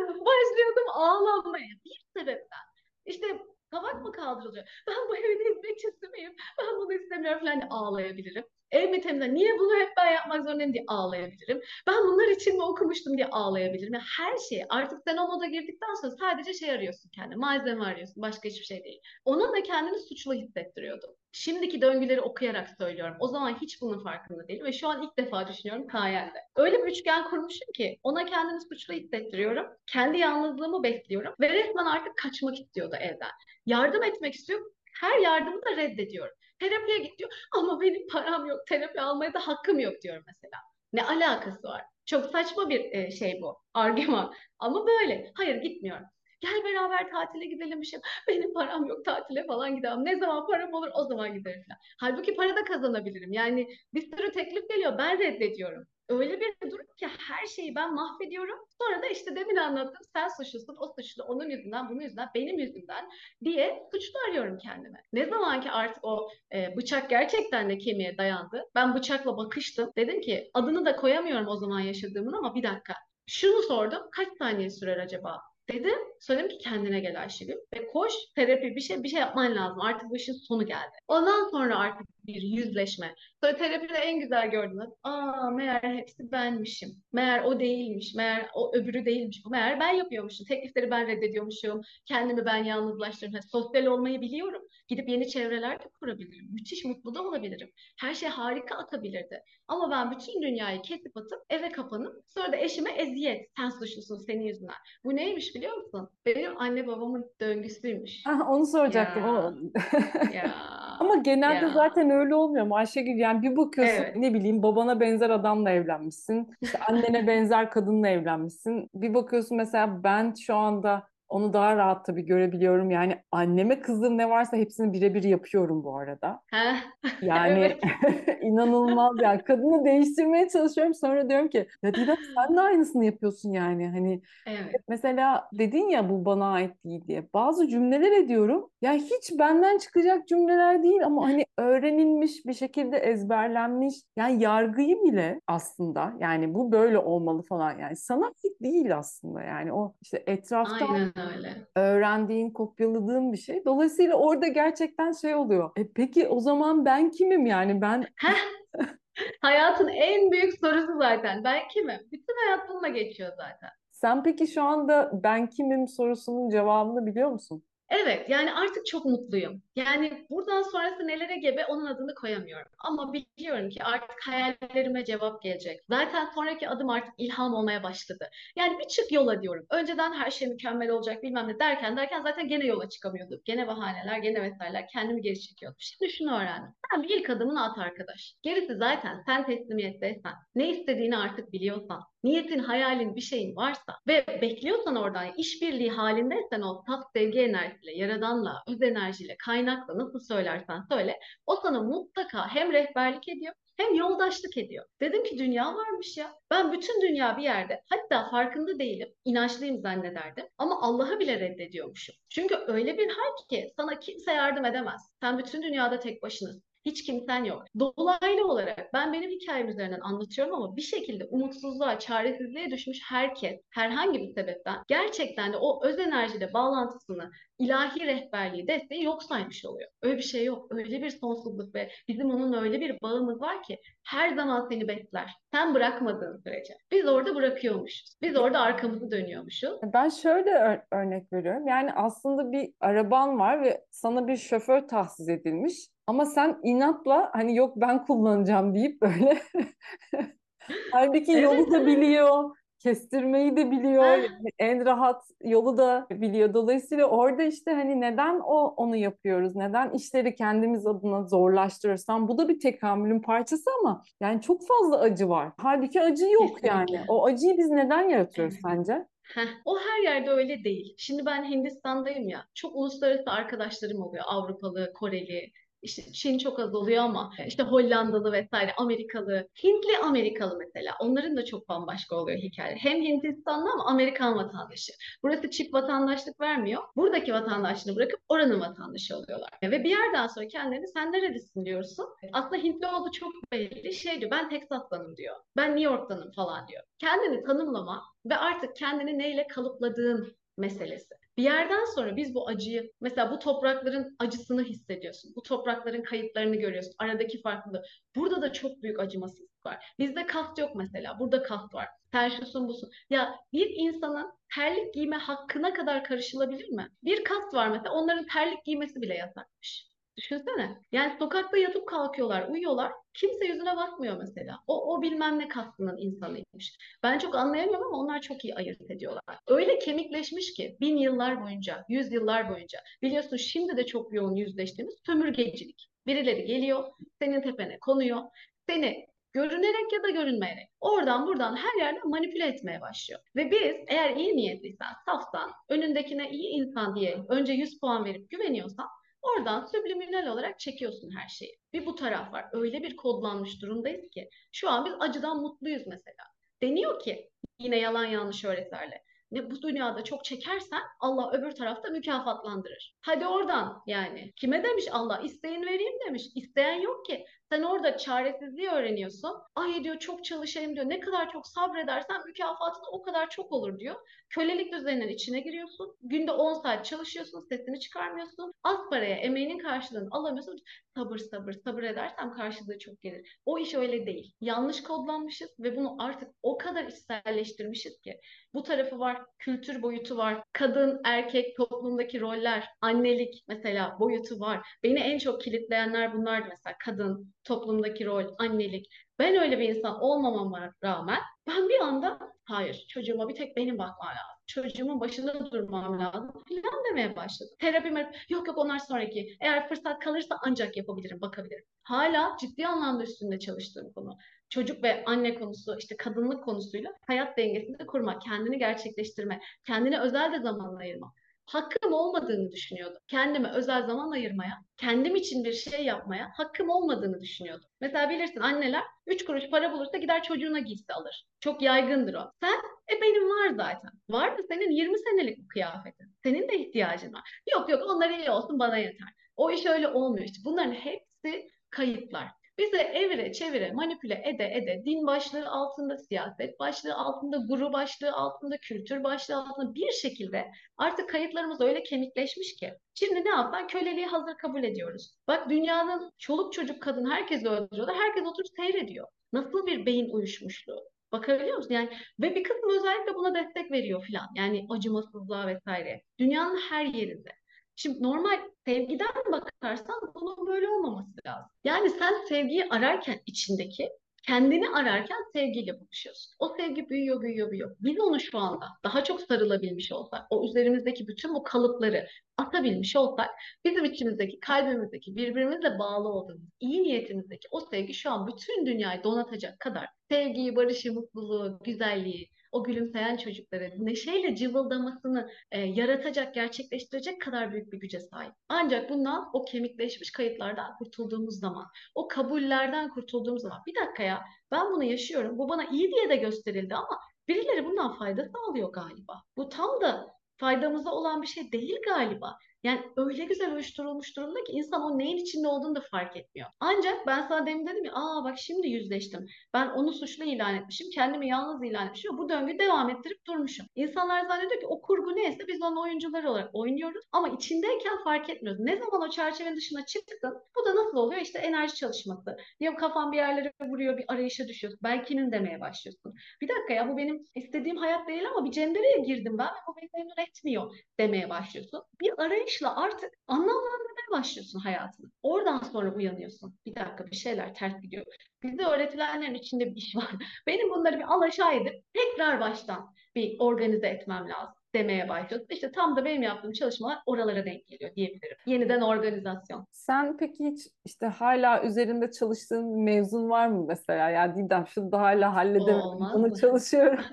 Başlıyordum 0.09 0.89
ağlamaya 0.95 1.69
bir 1.85 2.05
sebepten. 2.17 2.59
İşte 3.07 3.27
tabak 3.71 4.03
mı 4.05 4.13
kaldırılacak? 4.13 4.69
Ben 4.89 4.97
bu 5.09 5.17
evin 5.17 5.55
hizmetçisi 5.55 6.09
miyim? 6.09 6.37
Ben 6.61 6.77
bunu 6.77 6.93
istemiyorum 6.93 7.41
falan 7.41 7.61
ağlayabilirim. 7.71 8.45
Ev 8.73 8.91
mi 8.91 9.01
temizler? 9.01 9.35
Niye 9.35 9.59
bunu 9.59 9.81
hep 9.81 9.89
ben 9.97 10.13
yapmak 10.13 10.45
zorundayım 10.45 10.73
diye 10.73 10.85
ağlayabilirim. 10.89 11.61
Ben 11.87 11.97
bunlar 12.09 12.29
için 12.29 12.57
mi 12.57 12.63
okumuştum 12.63 13.17
diye 13.17 13.27
ağlayabilirim. 13.27 13.95
Yani 13.95 14.05
her 14.19 14.37
şeyi 14.49 14.67
artık 14.69 14.99
sen 15.07 15.17
o 15.17 15.27
moda 15.27 15.47
girdikten 15.47 15.95
sonra 16.01 16.13
sadece 16.21 16.55
şey 16.55 16.71
arıyorsun 16.71 17.11
kendine. 17.11 17.37
Malzeme 17.37 17.85
arıyorsun. 17.85 18.23
Başka 18.23 18.49
hiçbir 18.49 18.65
şey 18.65 18.85
değil. 18.85 19.01
Ona 19.25 19.53
da 19.53 19.63
kendini 19.63 19.99
suçlu 19.99 20.35
hissettiriyordum. 20.35 21.11
Şimdiki 21.33 21.81
döngüleri 21.81 22.21
okuyarak 22.21 22.69
söylüyorum. 22.79 23.17
O 23.21 23.29
zaman 23.29 23.59
hiç 23.61 23.81
bunun 23.83 24.05
farkında 24.05 24.49
değilim 24.49 24.65
ve 24.65 24.73
şu 24.73 24.89
an 24.89 25.03
ilk 25.03 25.19
defa 25.19 25.49
düşünüyorum 25.49 25.87
sayende. 25.93 26.39
Öyle 26.57 26.79
bir 26.79 26.91
üçgen 26.91 27.25
kurmuşum 27.31 27.73
ki 27.75 27.99
ona 28.03 28.25
kendini 28.25 28.61
suçlu 28.61 28.95
hissettiriyorum. 28.95 29.67
Kendi 29.87 30.19
yalnızlığımı 30.19 30.83
besliyorum 30.83 31.35
ve 31.41 31.49
resmen 31.49 31.87
artık 31.87 32.17
kaçmak 32.17 32.61
istiyordu 32.61 32.97
evden. 33.01 33.31
Yardım 33.67 34.03
etmek 34.03 34.35
istiyor. 34.35 34.61
Her 35.01 35.19
yardımı 35.19 35.63
da 35.65 35.77
reddediyorum. 35.77 36.35
Terapiye 36.61 36.99
git 36.99 37.19
diyor 37.19 37.31
ama 37.57 37.81
benim 37.81 38.07
param 38.09 38.47
yok. 38.47 38.67
Terapi 38.67 39.01
almaya 39.01 39.35
da 39.35 39.49
hakkım 39.49 39.79
yok 39.79 40.03
diyor 40.03 40.23
mesela. 40.27 40.63
Ne 40.93 41.05
alakası 41.05 41.69
var? 41.69 41.83
Çok 42.07 42.27
saçma 42.27 42.71
bir 42.71 42.93
e, 42.93 43.11
şey 43.11 43.41
bu. 43.43 43.59
Argüman. 43.75 44.35
Ama 44.59 44.87
böyle. 44.87 45.33
Hayır 45.35 45.57
gitmiyorum. 45.57 46.07
Gel 46.41 46.65
beraber 46.65 47.11
tatile 47.11 47.47
gidelim 47.47 47.85
şey. 47.85 48.01
Benim 48.29 48.53
param 48.55 48.85
yok 48.85 49.05
tatile 49.05 49.47
falan 49.47 49.77
gidemem. 49.77 50.05
Ne 50.05 50.17
zaman 50.19 50.47
param 50.47 50.73
olur 50.75 50.89
o 50.95 51.05
zaman 51.05 51.35
giderim 51.35 51.63
falan. 51.69 51.79
Halbuki 52.01 52.35
para 52.35 52.57
da 52.57 52.65
kazanabilirim. 52.65 53.33
Yani 53.33 53.69
bir 53.95 54.01
sürü 54.01 54.33
teklif 54.33 54.69
geliyor 54.69 54.99
ben 54.99 55.19
reddediyorum. 55.19 55.85
Öyle 56.09 56.41
bir 56.41 56.71
durum 56.71 56.87
ki 56.99 57.07
her 57.29 57.47
şeyi 57.47 57.75
ben 57.75 57.95
mahvediyorum. 57.95 58.59
Sonra 58.83 59.03
da 59.03 59.07
işte 59.07 59.37
demin 59.37 59.57
anlattım 59.57 60.07
sen 60.13 60.29
suçlusun, 60.29 60.77
o 60.81 60.93
suçlu, 60.99 61.25
onun 61.25 61.51
yüzünden, 61.51 61.89
bunun 61.91 62.01
yüzünden, 62.01 62.29
benim 62.35 62.59
yüzümden 62.59 63.09
diye 63.45 63.83
suçlu 63.93 64.19
arıyorum 64.29 64.59
kendime. 64.59 65.03
Ne 65.13 65.25
zaman 65.27 65.61
ki 65.61 65.71
artık 65.71 66.05
o 66.05 66.29
e, 66.55 66.77
bıçak 66.77 67.11
gerçekten 67.11 67.71
de 67.71 67.79
kemiğe 67.79 68.19
dayandı. 68.19 68.65
Ben 68.75 68.95
bıçakla 68.95 69.37
bakıştım. 69.37 69.93
Dedim 69.97 70.21
ki 70.21 70.51
adını 70.55 70.87
da 70.87 70.97
koyamıyorum 70.97 71.49
o 71.49 71.57
zaman 71.57 71.81
yaşadığımın 71.81 72.33
ama 72.33 72.55
bir 72.55 72.63
dakika. 72.63 72.95
Şunu 73.27 73.63
sordum. 73.63 74.03
Kaç 74.13 74.29
saniye 74.39 74.71
sürer 74.71 74.97
acaba? 74.97 75.48
Dedim. 75.71 75.99
Söyledim 76.21 76.49
ki 76.49 76.59
kendine 76.59 77.01
gel 77.01 77.21
Ayşegül. 77.21 77.55
Ve 77.75 77.87
koş 77.87 78.13
terapi 78.37 78.77
bir 78.77 78.81
şey 78.81 79.03
bir 79.03 79.09
şey 79.09 79.21
yapman 79.21 79.57
lazım. 79.57 79.81
Artık 79.81 80.11
bu 80.11 80.17
işin 80.17 80.33
sonu 80.33 80.67
geldi. 80.67 80.97
Ondan 81.09 81.51
sonra 81.51 81.79
artık 81.79 82.07
bir 82.27 82.43
yüzleşme. 82.43 83.15
Sonra 83.43 83.57
terapide 83.57 83.99
en 83.99 84.21
güzel 84.21 84.51
gördüğünüz, 84.51 84.91
aa 85.03 85.51
meğer 85.51 85.83
hepsi 85.83 86.33
benmişim. 86.33 87.03
Meğer 87.13 87.45
o 87.45 87.61
değilmiş. 87.61 88.15
Meğer 88.15 88.51
o 88.55 88.75
öbürü 88.75 89.05
değilmiş. 89.05 89.43
Meğer 89.51 89.81
ben 89.81 89.93
yapıyormuşum. 89.93 90.47
Teklifleri 90.47 90.91
ben 90.91 91.07
reddediyormuşum. 91.07 91.81
Kendimi 92.07 92.47
ben 92.47 92.65
yalnızlaştırıyorum. 92.65 93.41
Hani 93.41 93.51
sosyal 93.51 93.87
olmayı 93.87 94.21
biliyorum. 94.21 94.63
Gidip 94.89 95.09
yeni 95.09 95.29
çevreler 95.29 95.81
de 95.81 95.89
kurabilirim. 96.01 96.49
Müthiş 96.53 96.85
mutlu 96.85 97.15
da 97.15 97.23
olabilirim. 97.23 97.71
Her 98.01 98.15
şey 98.15 98.29
harika 98.29 98.75
akabilirdi. 98.75 99.43
Ama 99.69 99.91
ben 99.91 100.11
bütün 100.11 100.43
dünyayı 100.43 100.83
kesip 100.83 101.17
atıp 101.17 101.41
eve 101.51 101.69
kapanıp 101.69 102.25
sonra 102.27 102.53
da 102.53 102.57
eşime 102.57 102.91
eziyet. 102.91 103.51
Sen 103.57 103.71
suçlusun 103.71 104.19
senin 104.19 104.43
yüzünden. 104.43 104.75
Bu 105.05 105.17
neymiş 105.17 105.55
biliyor 105.59 105.77
musun? 105.77 106.11
Benim 106.27 106.59
anne 106.61 106.87
babamın 106.87 107.31
döngüsüymüş. 107.41 108.23
Ah, 108.27 108.51
onu 108.51 108.67
soracaktım. 108.67 109.73
Ya. 110.35 110.55
Ama 111.01 111.17
genelde 111.17 111.65
Ya. 111.65 111.71
zaten 111.75 112.11
öyle 112.11 112.35
olmuyor 112.35 112.67
mu 112.67 112.77
Ayşegül? 112.77 113.19
Yani 113.19 113.43
bir 113.43 113.57
bakıyorsun 113.57 114.03
Evet. 114.03 114.17
ne 114.17 114.35
bileyim 114.35 114.63
babana 114.63 115.01
benzer 115.01 115.31
adamla 115.31 115.71
evlenmişsin. 115.71 116.51
İşte 116.63 116.79
annene 116.89 117.27
benzer 117.27 117.71
kadınla 117.71 118.09
evlenmişsin. 118.09 118.91
Bir 118.95 119.15
bakıyorsun 119.15 119.57
mesela 119.57 120.03
ben 120.05 120.35
şu 120.35 120.55
anda 120.55 121.09
onu 121.29 121.53
daha 121.53 121.77
rahat 121.77 122.07
tabii 122.07 122.27
görebiliyorum. 122.27 122.91
Yani 122.91 123.17
anneme 123.33 123.81
kızdığım 123.81 124.19
ne 124.19 124.31
varsa 124.31 124.57
hepsini 124.57 124.93
birebir 124.93 125.23
yapıyorum 125.23 125.85
bu 125.85 125.99
arada. 125.99 126.41
Yani 127.23 127.77
inanılmaz 128.43 129.13
yani 129.23 129.45
kadını 129.45 129.85
değiştirmeye 129.85 130.49
çalışıyorum. 130.49 130.95
Sonra 130.95 131.29
diyorum 131.29 131.49
ki 131.49 131.69
ya 131.83 131.95
Didem 131.95 132.17
sen 132.35 132.57
de 132.57 132.61
aynısını 132.61 133.05
yapıyorsun 133.05 133.53
yani. 133.53 133.89
Hani 133.89 134.23
Evet. 134.47 134.75
mesela 134.89 135.49
dedin 135.53 135.89
ya 135.89 136.11
bu 136.11 136.25
bana 136.25 136.53
ait 136.53 136.85
değil. 136.85 137.05
diye. 137.07 137.29
Bazı 137.35 137.69
cümleler 137.69 138.13
ediyorum. 138.13 138.71
Ya 138.83 138.93
hiç 138.93 139.33
benden 139.39 139.79
çıkacak 139.79 140.29
cümleler 140.29 140.83
değil 140.83 141.07
ama 141.07 141.27
hani 141.27 141.45
öğrenilmiş 141.59 142.47
bir 142.47 142.55
şekilde 142.55 142.97
ezberlenmiş. 142.99 143.95
Yani 144.17 144.43
yargıyı 144.43 144.97
bile 145.03 145.41
aslında 145.47 146.13
yani 146.21 146.55
bu 146.55 146.73
böyle 146.73 146.99
olmalı 146.99 147.43
falan. 147.43 147.79
Yani 147.79 147.97
sana 147.97 148.33
değil 148.63 148.97
aslında. 148.97 149.43
Yani 149.43 149.73
o 149.73 149.95
işte 150.03 150.23
etraftan 150.27 150.95
Aynen 150.95 151.13
öyle. 151.37 151.67
öğrendiğin, 151.77 152.51
kopyaladığın 152.51 153.33
bir 153.33 153.39
şey. 153.39 153.65
Dolayısıyla 153.65 154.15
orada 154.17 154.49
gerçekten 154.49 155.13
şey 155.13 155.35
oluyor. 155.35 155.71
E 155.77 155.93
peki 155.93 156.29
o 156.29 156.41
zaman 156.41 156.85
ben 156.85 157.11
kimim 157.11 157.47
yani? 157.47 157.81
Ben 157.81 158.05
hayatın 159.41 159.89
en 159.89 160.31
büyük 160.33 160.59
sorusu 160.61 160.99
zaten. 160.99 161.45
Ben 161.45 161.69
kimim? 161.69 162.01
Bütün 162.13 162.35
hayat 162.47 162.69
bununla 162.69 162.89
geçiyor 162.89 163.31
zaten. 163.37 163.71
sen 163.91 164.23
peki 164.23 164.47
şu 164.47 164.63
anda 164.63 165.11
ben 165.23 165.47
kimim 165.51 165.89
sorusunun 165.89 166.51
cevabını 166.51 167.07
biliyor 167.07 167.31
musun? 167.31 167.65
Evet, 167.91 168.29
yani 168.29 168.53
artık 168.55 168.87
çok 168.87 169.05
mutluyum. 169.05 169.63
Yani 169.77 170.27
buradan 170.31 170.63
sonrası 170.63 171.07
nelere 171.07 171.37
gebe 171.37 171.67
onun 171.67 171.87
adını 171.87 172.15
koyamıyorum. 172.15 172.73
Ama 172.79 173.13
biliyorum 173.13 173.71
ki 173.71 173.85
artık 173.85 174.17
hayallerime 174.27 175.05
cevap 175.05 175.43
gelecek. 175.43 175.81
Zaten 175.91 176.27
sonraki 176.35 176.69
adım 176.69 176.91
artık 176.91 177.15
ilham 177.19 177.55
olmaya 177.55 177.83
başladı. 177.83 178.29
Yani 178.57 178.79
bir 178.79 178.85
çık 178.89 179.13
yola 179.13 179.43
diyorum. 179.43 179.67
Önceden 179.71 180.13
her 180.13 180.31
şey 180.31 180.49
mükemmel 180.49 180.91
olacak 180.91 181.23
bilmem 181.23 181.49
ne 181.49 181.59
derken 181.59 181.97
derken 181.97 182.23
zaten 182.23 182.49
gene 182.49 182.67
yola 182.67 182.89
çıkamıyordum. 182.89 183.41
Gene 183.45 183.67
bahaneler, 183.67 184.19
gene 184.19 184.43
vesaireler 184.43 184.89
kendimi 184.89 185.23
geri 185.23 185.41
çekiyordum. 185.41 185.77
Şimdi 185.81 186.13
şunu 186.13 186.37
öğrendim. 186.41 186.71
Sen 186.91 187.03
bir 187.03 187.09
ilk 187.09 187.31
adımını 187.31 187.65
at 187.65 187.79
arkadaş. 187.79 188.35
Gerisi 188.43 188.77
zaten 188.77 189.23
sen 189.27 189.47
teslimiyetteysen, 189.47 190.33
ne 190.55 190.71
istediğini 190.71 191.17
artık 191.17 191.53
biliyorsan, 191.53 192.03
niyetin, 192.25 192.59
hayalin, 192.59 193.17
bir 193.17 193.21
şeyin 193.21 193.57
varsa 193.57 193.99
ve 194.09 194.27
bekliyorsan 194.43 194.97
oradan 194.97 195.33
işbirliği 195.37 195.91
halindeysen 195.91 196.63
o 196.63 196.83
saf 196.87 197.05
sevgi 197.17 197.41
enerjisiyle, 197.41 197.93
yaradanla, 197.93 198.63
öz 198.69 198.83
enerjiyle, 198.83 199.37
kaynakla 199.45 199.99
nasıl 199.99 200.21
söylersen 200.21 200.83
söyle 200.91 201.19
o 201.47 201.57
sana 201.57 201.83
mutlaka 201.83 202.55
hem 202.55 202.73
rehberlik 202.73 203.29
ediyor 203.29 203.55
hem 203.77 203.95
yoldaşlık 203.95 204.57
ediyor. 204.57 204.85
Dedim 205.01 205.25
ki 205.25 205.39
dünya 205.39 205.75
varmış 205.75 206.17
ya. 206.17 206.33
Ben 206.51 206.73
bütün 206.73 207.03
dünya 207.03 207.37
bir 207.37 207.43
yerde 207.43 207.83
hatta 207.91 208.31
farkında 208.31 208.79
değilim, 208.79 209.09
inançlıyım 209.25 209.81
zannederdim 209.81 210.47
ama 210.59 210.83
Allah'ı 210.83 211.19
bile 211.21 211.41
reddediyormuşum. 211.41 212.15
Çünkü 212.29 212.55
öyle 212.67 212.99
bir 212.99 213.09
hal 213.09 213.47
ki 213.51 213.73
sana 213.77 213.99
kimse 214.01 214.33
yardım 214.33 214.65
edemez. 214.65 215.11
Sen 215.21 215.39
bütün 215.39 215.63
dünyada 215.63 216.01
tek 216.01 216.23
başınasın. 216.23 216.68
Hiç 216.89 217.05
kimsen 217.05 217.45
yok. 217.45 217.65
Dolaylı 217.79 218.47
olarak 218.49 218.93
ben 218.95 219.13
benim 219.13 219.31
hikayem 219.31 219.69
üzerinden 219.69 220.01
anlatıyorum 220.01 220.55
ama 220.55 220.77
bir 220.77 220.83
şekilde 220.83 221.25
umutsuzluğa, 221.25 221.99
çaresizliğe 221.99 222.71
düşmüş 222.71 222.99
herkes 223.05 223.61
herhangi 223.71 224.21
bir 224.21 224.35
sebepten 224.35 224.83
gerçekten 224.89 225.53
de 225.53 225.57
o 225.57 225.85
öz 225.87 225.99
enerjiyle 225.99 226.53
bağlantısını, 226.53 227.31
ilahi 227.59 228.07
rehberliği, 228.07 228.69
desteği 228.69 229.05
yok 229.05 229.23
saymış 229.23 229.65
oluyor. 229.65 229.89
Öyle 230.03 230.17
bir 230.17 230.23
şey 230.23 230.45
yok. 230.45 230.67
Öyle 230.71 231.03
bir 231.03 231.11
sonsuzluk 231.11 231.75
ve 231.75 231.91
bizim 232.09 232.31
onunla 232.31 232.61
öyle 232.61 232.81
bir 232.81 232.97
bağımız 233.03 233.41
var 233.41 233.63
ki 233.63 233.79
her 234.07 234.37
zaman 234.37 234.69
seni 234.71 234.89
besler. 234.89 235.35
Sen 235.55 235.75
bırakmadığın 235.75 236.37
sürece. 236.37 236.75
Biz 236.93 237.09
orada 237.09 237.35
bırakıyormuşuz. 237.35 238.17
Biz 238.23 238.37
orada 238.37 238.61
arkamızı 238.61 239.11
dönüyormuşuz. 239.11 239.79
Ben 239.83 240.09
şöyle 240.09 240.51
ör- 240.51 240.83
örnek 240.93 241.33
veriyorum. 241.33 241.67
Yani 241.67 241.93
aslında 241.93 242.53
bir 242.53 242.73
araban 242.81 243.39
var 243.39 243.63
ve 243.63 243.85
sana 243.91 244.27
bir 244.27 244.37
şoför 244.37 244.89
tahsis 244.89 245.29
edilmiş. 245.29 245.75
Ama 246.07 246.25
sen 246.25 246.59
inatla 246.63 247.31
hani 247.33 247.57
yok 247.57 247.73
ben 247.77 248.05
kullanacağım 248.05 248.75
deyip 248.75 249.03
böyle 249.03 249.39
halbuki 250.93 251.33
Evet, 251.33 251.43
yolu 251.43 251.73
da 251.73 251.87
biliyor, 251.87 252.57
kestirmeyi 252.79 253.57
de 253.57 253.71
biliyor, 253.71 254.17
yani 254.17 254.51
en 254.59 254.85
rahat 254.85 255.25
yolu 255.45 255.79
da 255.79 256.07
biliyor. 256.11 256.55
Dolayısıyla 256.55 257.07
orada 257.07 257.43
işte 257.43 257.71
hani 257.71 258.01
neden 258.01 258.41
o 258.41 258.75
onu 258.77 258.97
yapıyoruz? 258.97 259.57
Neden 259.57 259.91
işleri 259.91 260.35
kendimiz 260.35 260.87
adına 260.87 261.23
zorlaştırıyoruz? 261.23 262.05
Tamam, 262.05 262.29
bu 262.29 262.39
da 262.39 262.49
bir 262.49 262.61
tekamülün 262.61 263.21
parçası 263.21 263.71
ama 263.81 264.03
yani 264.21 264.41
çok 264.41 264.67
fazla 264.67 265.01
acı 265.01 265.29
var. 265.29 265.49
Halbuki 265.59 266.03
acı 266.03 266.25
yok 266.25 266.65
yani. 266.65 267.01
O 267.09 267.27
acıyı 267.27 267.59
biz 267.59 267.71
neden 267.71 268.09
yaratıyoruz 268.09 268.55
Evet. 268.55 268.63
sence? 268.63 269.07
Heh, 269.35 269.49
o 269.65 269.79
her 269.79 270.03
yerde 270.03 270.31
öyle 270.31 270.65
değil. 270.65 270.95
Şimdi 270.99 271.27
ben 271.27 271.45
Hindistan'dayım 271.45 272.29
ya. 272.29 272.45
Çok 272.55 272.77
uluslararası 272.77 273.31
arkadaşlarım 273.31 274.03
oluyor. 274.03 274.25
Avrupalı, 274.27 274.93
Koreli, 274.93 275.51
işte 275.83 276.13
Çin 276.13 276.39
çok 276.39 276.59
az 276.59 276.75
oluyor 276.75 277.05
ama 277.05 277.33
işte 277.47 277.63
Hollandalı 277.63 278.33
vesaire, 278.33 278.75
Amerikalı, 278.77 279.49
Hintli 279.65 279.99
Amerikalı 280.03 280.59
mesela. 280.59 280.95
Onların 281.01 281.37
da 281.37 281.45
çok 281.45 281.69
bambaşka 281.69 282.17
oluyor 282.17 282.39
hikaye. 282.39 282.77
Hem 282.77 283.03
Hindistanlı 283.03 283.73
ama 283.73 283.85
Amerikan 283.85 284.37
vatandaşı. 284.37 284.93
Burası 285.23 285.51
çift 285.51 285.75
vatandaşlık 285.75 286.41
vermiyor. 286.41 286.83
Buradaki 286.97 287.33
vatandaşlığını 287.33 287.97
bırakıp 287.97 288.21
oranın 288.29 288.61
vatandaşı 288.61 289.17
oluyorlar. 289.17 289.51
Ve 289.63 289.85
bir 289.85 289.91
yerden 289.91 290.27
sonra 290.27 290.49
kendilerini 290.49 290.89
sen 290.89 291.13
nerelisin 291.13 291.65
diyorsun. 291.65 292.07
Aslında 292.33 292.57
Hintli 292.57 292.87
olduğu 292.87 293.11
çok 293.11 293.33
belli. 293.53 293.95
Şey 293.95 294.21
diyor 294.21 294.31
ben 294.31 294.49
Teksas'tanım 294.49 295.17
diyor. 295.17 295.37
Ben 295.57 295.77
New 295.77 295.93
York'tanım 295.93 296.33
falan 296.33 296.69
diyor. 296.69 296.83
Kendini 296.99 297.45
tanımlama 297.45 298.03
ve 298.27 298.37
artık 298.37 298.77
kendini 298.77 299.19
neyle 299.19 299.47
kalıpladığın 299.47 300.37
meselesi. 300.57 301.15
Bir 301.39 301.43
yerden 301.43 301.85
sonra 301.85 302.17
biz 302.17 302.35
bu 302.35 302.49
acıyı, 302.49 302.91
mesela 303.01 303.31
bu 303.31 303.39
toprakların 303.39 304.17
acısını 304.19 304.63
hissediyorsun. 304.63 305.33
Bu 305.37 305.43
toprakların 305.43 306.03
kayıplarını 306.03 306.57
görüyorsun. 306.57 306.95
Aradaki 306.99 307.43
farklılığı. 307.43 307.85
Burada 308.17 308.43
da 308.43 308.53
çok 308.53 308.83
büyük 308.83 309.01
acımasızlık 309.01 309.67
var. 309.67 309.95
Bizde 309.99 310.27
kast 310.27 310.59
yok 310.59 310.71
mesela. 310.75 311.19
Burada 311.19 311.43
kast 311.43 311.75
var. 311.75 311.89
Sen 312.13 312.29
şusun 312.29 312.69
busun. 312.69 312.91
Ya 313.11 313.35
bir 313.53 313.71
insanın 313.71 314.33
terlik 314.55 314.95
giyme 314.95 315.17
hakkına 315.17 315.75
kadar 315.75 316.05
karışılabilir 316.05 316.69
mi? 316.69 316.89
Bir 317.05 317.25
kast 317.25 317.55
var 317.55 317.69
mesela. 317.69 317.93
Onların 317.93 318.27
terlik 318.27 318.65
giymesi 318.65 319.03
bile 319.03 319.15
yasakmış. 319.15 319.89
Düşünsene. 320.17 320.79
Yani 320.93 321.17
sokakta 321.19 321.57
yatıp 321.57 321.89
kalkıyorlar, 321.89 322.49
uyuyorlar. 322.49 322.93
Kimse 323.21 323.47
yüzüne 323.47 323.77
bakmıyor 323.77 324.17
mesela. 324.19 324.59
O, 324.67 324.95
o 324.95 325.03
bilmem 325.03 325.39
ne 325.39 325.49
kastının 325.49 325.97
insanıymış. 325.99 326.77
Ben 327.03 327.19
çok 327.19 327.35
anlayamıyorum 327.35 327.87
ama 327.87 327.99
onlar 327.99 328.21
çok 328.21 328.45
iyi 328.45 328.55
ayırt 328.55 328.91
ediyorlar. 328.91 329.39
Öyle 329.47 329.79
kemikleşmiş 329.79 330.53
ki 330.53 330.77
bin 330.81 330.97
yıllar 330.97 331.43
boyunca, 331.45 331.85
yüz 331.89 332.13
yıllar 332.13 332.51
boyunca. 332.51 332.79
Biliyorsun 333.03 333.37
şimdi 333.37 333.77
de 333.77 333.87
çok 333.87 334.13
yoğun 334.13 334.35
yüzleştiğimiz 334.35 334.95
sömürgecilik. 335.07 335.89
Birileri 336.07 336.45
geliyor, 336.45 336.85
senin 337.19 337.43
tepene 337.43 337.79
konuyor. 337.79 338.23
Seni 338.69 339.07
görünerek 339.33 339.93
ya 339.93 340.03
da 340.03 340.11
görünmeyerek 340.11 340.69
oradan 340.81 341.27
buradan 341.27 341.57
her 341.57 341.85
yerden 341.85 342.09
manipüle 342.09 342.47
etmeye 342.47 342.81
başlıyor. 342.81 343.21
Ve 343.37 343.51
biz 343.51 343.77
eğer 343.89 344.17
iyi 344.17 344.37
niyetliysen, 344.37 344.93
saftan, 345.07 345.51
önündekine 345.69 346.31
iyi 346.31 346.49
insan 346.49 346.97
diye 346.97 347.19
önce 347.29 347.53
100 347.53 347.81
puan 347.81 348.05
verip 348.05 348.31
güveniyorsan 348.31 348.87
Oradan 349.23 349.65
subliminal 349.65 350.27
olarak 350.27 350.59
çekiyorsun 350.61 351.11
her 351.11 351.29
şeyi. 351.29 351.59
Bir 351.73 351.87
bu 351.87 351.95
taraf 351.95 352.33
var. 352.33 352.47
Öyle 352.53 352.83
bir 352.83 352.97
kodlanmış 352.97 353.63
durumdayız 353.63 354.11
ki 354.11 354.31
şu 354.53 354.71
an 354.71 354.85
biz 354.85 354.93
acıdan 355.01 355.41
mutluyuz 355.41 355.83
mesela. 355.87 356.25
Deniyor 356.63 357.01
ki 357.01 357.31
yine 357.59 357.79
yalan 357.79 358.05
yanlış 358.05 358.45
öğretilerle. 358.45 359.03
Ne 359.31 359.51
bu 359.51 359.63
dünyada 359.63 360.05
çok 360.05 360.25
çekersen 360.25 360.83
Allah 361.01 361.33
öbür 361.33 361.51
tarafta 361.51 361.89
mükafatlandırır. 361.89 362.97
Hadi 363.01 363.27
oradan 363.27 363.83
yani. 363.87 364.33
Kime 364.37 364.65
demiş 364.65 364.85
Allah? 364.91 365.21
İsteyin 365.25 365.63
vereyim 365.63 365.99
demiş. 366.07 366.23
İsteyen 366.35 366.81
yok 366.81 367.07
ki. 367.07 367.27
Sen 367.53 367.63
orada 367.63 367.97
çaresizliği 367.97 368.69
öğreniyorsun. 368.69 369.33
Ay 369.55 369.85
diyor 369.85 369.99
çok 369.99 370.25
çalışayım 370.25 370.75
diyor. 370.75 370.89
Ne 370.89 371.01
kadar 371.01 371.33
çok 371.33 371.47
sabredersen 371.47 372.27
mükafatın 372.27 372.83
o 372.93 373.03
kadar 373.03 373.31
çok 373.31 373.53
olur 373.53 373.79
diyor. 373.79 373.95
Kölelik 374.31 374.73
düzeninin 374.73 375.09
içine 375.09 375.41
giriyorsun. 375.41 375.97
Günde 376.03 376.33
10 376.33 376.55
saat 376.55 376.85
çalışıyorsun, 376.85 377.47
sesini 377.49 377.81
çıkarmıyorsun. 377.81 378.55
Az 378.63 378.79
paraya 378.91 379.17
emeğinin 379.17 379.59
karşılığını 379.59 380.09
alamıyorsun. 380.11 380.57
Sabır 380.97 381.19
sabır 381.19 381.53
sabır 381.53 381.83
edersem 381.83 382.33
karşılığı 382.33 382.79
çok 382.79 383.03
gelir. 383.03 383.39
O 383.47 383.59
iş 383.59 383.75
öyle 383.75 384.07
değil. 384.07 384.33
Yanlış 384.41 384.83
kodlanmışız 384.83 385.51
ve 385.61 385.77
bunu 385.77 385.97
artık 385.99 386.29
o 386.43 386.59
kadar 386.59 386.85
içselleştirmişiz 386.85 388.01
ki. 388.01 388.21
Bu 388.55 388.63
tarafı 388.63 388.99
var, 388.99 389.23
kültür 389.39 389.83
boyutu 389.83 390.17
var. 390.17 390.43
Kadın, 390.53 391.01
erkek, 391.05 391.57
toplumdaki 391.57 392.21
roller, 392.21 392.69
annelik 392.81 393.45
mesela 393.49 393.97
boyutu 394.01 394.41
var. 394.41 394.69
Beni 394.83 394.99
en 394.99 395.19
çok 395.19 395.41
kilitleyenler 395.41 396.15
bunlardı 396.15 396.47
mesela. 396.51 396.77
Kadın, 396.85 397.35
toplumdaki 397.49 398.07
rol, 398.07 398.25
annelik. 398.39 398.87
Ben 399.19 399.37
öyle 399.37 399.59
bir 399.59 399.69
insan 399.69 400.01
olmamama 400.01 400.73
rağmen 400.85 401.21
ben 401.47 401.69
bir 401.69 401.81
anda 401.81 402.19
Hayır, 402.49 402.85
çocuğuma 402.89 403.29
bir 403.29 403.35
tek 403.35 403.57
benim 403.57 403.79
bakmam 403.79 404.09
lazım. 404.09 404.43
Çocuğumun 404.47 405.01
başında 405.01 405.51
durmam 405.51 406.01
lazım 406.01 406.33
falan 406.49 406.85
demeye 406.91 407.17
başladı. 407.17 407.51
Terapi 407.59 407.89
mer- 407.89 408.15
yok 408.29 408.47
yok 408.49 408.59
onlar 408.59 408.79
sonraki. 408.79 409.37
Eğer 409.41 409.69
fırsat 409.69 409.99
kalırsa 409.99 410.39
ancak 410.47 410.77
yapabilirim, 410.77 411.21
bakabilirim. 411.21 411.65
Hala 411.83 412.37
ciddi 412.41 412.67
anlamda 412.67 413.03
üstünde 413.03 413.39
çalıştığım 413.39 413.93
konu. 413.93 414.19
Çocuk 414.49 414.83
ve 414.83 415.05
anne 415.05 415.35
konusu, 415.35 415.77
işte 415.79 415.97
kadınlık 415.97 416.45
konusuyla 416.45 416.93
hayat 417.07 417.39
dengesini 417.39 417.87
kurma, 417.87 418.19
kendini 418.19 418.59
gerçekleştirme, 418.59 419.41
kendine 419.67 420.01
özel 420.01 420.33
de 420.33 420.41
zaman 420.41 420.77
ayırma 420.77 421.13
hakkım 421.49 421.93
olmadığını 421.93 422.53
düşünüyordum. 422.53 422.99
Kendime 423.09 423.51
özel 423.53 423.87
zaman 423.87 424.11
ayırmaya, 424.11 424.53
kendim 424.77 425.17
için 425.17 425.45
bir 425.45 425.53
şey 425.53 425.85
yapmaya 425.85 426.31
hakkım 426.37 426.69
olmadığını 426.71 427.21
düşünüyordum. 427.21 427.69
Mesela 427.81 428.11
bilirsin 428.11 428.41
anneler 428.41 428.83
3 429.07 429.25
kuruş 429.25 429.51
para 429.51 429.73
bulursa 429.73 429.99
gider 429.99 430.23
çocuğuna 430.23 430.59
giysi 430.59 430.93
alır. 430.93 431.27
Çok 431.41 431.63
yaygındır 431.63 432.15
o. 432.15 432.33
Sen 432.41 432.59
e 432.97 433.01
benim 433.01 433.29
var 433.31 433.49
zaten. 433.49 433.91
Var 434.11 434.39
da 434.39 434.43
senin 434.49 434.71
20 434.71 434.99
senelik 434.99 435.39
bir 435.39 435.49
kıyafetin. 435.49 436.17
Senin 436.23 436.49
de 436.49 436.59
ihtiyacın 436.59 437.13
var. 437.13 437.41
Yok 437.55 437.69
yok 437.69 437.83
onlar 437.87 438.11
iyi 438.11 438.31
olsun 438.31 438.59
bana 438.59 438.79
yeter. 438.79 439.09
O 439.37 439.51
iş 439.51 439.67
öyle 439.67 439.89
olmuyor 439.89 440.25
işte. 440.25 440.39
Bunların 440.45 440.73
hepsi 440.73 441.49
kayıplar. 441.71 442.29
Bize 442.59 442.79
evire 442.79 443.33
çevire 443.33 443.73
manipüle 443.73 444.23
ede 444.25 444.55
ede 444.55 444.83
din 444.85 445.07
başlığı 445.07 445.49
altında 445.49 445.97
siyaset 445.97 446.61
başlığı 446.61 446.95
altında 446.95 447.37
guru 447.37 447.73
başlığı 447.73 448.13
altında 448.13 448.57
kültür 448.57 449.05
başlığı 449.05 449.37
altında 449.37 449.75
bir 449.75 449.93
şekilde 449.93 450.51
artık 450.77 451.09
kayıtlarımız 451.09 451.61
öyle 451.61 451.83
kemikleşmiş 451.83 452.57
ki 452.57 452.75
şimdi 452.95 453.25
ne 453.25 453.29
yaptan 453.29 453.67
köleliği 453.67 454.07
hazır 454.07 454.37
kabul 454.37 454.65
ediyoruz. 454.65 455.11
Bak 455.29 455.51
dünyanın 455.51 456.13
çoluk 456.19 456.53
çocuk 456.53 456.83
kadın 456.83 457.11
herkes 457.11 457.45
öldürüyorlar 457.45 457.97
herkes 457.97 458.27
oturup 458.27 458.49
seyrediyor. 458.57 459.07
Nasıl 459.33 459.67
bir 459.67 459.87
beyin 459.87 460.11
uyuşmuşluğu. 460.11 460.91
Bakabiliyor 461.13 461.57
musun? 461.57 461.75
Yani 461.75 461.89
ve 462.21 462.35
bir 462.35 462.45
kısmı 462.45 462.73
özellikle 462.79 463.15
buna 463.15 463.35
destek 463.35 463.71
veriyor 463.71 464.07
falan. 464.13 464.29
Yani 464.37 464.67
acımasızlığa 464.71 465.47
vesaire. 465.47 466.03
Dünyanın 466.19 466.57
her 466.71 466.85
yerinde. 466.85 467.38
Şimdi 467.79 468.03
normal 468.03 468.39
sevgiden 468.65 469.33
bakarsan 469.33 470.13
bunun 470.15 470.47
böyle 470.47 470.69
olmaması 470.69 471.11
lazım. 471.27 471.51
Yani 471.65 471.91
sen 471.91 472.15
sevgiyi 472.29 472.65
ararken 472.71 473.21
içindeki 473.27 473.89
kendini 474.27 474.69
ararken 474.69 475.19
sevgiyle 475.33 475.81
buluşuyorsun. 475.81 476.35
O 476.39 476.49
sevgi 476.49 476.89
büyüyor, 476.89 477.21
büyüyor, 477.21 477.51
büyüyor. 477.51 477.77
Biz 477.81 478.01
onu 478.01 478.21
şu 478.21 478.39
anda 478.39 478.67
daha 478.85 479.05
çok 479.05 479.21
sarılabilmiş 479.21 479.93
olsak, 479.93 480.27
o 480.31 480.45
üzerimizdeki 480.45 481.09
bütün 481.09 481.35
bu 481.35 481.43
kalıpları 481.43 482.07
atabilmiş 482.37 482.97
olsak, 482.97 483.31
bizim 483.65 483.85
içimizdeki, 483.85 484.41
kalbimizdeki, 484.41 485.17
birbirimizle 485.17 485.79
bağlı 485.79 486.09
olduğumuz, 486.09 486.49
iyi 486.61 486.83
niyetimizdeki 486.83 487.49
o 487.51 487.61
sevgi 487.61 487.95
şu 487.95 488.11
an 488.11 488.27
bütün 488.27 488.67
dünyayı 488.67 489.05
donatacak 489.05 489.61
kadar 489.61 489.87
sevgiyi, 490.11 490.57
barışı, 490.57 490.93
mutluluğu, 490.93 491.59
güzelliği, 491.65 492.31
o 492.53 492.65
gülümseyen 492.65 493.17
çocukları 493.17 493.73
neşeyle 493.79 494.37
cıvıldamasını 494.37 495.31
e, 495.51 495.61
yaratacak, 495.61 496.35
gerçekleştirecek 496.35 497.21
kadar 497.21 497.53
büyük 497.53 497.73
bir 497.73 497.81
güce 497.81 498.01
sahip. 498.01 498.33
Ancak 498.49 498.91
bundan 498.91 499.31
o 499.33 499.45
kemikleşmiş 499.45 500.11
kayıtlardan 500.13 500.77
kurtulduğumuz 500.79 501.41
zaman, 501.41 501.67
o 501.95 502.09
kabullerden 502.09 502.89
kurtulduğumuz 502.89 503.43
zaman 503.43 503.59
bir 503.67 503.75
dakika 503.75 504.03
ya 504.03 504.25
ben 504.51 504.73
bunu 504.73 504.85
yaşıyorum, 504.85 505.39
bu 505.39 505.49
bana 505.49 505.65
iyi 505.65 505.93
diye 505.93 506.09
de 506.09 506.17
gösterildi 506.17 506.75
ama 506.75 507.01
birileri 507.29 507.65
bundan 507.65 507.99
fayda 507.99 508.25
sağlıyor 508.25 508.73
galiba. 508.73 509.23
Bu 509.37 509.49
tam 509.49 509.81
da 509.81 510.07
faydamıza 510.37 510.91
olan 510.91 511.23
bir 511.23 511.27
şey 511.27 511.53
değil 511.53 511.79
galiba. 511.87 512.39
Yani 512.65 512.81
öyle 512.97 513.25
güzel 513.25 513.53
uyuşturulmuş 513.55 514.17
durumda 514.17 514.45
ki 514.45 514.53
insan 514.53 514.83
o 514.83 514.99
neyin 514.99 515.17
içinde 515.17 515.49
olduğunu 515.49 515.75
da 515.75 515.81
fark 515.91 516.17
etmiyor. 516.17 516.49
Ancak 516.61 517.07
ben 517.07 517.23
sana 517.29 517.47
demin 517.47 517.67
dedim 517.67 517.85
ya 517.85 517.93
aa 517.95 518.25
bak 518.25 518.39
şimdi 518.39 518.69
yüzleştim. 518.69 519.27
Ben 519.55 519.69
onu 519.69 519.93
suçlu 519.93 520.25
ilan 520.25 520.55
etmişim. 520.55 520.87
Kendimi 520.95 521.29
yalnız 521.29 521.65
ilan 521.65 521.87
etmişim. 521.87 522.19
Bu 522.19 522.29
döngü 522.29 522.59
devam 522.59 522.91
ettirip 522.91 523.27
durmuşum. 523.27 523.67
İnsanlar 523.75 524.27
zannediyor 524.27 524.61
ki 524.61 524.67
o 524.67 524.81
kurgu 524.83 525.17
neyse 525.17 525.49
biz 525.49 525.63
onun 525.63 525.77
oyuncular 525.77 526.25
olarak 526.25 526.51
oynuyoruz. 526.53 527.05
Ama 527.13 527.29
içindeyken 527.29 528.05
fark 528.05 528.31
etmiyoruz. 528.31 528.61
Ne 528.61 528.77
zaman 528.77 529.09
o 529.09 529.11
çerçevenin 529.11 529.57
dışına 529.57 529.87
çıktın 529.87 530.35
bu 530.57 530.67
da 530.67 530.75
nasıl 530.77 530.97
oluyor? 530.97 531.21
İşte 531.21 531.39
enerji 531.39 531.75
çalışması. 531.75 532.37
Ya 532.61 532.77
kafan 532.77 533.13
bir 533.13 533.17
yerlere 533.17 533.53
vuruyor 533.61 533.99
bir 533.99 534.05
arayışa 534.09 534.49
düşüyorsun. 534.49 534.81
Belki'nin 534.83 535.33
demeye 535.33 535.61
başlıyorsun. 535.61 536.15
Bir 536.41 536.49
dakika 536.49 536.75
ya 536.75 536.89
bu 536.89 536.97
benim 536.97 537.25
istediğim 537.35 537.77
hayat 537.77 538.09
değil 538.09 538.29
ama 538.29 538.47
bir 538.47 538.51
cendereye 538.51 538.99
girdim 538.99 539.39
ben 539.39 539.47
ve 539.47 539.59
bu 539.69 539.77
beni 539.77 539.89
memnun 539.95 540.29
etmiyor 540.29 540.77
demeye 541.01 541.31
başlıyorsun. 541.31 541.83
Bir 542.01 542.13
arayış 542.19 542.48
arayışla 542.49 542.77
artık 542.83 543.11
anlamlandırmaya 543.27 544.11
başlıyorsun 544.21 544.59
hayatını. 544.59 545.11
Oradan 545.23 545.59
sonra 545.59 545.95
uyanıyorsun. 545.95 546.55
Bir 546.67 546.75
dakika 546.75 547.07
bir 547.07 547.17
şeyler 547.17 547.55
ters 547.55 547.81
gidiyor. 547.83 548.05
Bizde 548.43 548.65
öğretilenlerin 548.65 549.35
içinde 549.35 549.67
bir 549.67 549.77
iş 549.77 549.97
var. 549.97 550.11
Benim 550.47 550.71
bunları 550.71 550.99
bir 550.99 551.15
alaşağı 551.15 551.55
edip 551.55 551.75
tekrar 551.95 552.41
baştan 552.41 552.95
bir 553.15 553.37
organize 553.39 553.87
etmem 553.87 554.29
lazım 554.29 554.55
demeye 554.75 555.09
başlıyorsun. 555.09 555.49
İşte 555.51 555.73
tam 555.73 555.97
da 555.97 556.05
benim 556.05 556.23
yaptığım 556.23 556.53
çalışmalar 556.53 556.99
oralara 557.07 557.45
denk 557.47 557.67
geliyor 557.67 557.95
diyebilirim. 557.97 558.37
Yeniden 558.47 558.81
organizasyon. 558.81 559.67
Sen 559.73 560.17
peki 560.17 560.47
hiç 560.47 560.61
işte 560.85 561.07
hala 561.07 561.63
üzerinde 561.63 562.11
çalıştığın 562.11 562.83
mevzun 562.85 563.31
var 563.31 563.49
mı 563.49 563.65
mesela? 563.69 564.11
Ya 564.11 564.37
Didem 564.37 564.67
şunu 564.67 564.93
da 564.93 565.01
hala 565.01 565.35
halledemedim. 565.35 565.75
Olmaz 565.75 566.15
Bunu 566.15 566.27
mı? 566.27 566.35
çalışıyorum. 566.35 567.05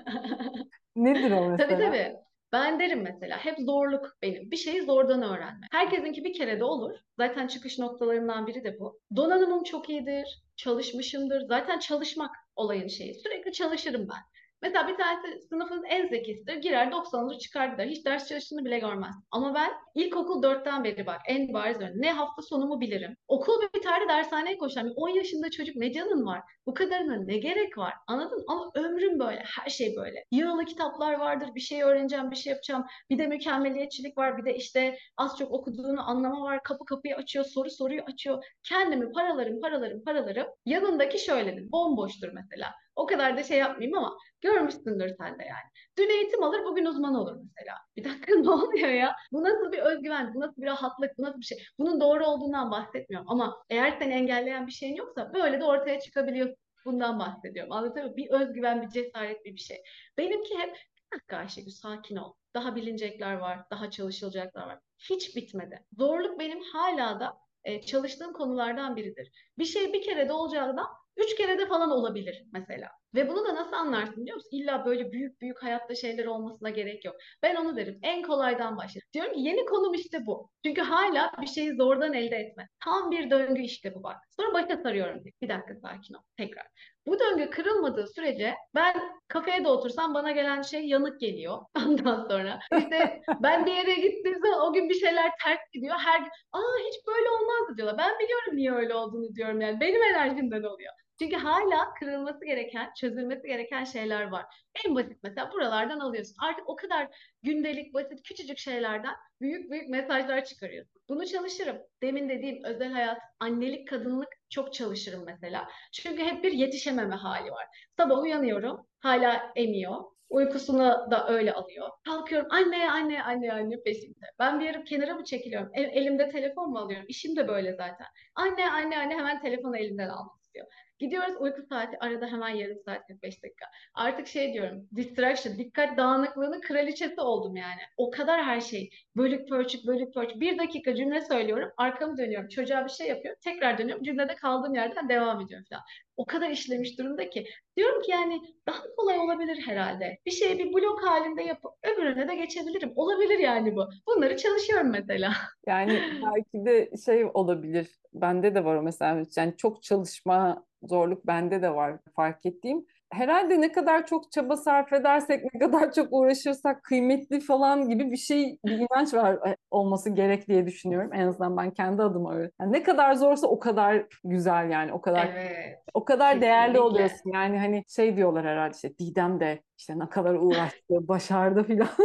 Nedir 0.96 1.30
o 1.30 1.50
mesela? 1.50 1.68
Tabii 1.68 1.82
tabii. 1.82 2.25
Ben 2.56 2.80
derim 2.80 3.02
mesela 3.02 3.38
hep 3.38 3.58
zorluk 3.58 4.16
benim. 4.22 4.50
Bir 4.50 4.56
şeyi 4.56 4.82
zordan 4.82 5.22
öğrenmek. 5.22 5.68
Herkesinki 5.72 6.24
bir 6.24 6.34
kere 6.34 6.60
de 6.60 6.64
olur. 6.64 6.96
Zaten 7.18 7.46
çıkış 7.46 7.78
noktalarından 7.78 8.46
biri 8.46 8.64
de 8.64 8.80
bu. 8.80 9.00
Donanımım 9.16 9.64
çok 9.64 9.90
iyidir, 9.90 10.42
çalışmışımdır. 10.56 11.46
Zaten 11.48 11.78
çalışmak 11.78 12.30
olayın 12.56 12.88
şeyi. 12.88 13.14
Sürekli 13.14 13.52
çalışırım 13.52 14.08
ben. 14.08 14.18
Mesela 14.62 14.88
bir 14.88 14.96
tanesi 14.96 15.40
sınıfın 15.48 15.84
en 15.84 16.08
zekisidir. 16.08 16.54
Girer 16.54 16.92
90 16.92 17.18
alır 17.18 17.38
çıkar 17.38 17.68
gider. 17.68 17.86
Hiç 17.86 18.06
ders 18.06 18.28
çalıştığını 18.28 18.64
bile 18.64 18.78
görmez. 18.78 19.14
Ama 19.30 19.54
ben 19.54 19.70
ilkokul 19.94 20.42
4'ten 20.42 20.84
beri 20.84 21.06
bak 21.06 21.20
en 21.28 21.54
bariz 21.54 21.76
örneği. 21.76 22.02
Ne 22.02 22.12
hafta 22.12 22.42
sonumu 22.42 22.80
bilirim. 22.80 23.16
Okul 23.28 23.62
biter 23.74 24.00
de 24.00 24.08
dershaneye 24.08 24.58
koşarım. 24.58 24.92
10 24.96 25.08
yaşında 25.08 25.50
çocuk 25.50 25.76
ne 25.76 25.92
canın 25.92 26.26
var? 26.26 26.40
Bu 26.66 26.74
kadarına 26.74 27.16
ne 27.16 27.38
gerek 27.38 27.78
var? 27.78 27.94
Anladın? 28.06 28.44
Ama 28.48 28.70
ömrüm 28.74 29.18
böyle. 29.18 29.42
Her 29.60 29.70
şey 29.70 29.96
böyle. 29.96 30.24
Yığılı 30.32 30.64
kitaplar 30.64 31.12
vardır. 31.12 31.48
Bir 31.54 31.60
şey 31.60 31.82
öğreneceğim, 31.82 32.30
bir 32.30 32.36
şey 32.36 32.50
yapacağım. 32.50 32.84
Bir 33.10 33.18
de 33.18 33.26
mükemmeliyetçilik 33.26 34.18
var. 34.18 34.38
Bir 34.38 34.44
de 34.44 34.56
işte 34.56 34.98
az 35.16 35.38
çok 35.38 35.52
okuduğunu 35.52 36.10
anlama 36.10 36.40
var. 36.40 36.62
Kapı 36.62 36.84
kapıyı 36.84 37.16
açıyor, 37.16 37.44
soru 37.44 37.70
soruyu 37.70 38.02
açıyor. 38.02 38.44
Kendimi 38.62 39.12
paralarım, 39.12 39.60
paralarım, 39.60 40.04
paralarım. 40.04 40.46
Yanındaki 40.66 41.18
şöyledir. 41.18 41.72
Bomboştur 41.72 42.28
mesela. 42.32 42.74
O 42.96 43.06
kadar 43.06 43.36
da 43.36 43.42
şey 43.42 43.58
yapmayayım 43.58 43.98
ama 43.98 44.18
görmüşsündür 44.40 45.08
sen 45.18 45.38
de 45.38 45.42
yani. 45.42 45.66
Dün 45.98 46.10
eğitim 46.10 46.42
alır, 46.42 46.64
bugün 46.64 46.84
uzman 46.84 47.14
olur 47.14 47.36
mesela. 47.36 47.78
Bir 47.96 48.04
dakika 48.04 48.34
ne 48.34 48.50
oluyor 48.50 48.88
ya? 48.88 49.16
Bu 49.32 49.44
nasıl 49.44 49.72
bir 49.72 49.78
özgüven, 49.78 50.34
bu 50.34 50.40
nasıl 50.40 50.62
bir 50.62 50.66
rahatlık, 50.66 51.18
bu 51.18 51.22
nasıl 51.22 51.40
bir 51.40 51.44
şey? 51.44 51.58
Bunun 51.78 52.00
doğru 52.00 52.26
olduğundan 52.26 52.70
bahsetmiyorum 52.70 53.30
ama 53.30 53.56
eğer 53.70 53.96
seni 53.98 54.12
engelleyen 54.12 54.66
bir 54.66 54.72
şeyin 54.72 54.96
yoksa 54.96 55.34
böyle 55.34 55.60
de 55.60 55.64
ortaya 55.64 56.00
çıkabiliyor. 56.00 56.54
Bundan 56.84 57.18
bahsediyorum. 57.18 57.72
Anlatabiliyor 57.72 58.14
muyum? 58.14 58.16
Bir 58.16 58.30
özgüven, 58.30 58.82
bir 58.82 58.88
cesaret, 58.88 59.44
bir 59.44 59.54
bir 59.54 59.60
şey. 59.60 59.82
Benimki 60.18 60.58
hep 60.58 60.74
bir 60.74 61.16
dakika 61.16 61.36
Ayşegül 61.36 61.70
sakin 61.70 62.16
ol. 62.16 62.32
Daha 62.54 62.76
bilinecekler 62.76 63.34
var, 63.34 63.58
daha 63.70 63.90
çalışılacaklar 63.90 64.66
var. 64.66 64.78
Hiç 64.98 65.36
bitmedi. 65.36 65.84
Zorluk 65.98 66.40
benim 66.40 66.60
hala 66.60 67.20
da 67.20 67.38
e, 67.64 67.82
çalıştığım 67.82 68.32
konulardan 68.32 68.96
biridir. 68.96 69.32
Bir 69.58 69.64
şey 69.64 69.92
bir 69.92 70.02
kere 70.02 70.28
de 70.28 70.32
olacağından 70.32 70.86
üç 71.16 71.34
kere 71.34 71.58
de 71.58 71.66
falan 71.66 71.90
olabilir 71.90 72.44
mesela. 72.52 72.88
Ve 73.14 73.28
bunu 73.28 73.44
da 73.46 73.54
nasıl 73.54 73.72
anlarsın 73.76 74.22
biliyor 74.22 74.36
musun? 74.36 74.48
İlla 74.52 74.84
böyle 74.86 75.12
büyük 75.12 75.40
büyük 75.40 75.62
hayatta 75.62 75.94
şeyler 75.94 76.26
olmasına 76.26 76.70
gerek 76.70 77.04
yok. 77.04 77.16
Ben 77.42 77.56
onu 77.56 77.76
derim. 77.76 77.98
En 78.02 78.22
kolaydan 78.22 78.76
başla. 78.76 79.00
Diyorum 79.12 79.32
ki 79.32 79.40
yeni 79.40 79.64
konum 79.66 79.94
işte 79.94 80.26
bu. 80.26 80.50
Çünkü 80.64 80.80
hala 80.82 81.32
bir 81.42 81.46
şeyi 81.46 81.74
zordan 81.76 82.14
elde 82.14 82.36
etme. 82.36 82.68
Tam 82.84 83.10
bir 83.10 83.30
döngü 83.30 83.62
işte 83.62 83.94
bu 83.94 84.02
bak. 84.02 84.16
Sonra 84.36 84.54
başa 84.54 84.76
sarıyorum. 84.82 85.24
Bir 85.42 85.48
dakika 85.48 85.74
sakin 85.74 86.14
ol. 86.14 86.20
Tekrar. 86.36 86.66
Bu 87.06 87.18
döngü 87.18 87.50
kırılmadığı 87.50 88.06
sürece 88.06 88.54
ben 88.74 88.94
kafeye 89.28 89.64
de 89.64 89.68
otursam 89.68 90.14
bana 90.14 90.30
gelen 90.32 90.62
şey 90.62 90.86
yanık 90.86 91.20
geliyor. 91.20 91.58
Ondan 91.86 92.28
sonra 92.28 92.58
işte 92.78 93.22
ben 93.42 93.66
bir 93.66 93.72
yere 93.72 93.94
gittiğim 93.94 94.38
zaman 94.40 94.60
o 94.60 94.72
gün 94.72 94.88
bir 94.88 94.94
şeyler 94.94 95.30
ters 95.44 95.58
gidiyor. 95.72 95.96
Her 95.98 96.18
gün 96.20 96.30
aa 96.52 96.78
hiç 96.88 97.06
böyle 97.06 97.30
olmazdı 97.30 97.76
diyorlar. 97.76 97.98
Ben 97.98 98.18
biliyorum 98.18 98.56
niye 98.56 98.72
öyle 98.72 98.94
olduğunu 98.94 99.34
diyorum 99.34 99.60
yani. 99.60 99.80
Benim 99.80 100.02
enerjimden 100.02 100.62
oluyor. 100.62 100.92
Çünkü 101.18 101.36
hala 101.36 101.94
kırılması 101.94 102.44
gereken, 102.44 102.92
çözülmesi 102.96 103.46
gereken 103.46 103.84
şeyler 103.84 104.22
var. 104.30 104.44
En 104.84 104.94
basit 104.94 105.18
mesela 105.22 105.52
buralardan 105.52 106.00
alıyorsun. 106.00 106.36
Artık 106.42 106.68
o 106.68 106.76
kadar 106.76 107.08
gündelik, 107.42 107.94
basit, 107.94 108.22
küçücük 108.22 108.58
şeylerden 108.58 109.14
büyük 109.40 109.70
büyük 109.70 109.88
mesajlar 109.88 110.44
çıkarıyorsun. 110.44 111.02
Bunu 111.08 111.26
çalışırım. 111.26 111.76
Demin 112.02 112.28
dediğim 112.28 112.64
özel 112.64 112.92
hayat, 112.92 113.18
annelik, 113.40 113.88
kadınlık 113.88 114.28
çok 114.50 114.74
çalışırım 114.74 115.24
mesela. 115.26 115.68
Çünkü 115.92 116.24
hep 116.24 116.44
bir 116.44 116.52
yetişememe 116.52 117.14
hali 117.14 117.50
var. 117.50 117.66
Sabah 117.96 118.22
uyanıyorum, 118.22 118.86
hala 119.00 119.52
emiyor. 119.56 120.04
Uykusunu 120.28 121.10
da 121.10 121.28
öyle 121.28 121.52
alıyor. 121.52 121.88
Kalkıyorum 122.04 122.48
anne 122.50 122.90
anne 122.90 123.22
anne 123.22 123.52
anne 123.52 123.82
peşimde. 123.82 124.26
Ben 124.38 124.60
bir 124.60 124.64
yere 124.64 124.84
kenara 124.84 125.14
mı 125.14 125.24
çekiliyorum? 125.24 125.70
El, 125.74 125.84
elimde 125.84 126.28
telefon 126.28 126.70
mu 126.70 126.78
alıyorum? 126.78 127.06
İşim 127.08 127.36
de 127.36 127.48
böyle 127.48 127.72
zaten. 127.72 128.06
Anne 128.34 128.70
anne 128.70 128.98
anne 128.98 129.14
hemen 129.14 129.40
telefonu 129.42 129.76
elimden 129.76 130.08
almak 130.08 130.36
istiyor. 130.40 130.66
Gidiyoruz 130.98 131.34
uyku 131.40 131.62
saati 131.68 131.98
arada 131.98 132.26
hemen 132.26 132.48
yarım 132.48 132.78
saat 132.84 133.06
45 133.06 133.42
dakika. 133.42 133.66
Artık 133.94 134.26
şey 134.26 134.52
diyorum 134.52 134.88
distraction, 134.96 135.58
dikkat 135.58 135.96
dağınıklığının 135.96 136.60
kraliçesi 136.60 137.20
oldum 137.20 137.56
yani. 137.56 137.80
O 137.96 138.10
kadar 138.10 138.44
her 138.44 138.60
şey. 138.60 138.90
Bölük 139.16 139.48
pörçük, 139.48 139.86
bölük 139.86 140.14
pörçük. 140.14 140.40
Bir 140.40 140.58
dakika 140.58 140.94
cümle 140.94 141.20
söylüyorum, 141.20 141.70
arkamı 141.76 142.16
dönüyorum. 142.16 142.48
Çocuğa 142.48 142.84
bir 142.84 142.90
şey 142.90 143.08
yapıyorum, 143.08 143.40
tekrar 143.44 143.78
dönüyorum. 143.78 144.04
Cümlede 144.04 144.34
kaldığım 144.34 144.74
yerden 144.74 145.08
devam 145.08 145.40
ediyorum 145.40 145.66
falan. 145.70 145.82
O 146.16 146.26
kadar 146.26 146.50
işlemiş 146.50 146.98
durumda 146.98 147.30
ki. 147.30 147.46
Diyorum 147.76 148.02
ki 148.02 148.10
yani 148.10 148.42
daha 148.66 148.82
kolay 148.96 149.18
olabilir 149.18 149.62
herhalde. 149.66 150.18
Bir 150.26 150.30
şeyi 150.30 150.58
bir 150.58 150.72
blok 150.72 151.06
halinde 151.06 151.42
yapıp 151.42 151.72
öbürüne 151.82 152.28
de 152.28 152.34
geçebilirim. 152.36 152.92
Olabilir 152.96 153.38
yani 153.38 153.76
bu. 153.76 153.88
Bunları 154.06 154.36
çalışıyorum 154.36 154.90
mesela. 154.90 155.32
Yani 155.66 156.02
belki 156.22 156.66
de 156.66 156.90
şey 157.04 157.24
olabilir. 157.34 157.88
Bende 158.14 158.54
de 158.54 158.64
var 158.64 158.76
o 158.76 158.82
mesela. 158.82 159.22
Yani 159.36 159.56
çok 159.56 159.82
çalışma 159.82 160.64
zorluk 160.88 161.26
bende 161.26 161.62
de 161.62 161.74
var 161.74 161.98
fark 162.16 162.46
ettiğim. 162.46 162.86
Herhalde 163.10 163.60
ne 163.60 163.72
kadar 163.72 164.06
çok 164.06 164.32
çaba 164.32 164.56
sarf 164.56 164.92
edersek, 164.92 165.44
ne 165.54 165.60
kadar 165.60 165.92
çok 165.92 166.08
uğraşırsak 166.10 166.82
kıymetli 166.84 167.40
falan 167.40 167.88
gibi 167.88 168.10
bir 168.10 168.16
şey, 168.16 168.58
bir 168.64 168.78
inanç 168.78 169.14
var 169.14 169.48
e, 169.48 169.56
olması 169.70 170.10
gerek 170.10 170.48
diye 170.48 170.66
düşünüyorum. 170.66 171.10
En 171.14 171.26
azından 171.26 171.56
ben 171.56 171.70
kendi 171.70 172.02
adıma 172.02 172.34
öyle. 172.36 172.50
Yani 172.60 172.72
ne 172.72 172.82
kadar 172.82 173.14
zorsa 173.14 173.46
o 173.46 173.58
kadar 173.58 174.06
güzel 174.24 174.70
yani, 174.70 174.92
o 174.92 175.00
kadar 175.00 175.26
Evet, 175.26 175.78
o 175.94 176.04
kadar 176.04 176.40
değerli 176.40 176.72
kesinlikle. 176.72 176.80
oluyorsun. 176.80 177.30
Yani 177.34 177.58
hani 177.58 177.84
şey 177.88 178.16
diyorlar 178.16 178.46
herhalde 178.46 178.74
işte 178.74 178.98
Didem 178.98 179.40
de 179.40 179.62
işte 179.78 179.98
ne 179.98 180.08
kadar 180.08 180.34
uğraştı, 180.34 181.08
başardı 181.08 181.64
filan. 181.64 181.88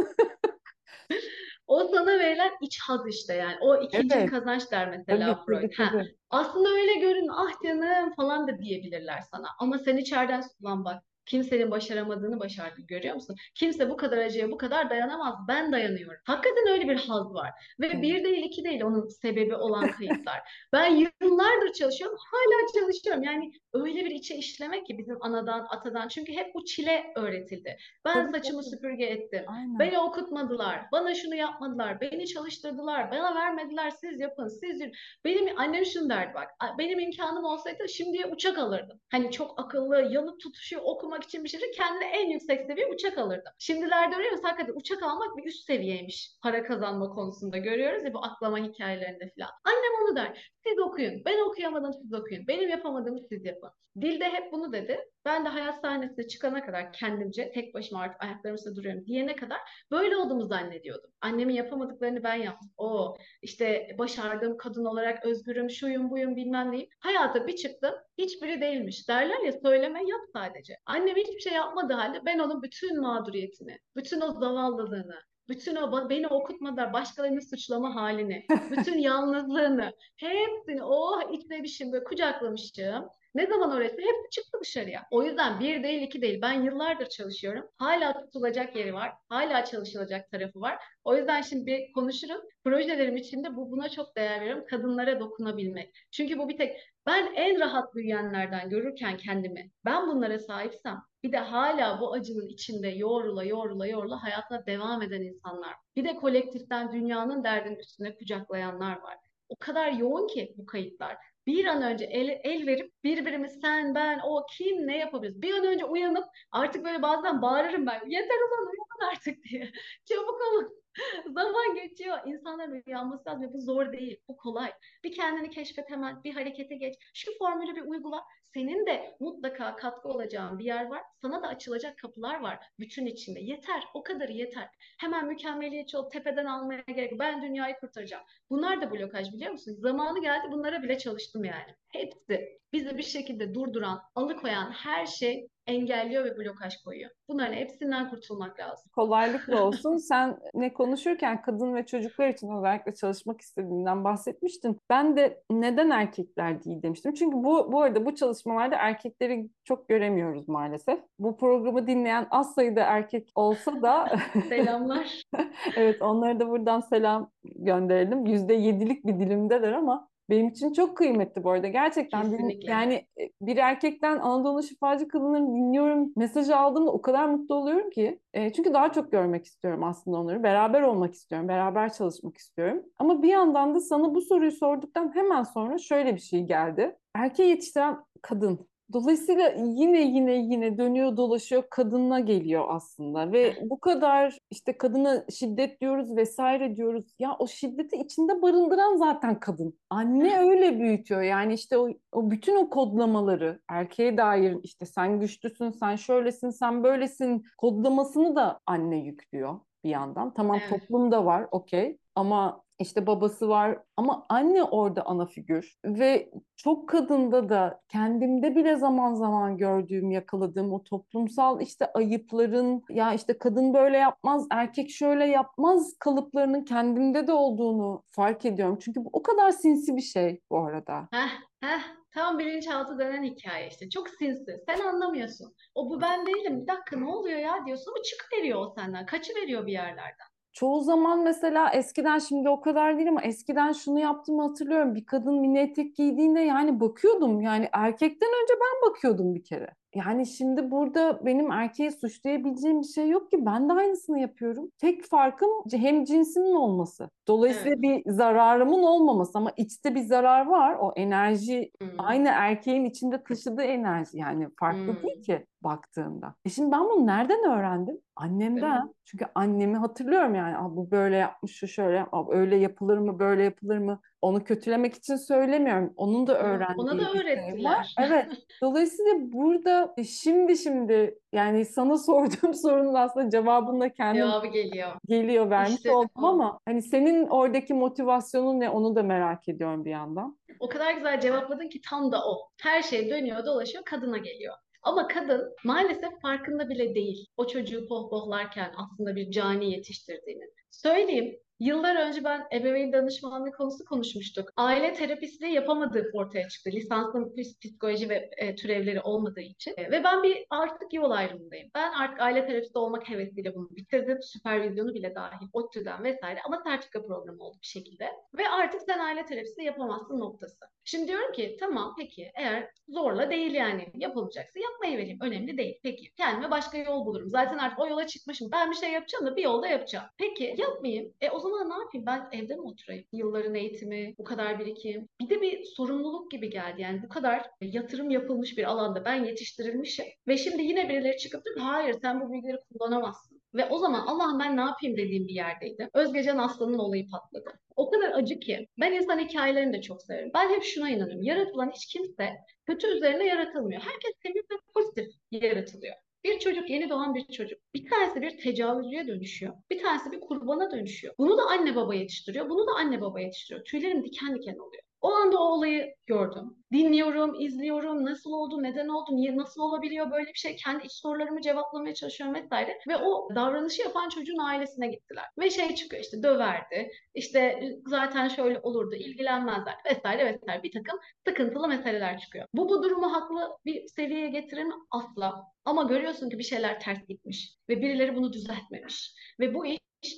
O 1.72 1.84
sana 1.88 2.20
verilen 2.20 2.52
iç 2.62 2.80
haz 2.82 3.08
işte 3.08 3.34
yani. 3.34 3.56
O 3.62 3.84
ikinci 3.84 4.16
Evet, 4.16 4.30
kazanç 4.30 4.72
der 4.72 4.90
mesela 4.90 5.34
tabii 5.36 5.46
Freud. 5.46 5.74
Ha, 5.78 5.90
tabii. 5.92 6.16
aslında 6.30 6.70
öyle 6.70 6.94
görün 6.94 7.28
ah 7.28 7.64
canım 7.64 8.14
falan 8.16 8.48
da 8.48 8.58
diyebilirler 8.58 9.22
sana. 9.32 9.48
Ama 9.60 9.78
sen 9.78 9.98
içeriden 9.98 10.44
ulan 10.62 10.86
bak 10.86 11.04
kimsenin 11.26 11.72
başaramadığını 11.72 12.40
başardın 12.40 12.88
görüyor 12.88 13.16
musun? 13.16 13.36
Kimse 13.56 13.90
bu 13.90 13.98
kadar 13.98 14.18
acıya 14.18 14.52
bu 14.52 14.58
kadar 14.58 14.90
dayanamaz. 14.90 15.36
Ben 15.48 15.72
dayanıyorum. 15.72 16.22
Hakikaten 16.26 16.68
öyle 16.74 16.90
bir 16.90 16.96
haz 16.96 17.34
var. 17.34 17.50
Ve 17.80 18.02
bir 18.02 18.24
değil 18.24 18.44
iki 18.46 18.64
değil 18.64 18.82
onun 18.84 19.08
sebebi 19.08 19.56
olan 19.56 19.92
kayıplar. 19.92 20.40
Ben 20.74 20.96
yıllardır 21.22 21.74
çalışıyorum. 21.74 22.18
Hala 22.32 22.82
çalışıyorum. 22.82 23.24
Yani 23.24 23.52
öyle 23.74 24.06
bir 24.06 24.12
içe 24.12 24.36
işlemek 24.36 24.86
ki 24.86 24.98
bizim 24.98 25.18
anadan 25.22 25.68
atadan. 25.70 26.08
Çünkü 26.08 26.34
hep 26.34 26.56
bu 26.56 26.66
çile 26.66 27.04
öğretildi. 27.16 27.78
Ben 28.06 28.14
Tabii 28.14 28.32
saçımı 28.38 28.62
tabii. 28.62 28.70
süpürge 28.70 29.06
ettim. 29.06 29.44
Aynen. 29.48 29.80
Beni 29.80 30.00
okutmadılar. 30.00 30.82
Bana 30.92 31.16
şunu 31.16 31.36
yapmadılar. 31.36 32.02
Beni 32.02 32.28
çalıştırdılar. 32.28 33.12
Bana 33.12 33.36
vermediler. 33.36 33.90
Siz 33.90 34.20
yapın. 34.20 34.48
Siz 34.48 34.82
yürü- 34.82 34.92
Benim 35.26 35.60
annem 35.60 35.86
şunu 35.86 36.10
derdi 36.10 36.34
bak. 36.34 36.48
"A- 36.60 36.78
Benim 36.78 37.00
imkanım 37.00 37.44
olsaydı 37.44 37.90
şimdiye 37.90 38.26
uçak 38.26 38.58
alırdım. 38.58 39.00
Hani 39.12 39.32
çok 39.32 39.60
akıllı, 39.60 40.08
yanıp 40.12 40.40
tutuşuyor 40.40 40.82
okumak 41.12 41.24
için 41.24 41.44
bir 41.44 41.50
şey. 41.50 41.72
Kendine 41.72 42.06
en 42.06 42.30
yüksek 42.30 42.66
seviye 42.66 42.88
uçak 42.88 43.18
alırdım. 43.18 43.54
Şimdilerde 43.60 44.18
mi? 44.18 44.24
Hakikaten 44.44 44.74
uçak 44.76 45.04
almak 45.04 45.38
bir 45.38 45.44
üst 45.44 45.66
seviyeymiş. 45.66 46.32
Para 46.44 46.64
kazanma 46.64 47.10
konusunda 47.10 47.58
görüyoruz 47.58 48.04
ya 48.04 48.14
bu 48.14 48.24
aklama 48.24 48.58
hikayelerinde 48.58 49.32
falan. 49.38 49.52
Annem 49.64 50.04
onu 50.04 50.16
der. 50.16 50.52
Siz 50.64 50.80
okuyun. 50.80 51.22
Ben 51.26 51.40
okuyamadım 51.50 51.94
siz 51.94 52.14
okuyun. 52.14 52.48
Benim 52.48 52.70
yapamadığımı 52.70 53.20
siz 53.30 53.46
yapın. 53.46 53.70
Dilde 54.02 54.26
hep 54.26 54.52
bunu 54.52 54.74
dedi. 54.74 55.00
Ben 55.26 55.46
de 55.46 55.50
hayat 55.50 55.82
sahnesine 55.82 56.28
çıkana 56.28 56.66
kadar 56.66 56.94
kendimce 56.94 57.52
tek 57.52 57.74
başıma 57.74 58.02
artık 58.02 58.24
ayaklarım 58.24 58.56
üstünde 58.56 58.76
duruyorum 58.76 59.06
diyene 59.06 59.36
kadar 59.36 59.58
böyle 59.92 60.18
olduğumu 60.18 60.46
zannediyordum. 60.46 61.12
Annemin 61.22 61.54
yapamadıklarını 61.54 62.24
ben 62.24 62.36
yaptım. 62.36 62.72
O 62.78 63.18
işte 63.42 63.96
başardığım 64.00 64.58
kadın 64.58 64.86
olarak 64.86 65.26
özgürüm, 65.26 65.70
şuyum 65.70 66.12
buyum 66.12 66.36
bilmem 66.36 66.72
neyim. 66.72 66.90
Hayata 67.00 67.48
bir 67.48 67.56
çıktım 67.56 67.96
hiçbiri 68.18 68.62
değilmiş. 68.62 69.10
Derler 69.10 69.40
ya 69.40 69.52
söyleme 69.52 70.00
yap 70.00 70.22
sadece. 70.34 70.76
Annem 71.02 71.16
hiçbir 71.16 71.40
şey 71.40 71.54
yapmadığı 71.54 71.94
halde 71.94 72.26
ben 72.26 72.40
onun 72.40 72.64
bütün 72.64 73.02
mağduriyetini, 73.02 73.78
bütün 73.96 74.22
o 74.22 74.32
zavallılığını, 74.32 75.22
bütün 75.50 75.76
o 75.76 76.10
beni 76.10 76.28
okutmadan 76.28 76.94
başkalarını 76.94 77.42
suçlama 77.42 77.96
halini, 77.96 78.46
bütün 78.72 78.98
yalnızlığını, 78.98 79.94
hepsini 80.18 80.84
oh 80.84 81.34
içlemişim 81.34 81.92
böyle 81.92 82.04
kucaklamışım. 82.04 83.06
Ne 83.36 83.48
zaman 83.48 83.72
orası? 83.72 83.96
Hepsi 83.98 84.30
çıktı 84.32 84.58
dışarıya. 84.62 85.04
O 85.12 85.24
yüzden 85.24 85.60
bir 85.60 85.84
değil 85.84 86.02
iki 86.02 86.22
değil. 86.22 86.42
Ben 86.42 86.62
yıllardır 86.62 87.06
çalışıyorum. 87.06 87.70
Hala 87.78 88.22
tutulacak 88.26 88.76
yeri 88.76 88.94
var. 88.94 89.14
Hala 89.30 89.66
çalışılacak 89.66 90.32
tarafı 90.32 90.62
var. 90.62 90.78
O 91.04 91.16
yüzden 91.16 91.42
şimdi 91.42 91.66
bir 91.66 91.94
konuşurum. 91.94 92.42
Projelerim 92.64 93.18
içinde 93.18 93.56
bu 93.56 93.72
buna 93.72 93.90
çok 93.90 94.16
değer 94.18 94.42
veriyorum. 94.42 94.66
Kadınlara 94.70 95.20
dokunabilmek. 95.20 95.96
Çünkü 96.12 96.38
bu 96.38 96.50
bir 96.50 96.58
tek 96.58 96.78
ben 97.06 97.34
en 97.36 97.60
rahat 97.60 97.96
büyüyenlerden 97.96 98.70
görürken 98.70 99.18
kendimi 99.18 99.72
ben 99.86 100.08
bunlara 100.08 100.40
sahipsem 100.40 101.02
bir 101.24 101.32
de 101.32 101.38
hala 101.38 102.02
bu 102.02 102.14
acının 102.14 102.48
içinde 102.48 102.88
yoğrula 102.88 103.44
yoğrula 103.44 103.88
yoğrula 103.88 104.24
hayatına 104.24 104.66
devam 104.66 105.02
eden 105.02 105.22
insanlar. 105.22 105.76
Bir 105.96 106.06
de 106.06 106.16
kolektiften 106.16 106.92
dünyanın 106.92 107.44
derdinin 107.44 107.80
üstüne 107.80 108.16
kucaklayanlar 108.16 109.02
var. 109.02 109.18
O 109.50 109.56
kadar 109.60 109.92
yoğun 109.92 110.28
ki 110.28 110.54
bu 110.58 110.66
kayıtlar 110.66 111.18
bir 111.48 111.66
an 111.66 111.82
önce 111.82 112.06
el, 112.06 112.40
el 112.44 112.68
verip 112.68 112.94
birbirimiz 113.04 113.60
sen, 113.62 113.96
ben, 113.96 114.20
o 114.24 114.46
kim 114.52 114.88
ne 114.88 114.98
yapabiliriz? 114.98 115.42
Bir 115.42 115.54
an 115.54 115.66
önce 115.66 115.86
uyanıp 115.86 116.26
artık 116.52 116.86
böyle 116.86 117.02
bazen 117.02 117.42
bağırırım 117.42 117.86
ben. 117.86 118.10
Yeter 118.10 118.36
ulan 118.36 118.68
uyanın 118.68 119.12
artık 119.16 119.44
diye. 119.44 119.72
Çabuk 120.06 120.42
olun. 120.42 120.81
Zaman 121.34 121.76
geçiyor. 121.76 122.18
İnsanların 122.26 122.84
uyanması 122.88 123.30
lazım. 123.30 123.54
Bu 123.54 123.62
zor 123.62 123.94
değil. 123.94 124.18
Bu 124.28 124.38
kolay. 124.38 124.74
Bir 125.04 125.14
kendini 125.14 125.50
keşfet 125.50 125.90
hemen. 125.90 126.24
Bir 126.24 126.34
harekete 126.34 126.76
geç. 126.76 126.96
Şu 127.14 127.38
formülü 127.38 127.76
bir 127.76 127.82
uygula. 127.82 128.24
Senin 128.54 128.86
de 128.86 129.18
mutlaka 129.20 129.76
katkı 129.76 130.10
olacağın 130.10 130.60
bir 130.60 130.66
yer 130.66 130.86
var. 130.86 131.02
Sana 131.22 131.44
da 131.44 131.48
açılacak 131.48 131.98
kapılar 131.98 132.40
var. 132.40 132.60
Bütün 132.80 133.06
içinde. 133.06 133.40
Yeter. 133.40 133.84
O 133.94 134.04
kadarı 134.04 134.32
yeter. 134.32 134.70
Hemen 135.00 135.28
mükemmeliyetçi 135.28 135.98
ol. 135.98 136.10
Tepeden 136.10 136.46
almaya 136.46 136.84
gerek. 136.88 137.20
Ben 137.20 137.42
dünyayı 137.42 137.76
kurtaracağım. 137.80 138.24
Bunlar 138.50 138.82
da 138.82 138.92
blokaj 138.92 139.34
biliyor 139.34 139.52
musun? 139.52 139.76
Zamanı 139.80 140.22
geldi 140.22 140.52
bunlara 140.52 140.84
bile 140.84 140.98
çalıştım 140.98 141.44
yani. 141.44 141.76
Hepsi 141.88 142.61
bizi 142.74 142.98
bir 142.98 143.04
şekilde 143.04 143.54
durduran, 143.54 144.02
alıkoyan 144.16 144.72
her 144.72 145.06
şey 145.06 145.48
engelliyor 145.68 146.26
ve 146.26 146.38
blokaj 146.38 146.78
koyuyor. 146.86 147.12
Bunların 147.30 147.54
hepsinden 147.54 148.10
kurtulmak 148.10 148.60
lazım. 148.60 148.92
Kolaylıkla 148.96 149.64
olsun. 149.68 149.98
Sen 149.98 150.38
ne 150.54 150.74
konuşurken 150.74 151.42
kadın 151.42 151.76
ve 151.76 151.86
çocuklar 151.86 152.28
için 152.28 152.58
özellikle 152.58 152.94
çalışmak 152.94 153.42
istediğinden 153.42 154.04
bahsetmiştin. 154.04 154.78
Ben 154.90 155.18
de 155.18 155.42
neden 155.52 155.90
erkekler 155.90 156.64
değil 156.64 156.82
demiştim. 156.82 157.14
Çünkü 157.14 157.38
bu 157.38 157.72
bu 157.72 157.82
arada 157.82 158.06
bu 158.06 158.16
çalışmalarda 158.16 158.76
erkekleri 158.76 159.50
çok 159.64 159.90
göremiyoruz 159.90 160.48
maalesef. 160.48 161.00
Bu 161.20 161.38
programı 161.38 161.88
dinleyen 161.88 162.28
az 162.32 162.54
sayıda 162.54 162.82
erkek 162.82 163.30
olsa 163.36 163.82
da 163.82 164.20
Selamlar. 164.50 165.24
evet 165.76 166.02
onlara 166.02 166.40
da 166.40 166.50
buradan 166.50 166.80
selam 166.80 167.32
gönderelim. 167.44 168.26
Yüzde 168.26 168.54
yedilik 168.54 169.06
bir 169.06 169.20
dilimdeler 169.20 169.72
ama 169.72 170.11
benim 170.30 170.48
için 170.48 170.74
çok 170.74 170.98
kıymetli 170.98 171.44
bu 171.44 171.52
arada. 171.52 171.68
Gerçekten 171.68 172.32
Kesinlikle. 172.32 172.72
yani 172.72 172.94
e, 172.94 173.30
bir 173.42 173.58
erkekten 173.58 174.20
Anadolu 174.20 174.64
şifacı 174.64 175.08
kadınları 175.08 175.44
dinliyorum, 175.44 176.14
mesajı 176.16 176.58
aldığımda 176.58 176.92
o 176.92 177.02
kadar 177.02 177.26
mutlu 177.26 177.56
oluyorum 177.56 177.90
ki. 177.90 178.20
E, 178.34 178.54
çünkü 178.54 178.74
daha 178.74 178.92
çok 178.92 179.12
görmek 179.12 179.46
istiyorum 179.46 179.84
aslında 179.84 180.18
onları. 180.18 180.44
Beraber 180.44 180.82
olmak 180.82 181.14
istiyorum, 181.14 181.48
beraber 181.48 181.94
çalışmak 181.94 182.38
istiyorum. 182.38 182.84
Ama 183.00 183.22
bir 183.24 183.30
yandan 183.30 183.76
da 183.76 183.80
sana 183.80 184.16
bu 184.16 184.22
soruyu 184.22 184.52
sorduktan 184.52 185.16
hemen 185.16 185.44
sonra 185.44 185.78
şöyle 185.78 186.16
bir 186.16 186.22
şey 186.22 186.44
geldi. 186.44 186.98
Erkeği 187.16 187.50
yetiştiren 187.50 187.98
kadın. 188.22 188.71
Dolayısıyla 188.94 189.50
yine 189.58 190.02
yine 190.02 190.34
yine 190.34 190.78
dönüyor 190.78 191.18
dolaşıyor 191.18 191.64
kadına 191.70 192.20
geliyor 192.20 192.66
aslında 192.70 193.32
ve 193.32 193.56
bu 193.70 193.80
kadar 193.80 194.38
işte 194.52 194.78
kadına 194.78 195.26
şiddet 195.30 195.82
diyoruz 195.82 196.16
vesaire 196.16 196.76
diyoruz. 196.76 197.06
Ya 197.20 197.36
o 197.40 197.48
şiddeti 197.48 197.96
içinde 197.96 198.42
barındıran 198.42 198.98
zaten 198.98 199.40
kadın. 199.40 199.80
Anne 199.90 200.40
öyle 200.40 200.80
büyütüyor. 200.80 201.22
Yani 201.22 201.54
işte 201.54 201.78
o, 201.78 201.90
o 202.12 202.32
bütün 202.32 202.56
o 202.56 202.70
kodlamaları 202.70 203.60
erkeğe 203.70 204.18
dair 204.18 204.58
işte 204.64 204.86
sen 204.86 205.20
güçlüsün, 205.20 205.72
sen 205.72 205.96
şöylesin, 205.96 206.50
sen 206.50 206.84
böylesin 206.84 207.44
kodlamasını 207.58 208.36
da 208.36 208.60
anne 208.66 208.98
yüklüyor 208.98 209.60
bir 209.84 209.90
yandan. 209.90 210.34
Tamam 210.34 210.60
Evet. 210.62 210.70
toplum 210.70 211.12
da 211.12 211.26
var 211.26 211.48
okey 211.52 211.98
ama 212.16 212.64
işte 212.82 213.08
babası 213.08 213.50
var 213.50 213.80
ama 213.98 214.26
anne 214.30 214.64
orada 214.64 215.06
ana 215.06 215.26
figür 215.26 215.76
ve 215.86 216.32
çok 216.56 216.90
kadında 216.90 217.50
da 217.50 217.82
kendimde 217.90 218.56
bile 218.56 218.76
zaman 218.76 219.14
zaman 219.14 219.58
gördüğüm, 219.58 220.12
yakaladığım 220.12 220.74
o 220.74 220.84
toplumsal 220.84 221.62
işte 221.62 221.86
ayıpların 221.94 222.84
ya 222.90 223.14
işte 223.14 223.38
kadın 223.38 223.74
böyle 223.74 223.98
yapmaz, 223.98 224.48
erkek 224.52 224.90
şöyle 224.90 225.26
yapmaz 225.26 225.94
kalıplarının 226.00 226.64
kendimde 226.64 227.28
de 227.28 227.32
olduğunu 227.32 228.04
fark 228.12 228.46
ediyorum. 228.46 228.80
Çünkü 228.82 229.06
bu 229.06 229.10
o 229.14 229.24
kadar 229.24 229.52
sinsi 229.52 229.96
bir 229.96 230.02
şey 230.02 230.42
bu 230.50 230.60
arada. 230.60 231.08
Heh, 231.12 231.30
heh, 231.62 231.82
tam 232.14 232.40
bilinçaltı 232.40 233.00
denen 233.00 233.24
hikaye 233.24 233.68
işte. 233.68 233.90
Çok 233.90 234.10
sinsi. 234.10 234.64
Sen 234.66 234.80
anlamıyorsun. 234.80 235.54
O 235.76 235.90
bu 235.90 236.02
ben 236.02 236.26
değilim. 236.26 236.62
Bir 236.62 236.68
dakika 236.68 236.98
ne 236.98 237.06
oluyor 237.06 237.40
ya 237.40 237.66
diyorsun 237.66 237.92
ama 237.92 238.04
çıkıveriyor 238.04 238.60
o 238.60 238.74
senden. 238.76 239.06
Kaçıveriyor 239.06 239.68
bir 239.68 239.72
yerlerden. 239.72 240.31
Çoğu 240.54 240.82
zaman 240.82 241.24
mesela 241.24 241.70
eskiden 241.70 242.20
şimdi 242.20 242.50
o 242.50 242.62
kadar 242.62 242.98
değil 242.98 243.10
ama 243.10 243.22
eskiden 243.22 243.72
şunu 243.72 244.00
yaptığımı 244.00 244.42
hatırlıyorum. 244.48 244.96
Bir 244.96 245.06
kadın 245.06 245.36
mini 245.42 245.60
etek 245.60 245.96
giydiğinde 245.96 246.40
yani 246.40 246.80
bakıyordum. 246.80 247.42
Yani 247.42 247.70
erkekten 247.74 248.30
önce 248.44 248.54
ben 248.54 248.90
bakıyordum 248.90 249.36
bir 249.36 249.44
kere. 249.44 249.76
Yani 249.96 250.26
şimdi 250.26 250.72
burada 250.72 251.26
benim 251.26 251.52
erkeği 251.52 251.92
suçlayabileceğim 251.92 252.82
bir 252.82 252.88
şey 252.88 253.10
yok 253.10 253.32
ki. 253.32 253.46
Ben 253.46 253.70
de 253.70 253.74
aynısını 253.74 254.20
yapıyorum. 254.20 254.70
Tek 254.78 255.04
farkım 255.06 255.50
hem 255.72 256.04
cinsimin 256.04 256.52
olması. 256.52 257.10
Dolayısıyla 257.28 257.72
Evet. 257.72 257.82
bir 258.06 258.12
zararımın 258.12 258.84
olmaması 258.84 259.38
ama 259.38 259.52
içte 259.58 259.96
bir 259.96 260.02
zarar 260.02 260.46
var. 260.46 260.76
O 260.80 260.94
enerji 260.96 261.72
Hmm. 261.82 261.90
aynı 261.98 262.28
erkeğin 262.28 262.86
içinde 262.86 263.24
taşıdığı 263.24 263.62
enerji 263.64 264.18
yani 264.18 264.48
farklı 264.60 264.88
Hmm. 264.94 265.04
değil 265.04 265.24
ki 265.24 265.46
baktığında. 265.64 266.36
E 266.46 266.50
şimdi 266.50 266.72
ben 266.72 266.84
bunu 266.86 267.08
nereden 267.08 267.44
öğrendim? 267.52 267.98
Annemden. 268.16 268.94
Çünkü 269.06 269.26
annemi 269.36 269.78
hatırlıyorum 269.78 270.36
yani 270.36 270.58
"Aa, 270.58 270.76
bu 270.76 270.92
böyle 270.92 271.16
yapmış, 271.16 271.52
şu 271.56 271.68
şöyle 271.68 272.06
öyle 272.30 272.56
yapılır 272.56 272.98
mı, 272.98 273.20
böyle 273.20 273.44
yapılır 273.44 273.78
mı? 273.78 274.00
Onu 274.22 274.44
kötülemek 274.44 274.96
için 274.96 275.16
söylemiyorum. 275.16 275.94
Onun 275.98 276.28
da 276.28 276.40
öğrendiği 276.40 276.78
Ona 276.78 276.98
da 277.00 277.04
şey 277.06 277.14
var. 277.14 277.22
öğrettiler. 277.24 277.96
Evet. 278.00 278.26
Dolayısıyla 278.62 279.14
burada 279.18 279.96
şimdi 280.20 280.58
şimdi 280.58 281.20
yani 281.34 281.66
sana 281.66 281.98
sorduğum 282.06 282.54
sorunun 282.54 282.94
aslında 282.94 283.30
cevabını 283.30 283.82
da 283.82 283.94
kendim 283.94 284.22
Cevabı 284.26 284.48
geliyor. 284.48 284.92
geliyor 285.08 285.50
vermiş 285.50 285.76
İşte 285.76 285.92
oldum 285.92 286.10
o. 286.24 286.28
ama 286.28 286.60
hani 286.66 286.82
senin 286.82 287.28
oradaki 287.28 287.74
motivasyonun 287.74 288.60
ne 288.60 288.70
onu 288.70 288.96
da 288.96 289.04
merak 289.04 289.50
ediyorum 289.50 289.86
bir 289.86 289.92
yandan. 289.92 290.38
O 290.60 290.70
kadar 290.70 290.92
güzel 290.94 291.20
cevapladın 291.22 291.70
ki 291.70 291.82
tam 291.90 292.12
da 292.12 292.18
o. 292.28 292.38
Her 292.62 292.82
şey 292.82 293.10
dönüyor 293.10 293.46
dolaşıyor 293.46 293.84
kadına 293.84 294.18
geliyor. 294.18 294.56
Ama 294.84 295.08
kadın 295.08 295.54
maalesef 295.66 296.22
farkında 296.22 296.70
bile 296.70 296.96
değil. 296.96 297.28
O 297.38 297.48
çocuğu 297.48 297.88
pohpohlarken 297.88 298.72
aslında 298.78 299.16
bir 299.16 299.32
cani 299.32 299.72
yetiştirdiğini. 299.72 300.44
Söyleyeyim, 300.72 301.36
yıllar 301.62 301.96
önce 301.96 302.24
ben 302.24 302.48
ebeveyn 302.54 302.94
danışmanlığı 302.94 303.52
konusu 303.52 303.86
konuşmuştuk. 303.86 304.50
Aile 304.58 304.94
terapistliği 304.94 305.54
yapamadığı 305.54 306.10
ortaya 306.14 306.48
çıktı. 306.50 306.70
Lisanslı 306.74 307.36
psikoloji 307.62 308.10
ve 308.10 308.30
e, 308.38 308.56
türevleri 308.56 309.02
olmadığı 309.02 309.42
için. 309.42 309.74
E, 309.78 309.92
ve 309.92 310.04
ben 310.04 310.24
bir 310.24 310.46
artık 310.50 310.94
yol 310.94 311.12
ayrımındayım. 311.12 311.70
Ben 311.76 311.92
artık 311.92 312.22
aile 312.22 312.48
terapisti 312.48 312.78
olmak 312.78 313.10
hevesiyle 313.10 313.56
bunu 313.56 313.70
bitirdim. 313.72 314.18
Süpervizyonu 314.22 314.94
bile 314.94 315.16
dahil, 315.16 315.48
ODTÜ'den 315.54 316.04
vesaire 316.04 316.40
ama 316.46 316.62
sertifika 316.66 317.06
programı 317.06 317.44
oldu 317.44 317.58
bir 317.62 317.68
şekilde. 317.68 318.10
Ve 318.38 318.50
artık 318.50 318.82
sen 318.82 319.00
aile 319.00 319.26
terapisi 319.26 319.64
yapamazsın 319.64 320.20
noktası. 320.20 320.66
Şimdi 320.84 321.08
diyorum 321.08 321.32
ki 321.32 321.58
tamam 321.60 321.96
peki 321.98 322.32
eğer 322.36 322.70
zorla 322.88 323.30
değil 323.32 323.54
yani 323.54 323.88
yapılacaksa 323.96 324.60
yapmayı 324.60 324.98
vereyim. 324.98 325.18
Önemli 325.22 325.58
değil. 325.58 325.80
Peki 325.84 326.12
kendime 326.18 326.52
başka 326.52 326.78
yol 326.78 327.06
bulurum. 327.06 327.30
Zaten 327.30 327.58
artık 327.58 327.80
o 327.80 327.88
yola 327.88 328.08
çıkmışım. 328.08 328.50
Ben 328.52 328.72
bir 328.72 328.76
şey 328.76 328.92
yapacağım 328.92 329.26
da 329.26 329.36
bir 329.36 329.44
yolda 329.44 329.68
yapacağım. 329.68 330.06
Peki 330.18 330.56
yapmayayım. 330.58 331.14
E 331.22 331.30
o 331.30 331.40
zaman 331.40 331.51
ne 331.60 331.74
yapayım? 331.74 332.06
Ben 332.06 332.30
evde 332.32 332.56
mi 332.56 332.62
oturayım? 332.62 333.06
Yılların 333.12 333.56
eğitimi, 333.56 334.16
bu 334.18 334.24
kadar 334.24 334.60
birikim. 334.60 335.08
Bir 335.22 335.30
de 335.30 335.42
bir 335.42 335.64
sorumluluk 335.64 336.32
gibi 336.32 336.50
geldi. 336.50 336.82
Yani 336.82 337.04
bu 337.04 337.10
kadar 337.10 337.50
yatırım 337.62 338.10
yapılmış 338.10 338.58
bir 338.58 338.64
alanda 338.64 339.06
ben 339.06 339.26
yetiştirilmişim. 339.26 340.06
Ve 340.28 340.38
şimdi 340.38 340.64
yine 340.64 340.90
birileri 340.90 341.18
çıkıp 341.18 341.46
diyor 341.46 341.58
hayır 341.60 341.96
sen 342.02 342.22
bu 342.22 342.34
bilgileri 342.34 342.58
kullanamazsın. 342.74 343.42
Ve 343.54 343.66
o 343.70 343.78
zaman 343.78 344.00
Allah'ım 344.08 344.40
ben 344.40 344.58
ne 344.58 344.62
yapayım 344.62 344.98
dediğim 344.98 345.28
bir 345.28 345.34
yerdeydim. 345.34 345.90
Özgecan 345.94 346.38
Aslan'ın 346.38 346.78
olayı 346.78 347.10
patladı. 347.10 347.60
O 347.76 347.92
kadar 347.92 348.12
acı 348.12 348.40
ki. 348.40 348.68
Ben 348.80 348.92
insan 348.92 349.20
hikayelerini 349.20 349.74
de 349.74 349.82
çok 349.82 350.02
severim. 350.04 350.32
Ben 350.34 350.50
hep 350.50 350.64
şuna 350.64 350.90
inanıyorum. 350.90 351.24
Yaratılan 351.24 351.72
hiç 351.72 351.86
kimse 351.86 352.30
kötü 352.66 352.88
üzerine 352.88 353.26
yaratılmıyor. 353.26 353.82
Herkes 353.82 354.12
temiz 354.24 354.44
ve 354.52 354.56
pozitif 354.74 355.08
yaratılıyor. 355.32 355.96
Bir 356.24 356.40
çocuk, 356.40 356.70
yeni 356.70 356.90
doğan 356.90 357.16
bir 357.16 357.26
çocuk. 357.28 357.60
Bir 357.74 357.90
tanesi 357.90 358.22
bir 358.22 358.38
tecavüzcüye 358.38 359.08
dönüşüyor. 359.08 359.54
Bir 359.70 359.84
tanesi 359.84 360.12
bir 360.12 360.20
kurbana 360.20 360.72
dönüşüyor. 360.72 361.14
Bunu 361.18 361.38
da 361.38 361.42
anne 361.50 361.76
baba 361.76 361.96
yetiştiriyor. 361.96 362.50
Bunu 362.50 362.68
da 362.68 362.72
anne 362.72 363.02
baba 363.02 363.20
yetiştiriyor. 363.22 363.66
Tüylerim 363.66 364.04
diken 364.04 364.36
diken 364.36 364.58
oluyor. 364.58 364.84
O 365.02 365.12
anda 365.14 365.38
o 365.38 365.44
olayı 365.44 365.96
gördüm. 366.08 366.58
Dinliyorum, 366.72 367.42
izliyorum. 367.42 368.06
Nasıl 368.06 368.32
oldu, 368.32 368.64
neden 368.64 368.88
oldu, 368.88 369.12
niye, 369.16 369.38
nasıl 369.38 369.62
olabiliyor 369.62 370.12
böyle 370.12 370.28
bir 370.28 370.40
şey? 370.40 370.56
Kendi 370.56 370.86
iç 370.86 370.92
sorularımı 370.92 371.42
cevaplamaya 371.42 371.94
çalışıyorum 371.94 372.36
vesaire. 372.36 372.78
Ve 372.88 372.98
o 372.98 373.30
davranışı 373.36 373.82
yapan 373.82 374.10
çocuğun 374.10 374.38
ailesine 374.38 374.88
gittiler. 374.88 375.26
Ve 375.40 375.50
şey 375.50 375.76
çıkıyor 375.76 376.04
işte 376.04 376.24
döverdi. 376.24 376.92
İşte 377.16 377.62
zaten 377.88 378.28
şöyle 378.28 378.60
olurdu, 378.60 378.96
ilgilenmezler 378.96 379.76
vesaire 379.86 380.26
vesaire. 380.26 380.64
Bir 380.64 380.72
takım 380.72 381.00
sıkıntılı 381.28 381.68
meseleler 381.68 382.20
çıkıyor. 382.20 382.48
Bu 382.54 382.70
bu 382.70 382.84
durumu 382.84 383.14
haklı 383.14 383.58
bir 383.66 383.88
seviyeye 383.88 384.28
getirir 384.28 384.64
mi? 384.64 384.74
Asla. 384.92 385.44
Ama 385.66 385.84
görüyorsun 385.84 386.30
ki 386.30 386.40
bir 386.40 386.44
şeyler 386.44 386.80
ters 386.80 387.08
gitmiş 387.08 387.56
ve 387.70 387.82
birileri 387.82 388.16
bunu 388.16 388.34
düzeltmemiş. 388.34 389.14
Ve 389.40 389.54
bu 389.54 389.66
iş 389.66 389.78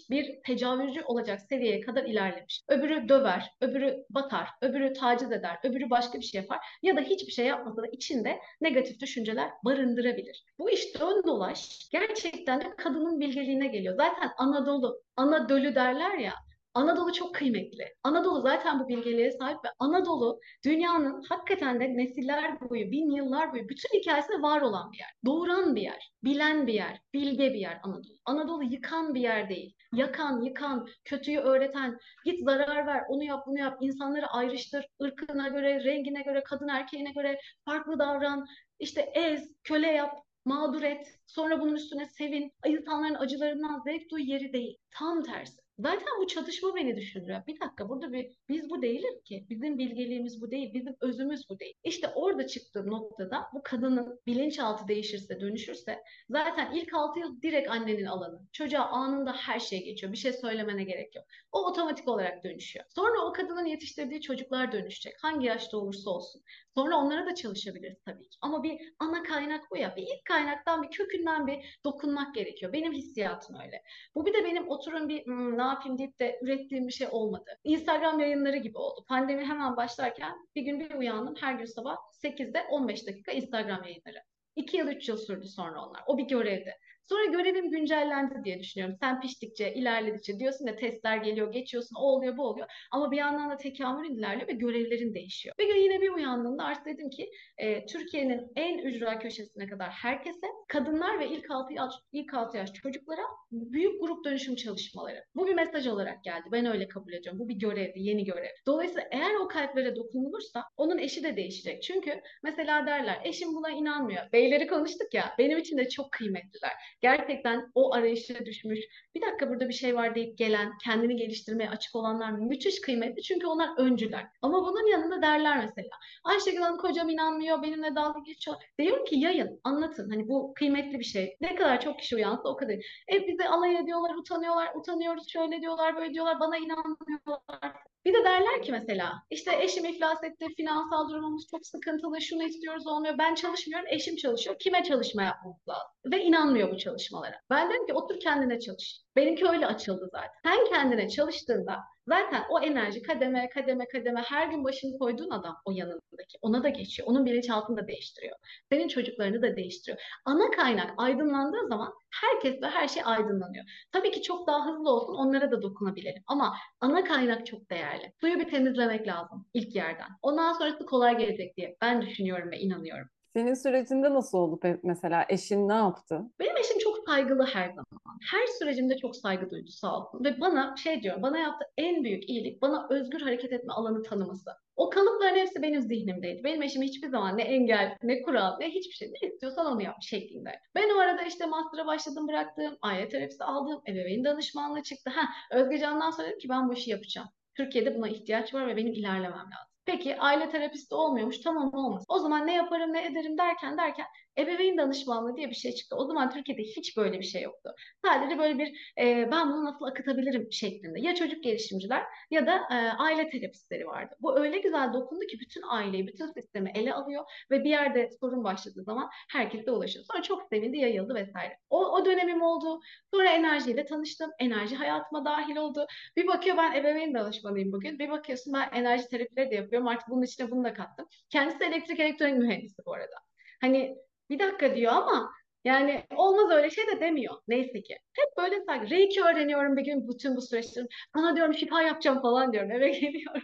bir 0.09 0.41
tecavüzcü 0.45 1.01
olacak 1.03 1.41
seviyeye 1.49 1.81
kadar 1.81 2.03
ilerlemiş. 2.03 2.61
Öbürü 2.67 3.09
döver, 3.09 3.51
öbürü 3.61 4.05
batar, 4.09 4.49
öbürü 4.61 4.93
taciz 4.93 5.31
eder, 5.31 5.57
öbürü 5.63 5.89
başka 5.89 6.19
bir 6.19 6.25
şey 6.25 6.41
yapar 6.41 6.59
ya 6.81 6.97
da 6.97 7.01
hiçbir 7.01 7.31
şey 7.31 7.45
yapmasa 7.45 7.81
da 7.81 7.87
içinde 7.87 8.39
negatif 8.61 8.99
düşünceler 8.99 9.49
barındırabilir. 9.65 10.43
Bu 10.59 10.69
iş 10.69 10.99
dön 10.99 11.23
dolaş 11.27 11.89
gerçekten 11.91 12.61
de 12.61 12.75
kadının 12.77 13.19
bilgeliğine 13.19 13.67
geliyor. 13.67 13.95
Zaten 13.97 14.31
Anadolu, 14.37 15.01
Anadolu 15.15 15.75
derler 15.75 16.17
ya, 16.17 16.33
Anadolu 16.75 17.13
çok 17.13 17.35
kıymetli. 17.35 17.95
Anadolu 18.03 18.41
zaten 18.41 18.79
bu 18.79 18.87
bilgeliğe 18.87 19.31
sahip 19.31 19.57
ve 19.65 19.69
Anadolu 19.79 20.39
dünyanın 20.65 21.23
hakikaten 21.29 21.79
de 21.79 21.97
nesiller 21.97 22.61
boyu, 22.69 22.91
bin 22.91 23.11
yıllar 23.11 23.53
boyu 23.53 23.69
bütün 23.69 23.99
hikayesinde 23.99 24.41
var 24.41 24.61
olan 24.61 24.91
bir 24.91 24.97
yer. 24.97 25.13
Doğuran 25.25 25.75
bir 25.75 25.81
yer, 25.81 26.11
bilen 26.23 26.67
bir 26.67 26.73
yer, 26.73 27.01
bilge 27.13 27.53
bir 27.53 27.59
yer 27.59 27.79
Anadolu. 27.83 28.17
Anadolu 28.25 28.63
yıkan 28.63 29.15
bir 29.15 29.21
yer 29.21 29.49
değil. 29.49 29.75
Yakan, 29.93 30.41
yıkan, 30.41 30.87
kötüyü 31.05 31.39
öğreten, 31.39 31.97
git 32.25 32.43
zarar 32.45 32.87
ver, 32.87 33.01
onu 33.09 33.23
yap, 33.23 33.47
bunu 33.47 33.59
yap, 33.59 33.77
insanları 33.81 34.27
ayrıştır, 34.27 34.85
ırkına 35.03 35.47
göre, 35.47 35.83
rengine 35.83 36.21
göre, 36.21 36.43
kadın 36.43 36.67
erkeğine 36.67 37.11
göre 37.11 37.39
farklı 37.65 37.99
davran, 37.99 38.45
işte 38.79 39.01
ez, 39.01 39.51
köle 39.63 39.87
yap, 39.87 40.17
mağdur 40.45 40.83
et, 40.83 41.07
sonra 41.27 41.59
bunun 41.59 41.75
üstüne 41.75 42.05
sevin, 42.05 42.51
insanların 42.65 43.15
acılarından 43.15 43.81
zevk 43.85 44.11
duy 44.11 44.31
yeri 44.31 44.53
değil. 44.53 44.77
Tam 44.91 45.23
tersi. 45.23 45.62
Zaten 45.79 46.07
bu 46.21 46.27
çatışma 46.27 46.75
beni 46.75 46.95
düşündürüyor. 46.95 47.41
Bir 47.47 47.59
dakika 47.59 47.89
burada 47.89 48.13
bir 48.13 48.37
biz 48.49 48.69
bu 48.69 48.81
değiliz 48.81 49.23
ki. 49.23 49.45
Bizim 49.49 49.77
bilgeliğimiz 49.77 50.41
bu 50.41 50.51
değil. 50.51 50.73
Bizim 50.73 50.95
özümüz 51.01 51.49
bu 51.49 51.59
değil. 51.59 51.73
İşte 51.83 52.07
orada 52.15 52.47
çıktığım 52.47 52.87
noktada 52.91 53.47
bu 53.53 53.61
kadının 53.63 54.19
bilinçaltı 54.27 54.87
değişirse, 54.87 55.39
dönüşürse 55.39 55.99
zaten 56.29 56.71
ilk 56.73 56.93
6 56.93 57.19
yıl 57.19 57.41
direkt 57.41 57.69
annenin 57.69 58.05
alanı. 58.05 58.39
Çocuğa 58.51 58.81
anında 58.85 59.33
her 59.33 59.59
şey 59.59 59.83
geçiyor. 59.83 60.11
Bir 60.11 60.17
şey 60.17 60.33
söylemene 60.33 60.83
gerek 60.83 61.15
yok. 61.15 61.25
O 61.51 61.65
otomatik 61.69 62.07
olarak 62.07 62.43
dönüşüyor. 62.43 62.85
Sonra 62.95 63.25
o 63.25 63.33
kadının 63.33 63.65
yetiştirdiği 63.65 64.21
çocuklar 64.21 64.71
dönüşecek. 64.71 65.13
Hangi 65.21 65.47
yaşta 65.47 65.77
olursa 65.77 66.09
olsun. 66.09 66.41
Sonra 66.75 66.97
onlara 66.97 67.25
da 67.25 67.35
çalışabiliriz 67.35 67.97
tabii 68.05 68.29
ki. 68.29 68.37
Ama 68.41 68.63
bir 68.63 68.79
ana 68.99 69.23
kaynak 69.23 69.61
bu 69.71 69.77
ya. 69.77 69.95
Bir 69.95 70.01
ilk 70.01 70.25
kaynaktan, 70.25 70.83
bir 70.83 70.89
kökünden 70.91 71.47
bir 71.47 71.79
dokunmak 71.85 72.35
gerekiyor. 72.35 72.73
Benim 72.73 72.93
hissiyatım 72.93 73.55
öyle. 73.65 73.83
Bu 74.15 74.25
bir 74.25 74.33
de 74.33 74.43
benim 74.45 74.69
oturun 74.69 75.09
bir 75.09 75.25
"Hmm, 75.25 75.57
yapayım 75.69 75.97
deyip 75.97 76.19
de 76.19 76.39
ürettiğim 76.41 76.87
bir 76.87 76.93
şey 76.93 77.07
olmadı. 77.11 77.59
Instagram 77.63 78.19
yayınları 78.19 78.57
gibi 78.57 78.77
oldu. 78.77 79.05
Pandemi 79.07 79.45
hemen 79.45 79.77
başlarken 79.77 80.33
bir 80.55 80.61
gün 80.61 80.79
bir 80.79 80.95
uyandım. 80.95 81.35
Her 81.41 81.53
gün 81.53 81.65
sabah 81.65 81.97
8'de 82.23 82.63
15 82.69 83.07
dakika 83.07 83.31
Instagram 83.31 83.83
yayınları. 83.83 84.23
2 84.55 84.77
yıl 84.77 84.87
3 84.87 85.09
yıl 85.09 85.17
sürdü 85.17 85.47
sonra 85.47 85.85
onlar. 85.85 86.03
O 86.07 86.17
bir 86.17 86.23
görevdi. 86.23 86.77
Sonra 87.09 87.25
görevim 87.25 87.71
güncellendi 87.71 88.43
diye 88.45 88.59
düşünüyorum. 88.59 88.95
Sen 88.99 89.21
piştikçe, 89.21 89.73
ilerledikçe 89.73 90.39
diyorsun 90.39 90.67
ya 90.67 90.75
testler 90.75 91.17
geliyor, 91.17 91.51
geçiyorsun, 91.53 91.95
o 91.99 92.01
oluyor, 92.01 92.37
bu 92.37 92.47
oluyor. 92.47 92.67
Ama 92.91 93.11
bir 93.11 93.17
yandan 93.17 93.49
da 93.51 93.57
tekamülün 93.57 94.15
ilerliyor 94.15 94.47
ve 94.47 94.53
görevlerin 94.53 95.13
değişiyor. 95.13 95.55
Bir 95.59 95.67
gün 95.67 95.81
yine 95.81 96.01
bir 96.01 96.09
uyandığımda 96.09 96.63
artık 96.63 96.85
dedim 96.85 97.09
ki 97.09 97.29
e, 97.57 97.85
Türkiye'nin 97.85 98.51
en 98.55 98.77
ücra 98.77 99.19
köşesine 99.19 99.67
kadar 99.67 99.89
herkese, 99.89 100.47
kadınlar 100.67 101.19
ve 101.19 101.27
ilk 101.27 101.51
6 101.51 101.73
yaş, 101.73 101.93
ilk 102.11 102.33
6 102.33 102.57
yaş 102.57 102.73
çocuklara 102.73 103.21
büyük 103.51 104.01
grup 104.01 104.25
dönüşüm 104.25 104.55
çalışmaları. 104.55 105.23
Bu 105.35 105.47
bir 105.47 105.53
mesaj 105.53 105.87
olarak 105.87 106.23
geldi. 106.23 106.49
Ben 106.51 106.65
öyle 106.65 106.87
kabul 106.87 107.13
ediyorum. 107.13 107.39
Bu 107.39 107.49
bir 107.49 107.55
görevdi, 107.55 107.99
yeni 107.99 108.25
görev. 108.25 108.49
Dolayısıyla 108.67 109.07
eğer 109.11 109.35
o 109.35 109.47
kalplere 109.47 109.95
dokunulursa 109.95 110.63
onun 110.77 110.97
eşi 110.97 111.23
de 111.23 111.35
değişecek. 111.35 111.83
Çünkü 111.83 112.21
mesela 112.43 112.87
derler 112.87 113.21
eşim 113.23 113.55
buna 113.55 113.69
inanmıyor. 113.69 114.31
Beyleri 114.33 114.67
konuştuk 114.67 115.13
ya 115.13 115.35
benim 115.37 115.57
için 115.57 115.77
de 115.77 115.89
çok 115.89 116.11
kıymetliler. 116.11 116.71
Gerçekten 117.03 117.71
o 117.75 117.93
arayışa 117.93 118.45
düşmüş. 118.45 118.79
Bir 119.15 119.21
dakika 119.21 119.49
burada 119.49 119.69
bir 119.69 119.73
şey 119.73 119.95
var 119.95 120.15
deyip 120.15 120.37
gelen, 120.37 120.71
kendini 120.83 121.15
geliştirmeye 121.15 121.69
açık 121.69 121.95
olanlar 121.95 122.31
müthiş 122.31 122.81
kıymetli. 122.81 123.21
Çünkü 123.21 123.47
onlar 123.47 123.69
öncüler. 123.77 124.25
Ama 124.41 124.61
bunun 124.61 124.91
yanında 124.91 125.21
derler 125.21 125.57
mesela. 125.57 125.89
Ayşegül 126.23 126.61
Hanım 126.61 126.77
kocam 126.77 127.09
inanmıyor, 127.09 127.63
benimle 127.63 127.95
dalga 127.95 128.19
geçiyor. 128.19 128.57
Diyorum 128.79 129.05
ki 129.05 129.15
yayın, 129.19 129.59
anlatın. 129.63 130.09
Hani 130.09 130.27
bu 130.27 130.53
kıymetli 130.53 130.99
bir 130.99 131.03
şey. 131.03 131.37
Ne 131.41 131.55
kadar 131.55 131.81
çok 131.81 131.99
kişi 131.99 132.15
uyansa 132.15 132.49
o 132.49 132.55
kadar. 132.55 132.75
E 133.13 133.27
bize 133.27 133.49
alay 133.49 133.75
ediyorlar, 133.75 134.15
utanıyorlar, 134.15 134.75
utanıyoruz, 134.75 135.29
şöyle 135.29 135.61
diyorlar, 135.61 135.95
böyle 135.97 136.13
diyorlar, 136.13 136.39
bana 136.39 136.57
inanmıyorlar 136.57 137.73
Bir 138.05 138.13
de 138.13 138.23
derler 138.23 138.61
ki 138.61 138.71
mesela 138.71 139.13
işte 139.29 139.63
eşim 139.63 139.85
iflas 139.85 140.23
etti, 140.23 140.45
finansal 140.57 141.09
durumumuz 141.09 141.47
çok 141.51 141.67
sıkıntılı, 141.67 142.21
şunu 142.21 142.43
istiyoruz 142.43 142.87
olmuyor. 142.87 143.17
Ben 143.17 143.35
çalışmıyorum, 143.35 143.87
eşim 143.89 144.15
çalışıyor. 144.15 144.55
Kime 144.59 144.83
çalışma 144.83 145.23
yapmamız 145.23 145.67
lazım? 145.69 145.91
Ve 146.05 146.23
inanmıyor 146.23 146.71
bu 146.71 146.77
çalışmalara. 146.93 147.35
Ben 147.49 147.69
dedim 147.69 147.85
ki 147.87 147.93
otur 147.93 148.19
kendine 148.19 148.59
çalış. 148.59 149.01
Benimki 149.15 149.47
öyle 149.49 149.67
açıldı 149.67 150.09
zaten. 150.11 150.29
Sen 150.43 150.69
kendine 150.69 151.09
çalıştığında 151.09 151.79
zaten 152.07 152.43
o 152.49 152.59
enerji 152.59 153.01
kademe 153.01 153.49
kademe 153.49 153.87
kademe 153.87 154.21
her 154.21 154.47
gün 154.47 154.63
başını 154.63 154.97
koyduğun 154.99 155.29
adam 155.29 155.55
o 155.65 155.71
yanındaki 155.71 156.37
ona 156.41 156.63
da 156.63 156.69
geçiyor. 156.69 157.07
Onun 157.07 157.25
bilinçaltını 157.25 157.77
da 157.77 157.87
değiştiriyor. 157.87 158.35
Senin 158.71 158.87
çocuklarını 158.87 159.41
da 159.41 159.55
değiştiriyor. 159.55 159.97
Ana 160.25 160.51
kaynak 160.51 160.93
aydınlandığı 160.97 161.67
zaman 161.69 161.93
herkes 162.21 162.61
ve 162.61 162.67
her 162.67 162.87
şey 162.87 163.03
aydınlanıyor. 163.05 163.65
Tabii 163.91 164.11
ki 164.11 164.21
çok 164.21 164.47
daha 164.47 164.65
hızlı 164.65 164.89
olsun 164.89 165.13
onlara 165.13 165.51
da 165.51 165.61
dokunabilirim. 165.61 166.23
Ama 166.27 166.55
ana 166.81 167.03
kaynak 167.03 167.45
çok 167.45 167.69
değerli. 167.69 168.13
Suyu 168.21 168.39
bir 168.39 168.49
temizlemek 168.49 169.07
lazım 169.07 169.45
ilk 169.53 169.75
yerden. 169.75 170.07
Ondan 170.21 170.53
sonrası 170.53 170.85
kolay 170.85 171.17
gelecek 171.17 171.57
diye 171.57 171.77
ben 171.81 172.01
düşünüyorum 172.01 172.51
ve 172.51 172.59
inanıyorum. 172.59 173.07
Senin 173.35 173.53
sürecinde 173.53 174.13
nasıl 174.13 174.37
oldu 174.37 174.59
mesela? 174.83 175.25
Eşin 175.29 175.69
ne 175.69 175.73
yaptı? 175.73 176.21
Benim 176.39 176.57
eşim 176.57 176.79
saygılı 177.07 177.45
her 177.45 177.69
zaman. 177.69 177.85
Her 178.31 178.47
sürecimde 178.47 178.97
çok 178.97 179.15
saygı 179.15 179.49
duydu 179.49 179.69
sağ 179.69 179.97
olsun. 179.97 180.23
Ve 180.25 180.39
bana 180.39 180.75
şey 180.77 181.03
diyor, 181.03 181.21
bana 181.21 181.37
yaptığı 181.37 181.65
en 181.77 182.03
büyük 182.03 182.29
iyilik 182.29 182.61
bana 182.61 182.87
özgür 182.89 183.21
hareket 183.21 183.53
etme 183.53 183.73
alanı 183.73 184.03
tanıması. 184.03 184.51
O 184.75 184.89
kalıpların 184.89 185.35
hepsi 185.35 185.61
benim 185.61 185.81
zihnimdeydi. 185.81 186.43
Benim 186.43 186.61
eşim 186.61 186.81
hiçbir 186.81 187.09
zaman 187.09 187.37
ne 187.37 187.43
engel, 187.43 187.97
ne 188.03 188.21
kural, 188.21 188.57
ne 188.59 188.69
hiçbir 188.69 188.93
şey. 188.93 189.07
Ne 189.07 189.27
istiyorsan 189.27 189.65
onu 189.65 189.83
yap 189.83 189.97
şeklinde. 190.01 190.59
Ben 190.75 190.95
o 190.95 190.99
arada 190.99 191.21
işte 191.23 191.45
master'a 191.45 191.87
başladım 191.87 192.27
bıraktım. 192.27 192.77
Aile 192.81 193.09
terapisi 193.09 193.43
aldım. 193.43 193.81
Ebeveyn 193.87 194.23
danışmanlığı 194.23 194.83
çıktı. 194.83 195.09
Ha, 195.09 195.21
Özge 195.51 195.77
Can'dan 195.77 196.11
sonra 196.11 196.27
dedim 196.27 196.39
ki 196.39 196.49
ben 196.49 196.69
bu 196.69 196.73
işi 196.73 196.91
yapacağım. 196.91 197.27
Türkiye'de 197.55 197.95
buna 197.95 198.09
ihtiyaç 198.09 198.53
var 198.53 198.67
ve 198.67 198.77
benim 198.77 198.93
ilerlemem 198.93 199.33
lazım. 199.33 199.72
Peki 199.85 200.19
aile 200.19 200.49
terapisti 200.49 200.95
olmuyormuş 200.95 201.39
tamam 201.39 201.73
olmaz. 201.73 202.05
O 202.07 202.19
zaman 202.19 202.47
ne 202.47 202.53
yaparım 202.53 202.93
ne 202.93 203.05
ederim 203.05 203.37
derken 203.37 203.77
derken 203.77 204.05
ebeveyn 204.37 204.77
danışmanlığı 204.77 205.35
diye 205.35 205.49
bir 205.49 205.55
şey 205.55 205.71
çıktı. 205.75 205.95
O 205.95 206.05
zaman 206.05 206.29
Türkiye'de 206.31 206.61
hiç 206.61 206.97
böyle 206.97 207.19
bir 207.19 207.23
şey 207.23 207.41
yoktu. 207.41 207.69
Sadece 208.05 208.37
böyle 208.39 208.59
bir 208.59 208.93
e, 208.99 209.31
ben 209.31 209.51
bunu 209.51 209.65
nasıl 209.65 209.85
akıtabilirim 209.85 210.51
şeklinde. 210.51 210.99
Ya 211.01 211.15
çocuk 211.15 211.43
gelişimciler 211.43 212.03
ya 212.31 212.47
da 212.47 212.55
e, 212.71 212.75
aile 212.97 213.29
terapistleri 213.29 213.87
vardı. 213.87 214.15
Bu 214.19 214.39
öyle 214.39 214.57
güzel 214.59 214.93
dokundu 214.93 215.25
ki 215.25 215.39
bütün 215.39 215.61
aileyi, 215.69 216.07
bütün 216.07 216.25
sistemi 216.27 216.71
ele 216.75 216.93
alıyor 216.93 217.23
ve 217.51 217.63
bir 217.63 217.69
yerde 217.69 218.09
sorun 218.19 218.43
başladığı 218.43 218.83
zaman 218.83 219.09
herkese 219.31 219.71
ulaşıyor. 219.71 220.05
Sonra 220.11 220.21
çok 220.23 220.43
sevindi, 220.53 220.77
yayıldı 220.77 221.15
vesaire. 221.15 221.57
O, 221.69 221.85
o 221.85 222.05
dönemim 222.05 222.41
oldu. 222.41 222.79
Sonra 223.13 223.29
enerjiyle 223.29 223.85
tanıştım. 223.85 224.31
Enerji 224.39 224.75
hayatıma 224.75 225.25
dahil 225.25 225.55
oldu. 225.55 225.85
Bir 226.17 226.27
bakıyor 226.27 226.57
ben 226.57 226.75
ebeveyn 226.75 227.13
danışmanıyım 227.13 227.71
bugün. 227.71 227.99
Bir 227.99 228.09
bakıyorsun 228.09 228.53
ben 228.53 228.69
enerji 228.73 229.07
terapileri 229.07 229.51
de 229.51 229.55
yapıyorum. 229.55 229.72
Artık 229.81 230.09
bunun 230.09 230.21
içine 230.21 230.51
bunu 230.51 230.63
da 230.63 230.73
kattım. 230.73 231.07
Kendisi 231.29 231.63
elektrik 231.63 231.99
elektronik 231.99 232.37
mühendisi 232.37 232.85
bu 232.85 232.93
arada. 232.93 233.15
Hani 233.61 233.95
bir 234.29 234.39
dakika 234.39 234.75
diyor 234.75 234.91
ama 234.93 235.31
yani 235.65 236.05
olmaz 236.15 236.51
öyle 236.51 236.69
şey 236.69 236.87
de 236.87 236.99
demiyor. 236.99 237.35
Neyse 237.47 237.81
ki. 237.81 237.93
Hep 238.13 238.37
böyle 238.37 238.61
sanki 238.65 238.95
Reiki 238.95 239.23
öğreniyorum 239.23 239.77
bir 239.77 239.85
gün 239.85 240.07
bütün 240.09 240.35
bu 240.35 240.41
süreçlerin. 240.41 240.87
Sana 241.15 241.35
diyorum 241.35 241.53
şifa 241.53 241.81
yapacağım 241.81 242.21
falan 242.21 242.53
diyorum. 242.53 242.71
Eve 242.71 242.89
geliyorum. 242.99 243.41